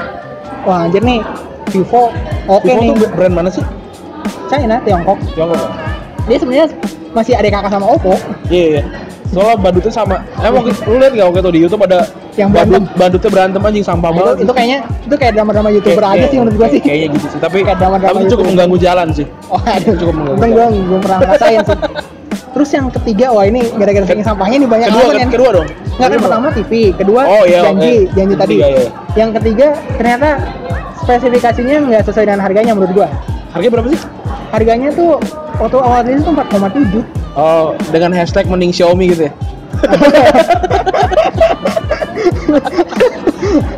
wah 0.65 0.85
anjir 0.85 1.01
nih 1.01 1.21
Vivo 1.69 2.13
oke 2.47 2.65
Vivo 2.67 2.81
nih. 2.83 2.89
tuh 2.99 3.09
brand 3.15 3.35
mana 3.35 3.49
sih? 3.49 3.65
China, 4.49 4.81
Tiongkok. 4.83 5.17
Tiongkok. 5.33 5.88
Dia 6.29 6.37
sebenarnya 6.37 6.67
masih 7.11 7.33
adik 7.35 7.51
kakak 7.51 7.73
sama 7.73 7.87
Oppo 7.88 8.14
Iya 8.47 8.64
iya. 8.71 8.83
Soalnya 9.29 9.57
badutnya 9.59 9.93
sama. 9.93 10.17
Emang 10.38 10.64
lu 10.64 10.97
lihat 10.97 11.12
gak 11.12 11.27
waktu 11.27 11.41
itu 11.43 11.51
di 11.51 11.61
YouTube 11.61 11.83
ada 11.83 12.01
Yang 12.33 12.49
badut 12.51 12.64
berantem. 12.81 12.97
badutnya 12.97 13.31
berantem 13.31 13.61
anjing 13.62 13.85
sampah 13.85 14.09
Nah, 14.09 14.14
itu, 14.14 14.23
banget. 14.23 14.37
itu 14.38 14.53
kayaknya 14.55 14.79
itu 15.05 15.14
kayak 15.17 15.33
drama-drama 15.35 15.69
youtuber 15.69 15.91
Kayak- 15.99 16.09
aja 16.09 16.17
kayak- 16.17 16.31
sih 16.31 16.38
menurut 16.38 16.57
gua 16.57 16.69
sih. 16.69 16.81
Kayaknya 16.81 17.09
gitu 17.11 17.27
sih. 17.27 17.38
Tapi 17.38 17.59
Kayak 17.59 17.79
drama-drama 17.79 18.09
tapi 18.11 18.19
cukup 18.23 18.31
YouTube. 18.31 18.49
mengganggu 18.49 18.77
jalan 18.79 19.07
sih. 19.11 19.27
Oh, 19.47 19.61
aduh, 19.61 19.95
Cukup 19.97 20.14
mengganggu. 20.14 20.41
Gue 20.41 20.64
belum 20.83 21.01
pernah 21.03 21.19
ngerasain 21.19 21.61
sih. 21.62 21.79
Terus 22.49 22.71
yang 22.73 22.87
ketiga, 22.91 23.27
wah 23.31 23.45
ini 23.45 23.61
gara-gara 23.71 24.07
saking 24.07 24.25
sampahnya 24.25 24.57
nih 24.59 24.71
banyak 24.71 24.87
Kedua 24.88 24.97
alasan 24.99 25.12
kan 25.12 25.21
yang 25.21 25.33
kedua 25.35 25.51
dong. 25.53 25.69
Nggak 25.69 26.09
kan 26.09 26.19
pertama 26.19 26.47
TV, 26.51 26.73
kedua 26.95 27.21
Oh, 27.23 27.45
iya, 27.45 27.61
janji, 27.62 27.93
oke. 28.01 28.14
janji 28.14 28.35
tadi. 28.35 28.57
Ketiga, 28.57 28.67
iya. 28.71 28.87
Yang 29.14 29.31
ketiga 29.35 29.67
ternyata 29.95 30.29
spesifikasinya 30.99 31.77
nggak 31.85 32.03
sesuai 32.03 32.25
dengan 32.25 32.41
harganya 32.41 32.73
menurut 32.73 32.93
gua. 32.95 33.09
Harganya 33.51 33.73
berapa 33.75 33.88
sih? 33.91 34.01
Harganya 34.49 34.88
tuh 34.91 35.11
waktu 35.59 35.77
awal 35.79 36.01
rilis 36.07 36.23
tuh 36.25 36.33
4,7. 36.35 37.03
Oh, 37.39 37.75
dengan 37.95 38.11
hashtag 38.15 38.47
mending 38.51 38.73
Xiaomi 38.75 39.15
gitu 39.15 39.23
ya. 39.31 39.33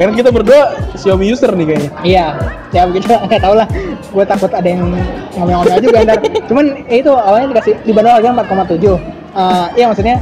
Karena 0.00 0.12
kita 0.16 0.30
berdua 0.32 0.80
Xiaomi 0.96 1.28
user 1.28 1.52
nih 1.52 1.66
kayaknya. 1.68 1.90
Iya, 2.02 2.26
ya 2.72 2.82
begitu 2.88 3.12
nggak 3.12 3.42
tahu 3.42 3.54
lah. 3.56 3.68
Gue 4.10 4.24
takut 4.24 4.50
ada 4.52 4.64
yang 4.64 4.88
ngomel-ngomel 5.36 5.80
juga 5.84 5.98
ntar. 6.04 6.18
Cuman 6.48 6.64
ya 6.88 6.96
itu 7.04 7.12
awalnya 7.12 7.46
dikasih 7.56 7.74
dibanderol 7.84 8.16
harga 8.20 8.30
4,7. 8.32 8.96
Eh, 9.30 9.66
Iya 9.78 9.86
maksudnya 9.92 10.16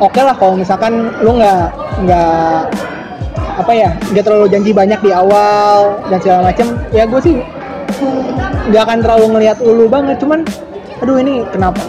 oke 0.00 0.20
lah 0.20 0.36
kalau 0.36 0.54
misalkan 0.56 1.12
lu 1.24 1.36
nggak 1.40 1.72
nggak 2.04 2.60
apa 3.56 3.72
ya 3.72 3.90
nggak 4.12 4.24
terlalu 4.24 4.46
janji 4.52 4.70
banyak 4.76 5.00
di 5.00 5.10
awal 5.12 5.96
dan 6.12 6.18
segala 6.20 6.52
macem 6.52 6.76
ya 6.92 7.08
gue 7.08 7.20
sih 7.24 7.36
nggak 8.66 8.82
akan 8.82 8.98
terlalu 9.02 9.26
ngelihat 9.38 9.58
ulu 9.62 9.84
banget 9.86 10.16
cuman 10.18 10.42
aduh 10.98 11.16
ini 11.20 11.44
kenapa? 11.52 11.80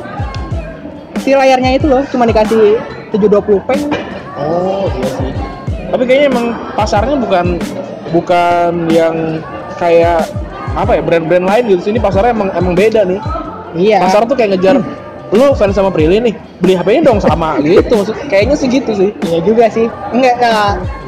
Si 1.23 1.33
layarnya 1.33 1.79
itu 1.79 1.85
loh 1.89 2.03
cuma 2.11 2.23
dikasih 2.29 2.79
720p 3.11 3.69
Oh, 4.37 4.85
iya 4.93 5.09
sih. 5.17 5.31
Tapi 5.89 6.03
kayaknya 6.05 6.27
emang 6.29 6.47
pasarnya 6.77 7.17
bukan 7.17 7.57
bukan 8.13 8.85
yang 8.93 9.41
kayak 9.81 10.29
apa 10.77 10.93
ya 10.93 11.01
brand-brand 11.01 11.45
lain 11.49 11.63
gitu. 11.73 11.89
Sini 11.89 11.97
pasarnya 11.97 12.37
emang 12.37 12.53
emang 12.53 12.77
beda 12.77 13.01
nih. 13.01 13.19
Iya. 13.73 14.05
Pasar 14.05 14.29
tuh 14.29 14.37
kayak 14.37 14.57
ngejar 14.57 14.77
lu 15.27 15.51
fans 15.59 15.75
sama 15.75 15.91
Prilly 15.91 16.23
nih 16.23 16.33
beli 16.61 16.77
HP-nya 16.77 17.01
dong 17.09 17.19
sama. 17.19 17.57
Gitu 17.65 17.91
maksud 17.97 18.15
kayaknya 18.29 18.55
sih 18.55 18.67
gitu 18.69 18.91
sih. 18.93 19.09
Iya 19.25 19.39
juga 19.41 19.65
sih. 19.73 19.89
Enggak 20.13 20.37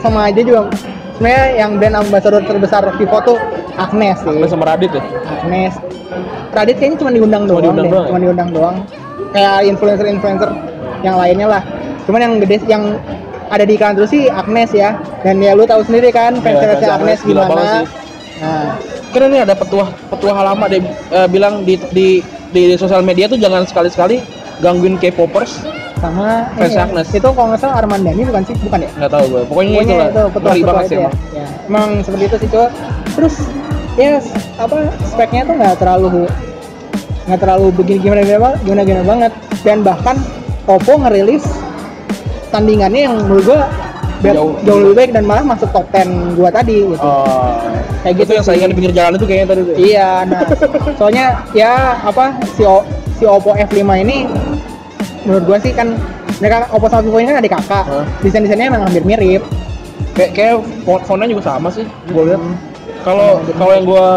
sama 0.02 0.34
aja 0.34 0.42
juga. 0.42 0.74
Sebenarnya 1.16 1.46
yang 1.54 1.72
brand 1.78 1.96
ambassador 2.02 2.42
terbesar 2.44 2.84
Vivo 2.98 3.18
tuh 3.22 3.38
Agnes 3.80 4.18
sih. 4.20 4.30
Agnes 4.30 4.50
sama 4.52 4.66
Radit 4.68 4.92
ya 4.92 5.02
Agnes. 5.26 5.74
Radit 6.52 6.76
kayaknya 6.76 6.98
cuma 7.00 7.12
diundang 7.12 7.44
Cuma 7.46 7.52
doang 7.56 7.64
diundang 7.64 7.86
deh. 7.86 7.92
doang 7.92 8.04
ya? 8.04 8.10
Cuma 8.10 8.20
diundang 8.20 8.50
doang. 8.52 8.76
Kayak 9.30 9.56
influencer-influencer 9.66 10.50
yang 11.00 11.16
lainnya 11.16 11.48
lah. 11.48 11.62
Cuman 12.04 12.20
yang 12.20 12.34
gede 12.40 12.58
yang 12.66 12.84
ada 13.48 13.64
di 13.64 13.74
iklan 13.74 13.94
terus 13.94 14.10
sih 14.10 14.28
Agnes 14.28 14.70
ya. 14.72 14.94
Dan 15.22 15.40
ya 15.40 15.54
lu 15.54 15.64
tahu 15.64 15.82
sendiri 15.82 16.10
kan 16.10 16.36
fans 16.38 16.60
Iya, 16.60 16.68
fansnya 16.68 16.78
fans 16.78 16.92
Agnes 16.92 17.00
Agnes 17.00 17.20
gila 17.24 17.42
banget 17.42 17.56
gimana. 17.56 17.72
sih. 17.72 17.88
Nah, 18.40 18.68
Karena 19.10 19.26
ini 19.28 19.40
ada 19.42 19.54
petuah 19.54 19.90
petuah 20.08 20.38
lama 20.44 20.66
dia 20.66 20.80
eh, 21.10 21.28
bilang 21.28 21.64
di 21.64 21.76
di 21.90 22.08
di 22.50 22.62
sosial 22.76 23.02
media 23.02 23.26
tuh 23.26 23.38
jangan 23.38 23.66
sekali-sekali 23.66 24.22
gangguin 24.60 24.98
K-popers 24.98 25.66
sama 25.98 26.48
Fans 26.56 26.72
ya, 26.72 26.86
Agnes. 26.86 27.08
itu 27.10 27.28
kalau 27.28 27.52
nggak 27.52 27.60
salah 27.60 27.76
Armandani 27.78 28.24
bukan 28.24 28.44
sih 28.46 28.56
bukan 28.56 28.80
ya 28.80 28.90
nggak 28.96 29.12
tahu 29.12 29.24
gue 29.26 29.42
pokoknya, 29.46 29.72
pokoknya 29.76 29.84
itu 29.84 29.94
lah 29.94 30.08
itu 30.08 30.22
petua 30.32 30.52
petua 30.54 30.64
banget 30.64 30.80
itu 30.80 30.88
sih 30.88 30.96
ya. 30.96 31.02
emang 31.02 31.14
ya 31.36 31.46
emang 31.68 31.88
seperti 32.00 32.24
itu 32.24 32.36
sih 32.40 32.50
cowok 32.50 32.70
terus 33.12 33.36
ya 34.00 34.16
apa 34.56 34.78
speknya 35.04 35.44
tuh 35.44 35.56
nggak 35.60 35.76
terlalu 35.76 36.24
nggak 37.28 37.40
terlalu 37.40 37.68
begini 37.76 38.00
gimana 38.02 38.22
gimana 38.24 38.56
gimana 38.64 38.82
gimana 38.82 39.06
banget 39.06 39.32
dan 39.62 39.78
bahkan 39.84 40.16
Oppo 40.64 41.02
ngerilis 41.02 41.44
tandingannya 42.50 43.10
yang 43.10 43.16
menurut 43.20 43.44
gua 43.44 43.62
biar- 44.20 44.38
Jauh. 44.38 44.54
jauh, 44.62 44.80
lebih 44.86 44.96
baik 44.96 45.12
dan 45.12 45.24
malah 45.26 45.42
masuk 45.44 45.70
top 45.70 45.86
10 45.90 46.38
gua 46.38 46.50
tadi 46.50 46.86
gitu 46.86 47.02
Oh, 47.02 47.58
Kayak 48.00 48.14
itu 48.16 48.22
gitu 48.22 48.32
yang 48.32 48.46
saingan 48.46 48.70
di 48.70 48.76
pinggir 48.78 48.94
jalan 48.94 49.12
itu 49.18 49.26
kayaknya 49.28 49.48
tadi 49.50 49.62
tuh. 49.66 49.76
Iya, 49.76 50.10
nah 50.24 50.40
soalnya 50.96 51.26
ya 51.52 51.74
apa 52.00 52.32
si 52.56 52.64
o, 52.64 52.80
si 53.20 53.28
Oppo 53.28 53.52
F5 53.52 53.76
ini 54.00 54.24
menurut 55.28 55.44
gua 55.44 55.58
sih 55.60 55.74
kan 55.74 56.00
mereka 56.40 56.70
Oppo 56.72 56.88
sama 56.88 57.04
Vivo 57.04 57.20
ini 57.20 57.28
kan 57.28 57.44
adik 57.44 57.52
kakak. 57.52 57.84
Hah? 57.84 58.06
Desain-desainnya 58.24 58.72
emang 58.72 58.88
hampir 58.88 59.04
mirip. 59.04 59.44
Kayak 60.16 60.32
kayak 60.32 60.56
font 60.86 61.02
fontnya 61.04 61.28
juga 61.28 61.44
sama 61.46 61.68
sih, 61.68 61.84
gue 62.08 62.24
lihat. 62.24 62.40
Hmm. 62.40 62.56
Kalau 63.02 63.30
kalau 63.54 63.72
yang 63.72 63.86
gue 63.86 64.08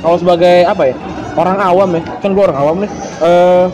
kalau 0.00 0.16
sebagai 0.16 0.64
apa 0.64 0.82
ya 0.88 0.94
orang 1.32 1.58
awam 1.58 1.88
ya, 1.94 2.02
kan 2.18 2.30
gue 2.32 2.42
orang 2.42 2.58
awam 2.58 2.76
nih. 2.80 2.90
Eh 3.20 3.64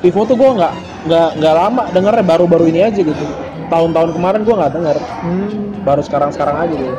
Vivo 0.00 0.26
tuh 0.26 0.34
gue 0.34 0.50
nggak 0.52 0.72
nggak 1.02 1.28
nggak 1.38 1.54
lama 1.54 1.82
dengernya 1.90 2.24
baru-baru 2.24 2.64
ini 2.66 2.80
aja 2.82 2.98
gitu. 2.98 3.24
Tahun-tahun 3.68 4.10
kemarin 4.12 4.42
gue 4.42 4.52
nggak 4.52 4.72
denger, 4.74 4.96
Hmm. 5.22 5.48
baru 5.80 6.02
sekarang-sekarang 6.02 6.56
aja 6.58 6.74
gitu. 6.74 6.96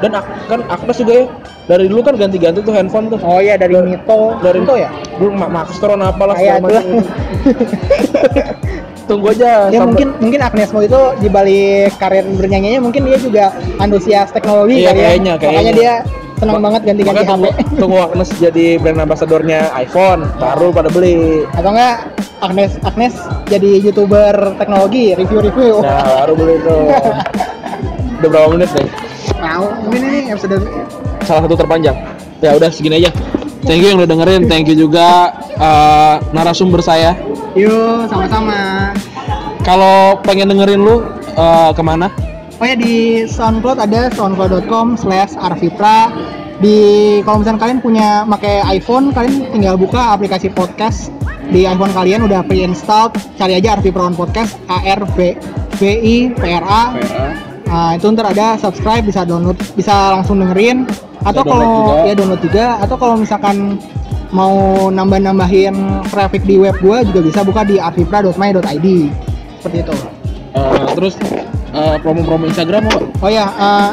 Dan 0.00 0.10
ak- 0.12 0.48
kan 0.48 0.60
Agnes 0.66 0.96
juga 0.96 1.12
ya 1.14 1.24
dari 1.66 1.84
dulu 1.86 2.00
kan 2.02 2.16
ganti-ganti 2.16 2.60
tuh 2.60 2.72
handphone 2.72 3.08
tuh. 3.08 3.20
Oh 3.20 3.38
iya 3.38 3.54
dari 3.54 3.76
Mito, 3.76 4.34
Dari- 4.40 4.60
Mito 4.60 4.74
ya? 4.74 4.88
Dulu 5.16 5.30
Ma- 5.32 5.52
Maxtron 5.52 6.00
apalah 6.00 6.34
Kayak 6.34 6.58
segala 6.58 6.80
macam. 6.80 6.84
Tunggu 9.10 9.26
aja 9.28 9.66
ya 9.66 9.74
sampai- 9.74 9.86
mungkin 9.90 10.08
mungkin 10.16 10.40
Agnes 10.40 10.70
Mo 10.70 10.80
itu 10.80 11.00
di 11.18 11.26
balik 11.26 11.98
karir 11.98 12.22
bernyanyinya 12.24 12.78
mungkin 12.80 13.02
dia 13.04 13.18
juga 13.18 13.44
antusias 13.76 14.30
teknologi 14.30 14.78
Iya, 14.78 14.86
kali 14.86 14.98
ya. 14.98 15.04
kayaknya, 15.04 15.32
Makanya 15.34 15.50
kayaknya. 15.50 15.72
dia 15.74 15.92
senang 16.38 16.56
Ma- 16.56 16.64
banget 16.64 16.82
ganti-ganti 16.86 17.20
HP. 17.20 17.28
tunggu, 17.28 17.50
tunggu 17.76 17.98
Agnes 18.00 18.28
jadi 18.38 18.66
brand 18.78 19.00
ambassadornya 19.00 19.60
iPhone, 19.76 20.30
baru 20.36 20.70
pada 20.70 20.88
beli. 20.88 21.42
Atau 21.52 21.70
enggak 21.70 21.96
Agnes 22.40 22.72
Agnes 22.80 23.14
jadi 23.44 23.70
youtuber 23.80 24.32
teknologi 24.56 25.12
review-review. 25.12 25.82
Nah, 25.82 26.24
baru 26.24 26.32
beli 26.32 26.54
tuh. 26.62 26.80
Udah 28.20 28.28
berapa 28.30 28.48
menit 28.52 28.70
nih? 28.72 28.88
Mungkin 29.80 30.00
ini 30.02 30.20
episode 30.30 30.56
Salah 31.22 31.44
satu 31.44 31.54
terpanjang. 31.54 31.96
Ya 32.40 32.56
udah 32.56 32.68
segini 32.68 33.04
aja. 33.04 33.10
Thank 33.64 33.84
you 33.84 33.92
yang 33.92 34.00
udah 34.00 34.08
dengerin, 34.08 34.48
thank 34.48 34.66
you 34.66 34.76
juga 34.76 35.36
eh, 35.56 36.14
narasumber 36.32 36.80
saya. 36.80 37.12
Yuk, 37.52 38.08
sama-sama. 38.08 38.90
Kalau 39.66 40.16
pengen 40.24 40.48
dengerin 40.48 40.80
lu 40.80 41.04
eh, 41.36 41.70
ke 41.76 41.82
mana? 41.84 42.08
Oh 42.60 42.66
ya 42.68 42.76
di 42.76 43.24
SoundCloud 43.24 43.80
ada 43.80 44.12
soundcloud.com 44.12 45.00
slash 45.00 45.32
arvitra 45.40 46.12
di 46.60 46.76
kalau 47.24 47.40
misalnya 47.40 47.56
kalian 47.56 47.80
punya 47.80 48.08
pakai 48.28 48.60
iPhone 48.76 49.16
kalian 49.16 49.48
tinggal 49.48 49.80
buka 49.80 50.12
aplikasi 50.12 50.52
podcast 50.52 51.08
di 51.48 51.64
iPhone 51.64 51.88
kalian 51.96 52.20
udah 52.28 52.44
pre-installed 52.44 53.16
cari 53.40 53.56
aja 53.56 53.80
Arvipra 53.80 54.04
on 54.04 54.12
Podcast 54.12 54.60
A 54.68 54.84
R 54.84 55.08
V 55.16 55.40
V 55.80 55.82
I 55.88 56.16
P 56.36 56.42
R 56.44 56.64
A 56.68 56.84
Nah, 57.70 57.94
itu 57.94 58.10
ntar 58.10 58.34
ada 58.34 58.58
subscribe 58.58 59.06
bisa 59.06 59.22
download 59.22 59.54
bisa 59.78 60.18
langsung 60.18 60.42
dengerin 60.42 60.90
atau 61.24 61.42
kalau 61.44 61.70
ya 62.08 62.14
download 62.16 62.40
juga 62.40 62.80
atau 62.80 62.96
kalau 62.96 63.14
misalkan 63.20 63.76
mau 64.30 64.88
nambah-nambahin 64.88 65.74
traffic 66.08 66.46
di 66.46 66.56
web 66.56 66.78
gua 66.78 67.02
juga 67.02 67.20
bisa 67.20 67.40
buka 67.42 67.66
di 67.66 67.76
arvipra.my.id 67.82 68.86
seperti 69.60 69.78
itu. 69.82 69.94
Eh, 70.50 70.86
terus 70.96 71.14
eh, 71.74 71.96
promo-promo 72.02 72.46
Instagram 72.46 72.88
mau? 72.88 73.00
Oh 73.22 73.30
ya, 73.30 73.46
eh, 73.50 73.90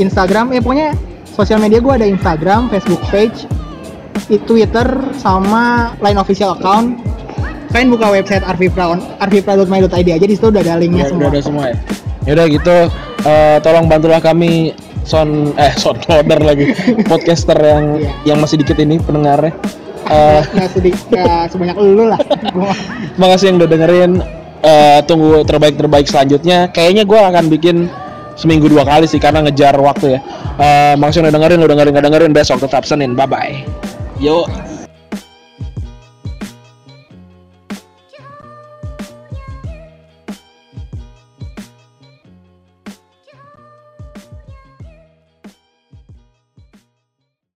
Instagram, 0.00 0.54
ya 0.54 0.60
pokoknya 0.64 0.88
sosial 1.28 1.60
media 1.60 1.78
gue 1.78 1.92
ada 1.92 2.08
Instagram, 2.08 2.72
Facebook 2.72 3.00
page, 3.12 3.44
Twitter, 4.48 4.86
sama 5.18 5.94
line 6.00 6.18
official 6.18 6.56
account. 6.56 6.98
Kalian 7.70 7.94
buka 7.94 8.10
website 8.10 8.42
arvipra 8.42 8.98
arvipra.my.id 9.22 10.08
aja 10.10 10.26
di 10.26 10.34
situ 10.34 10.50
udah 10.50 10.58
ada 10.58 10.80
linknya 10.82 11.06
Ya, 11.06 11.10
semua. 11.14 11.20
udah 11.22 11.30
ada 11.30 11.40
semua 11.42 11.64
ya. 11.70 11.76
Ya 12.26 12.30
udah 12.36 12.46
gitu, 12.50 12.76
eh, 13.24 13.56
tolong 13.62 13.86
bantulah 13.86 14.18
kami 14.18 14.74
sound 15.02 15.56
eh 15.56 15.72
soundcloader 15.74 16.40
lagi 16.40 16.70
podcaster 17.04 17.56
yang 17.56 17.84
Iya. 17.96 18.10
yang 18.34 18.38
masih 18.38 18.60
dikit 18.60 18.76
ini 18.76 19.00
pendengarnya. 19.00 19.52
Eh, 20.10 20.42
Nggak 20.42 20.70
sedih, 20.74 20.94
nggak 21.06 21.42
sebanyak 21.54 21.76
lu 21.78 22.04
lah. 22.10 22.18
Makasih 23.20 23.54
yang 23.54 23.56
udah 23.62 23.70
dengerin. 23.70 24.12
Eh, 24.60 25.00
tunggu 25.08 25.40
terbaik 25.46 25.78
terbaik 25.78 26.04
selanjutnya. 26.04 26.68
Kayaknya 26.68 27.08
gue 27.08 27.16
akan 27.20 27.44
bikin 27.48 27.76
seminggu 28.36 28.68
dua 28.68 28.84
kali 28.84 29.08
sih 29.08 29.16
karena 29.16 29.40
ngejar 29.40 29.72
waktu 29.78 30.16
ya. 30.16 30.20
Eh, 30.58 30.94
makasih 30.98 31.22
yang 31.22 31.30
udah 31.30 31.36
dengerin, 31.40 31.56
lu 31.60 31.68
dengerin 31.68 31.92
nggak 31.96 32.06
dengerin 32.10 32.32
besok 32.34 32.58
tetap 32.60 32.84
Senin. 32.84 33.16
Bye 33.16 33.28
bye. 33.28 33.54
Yo. 34.20 34.44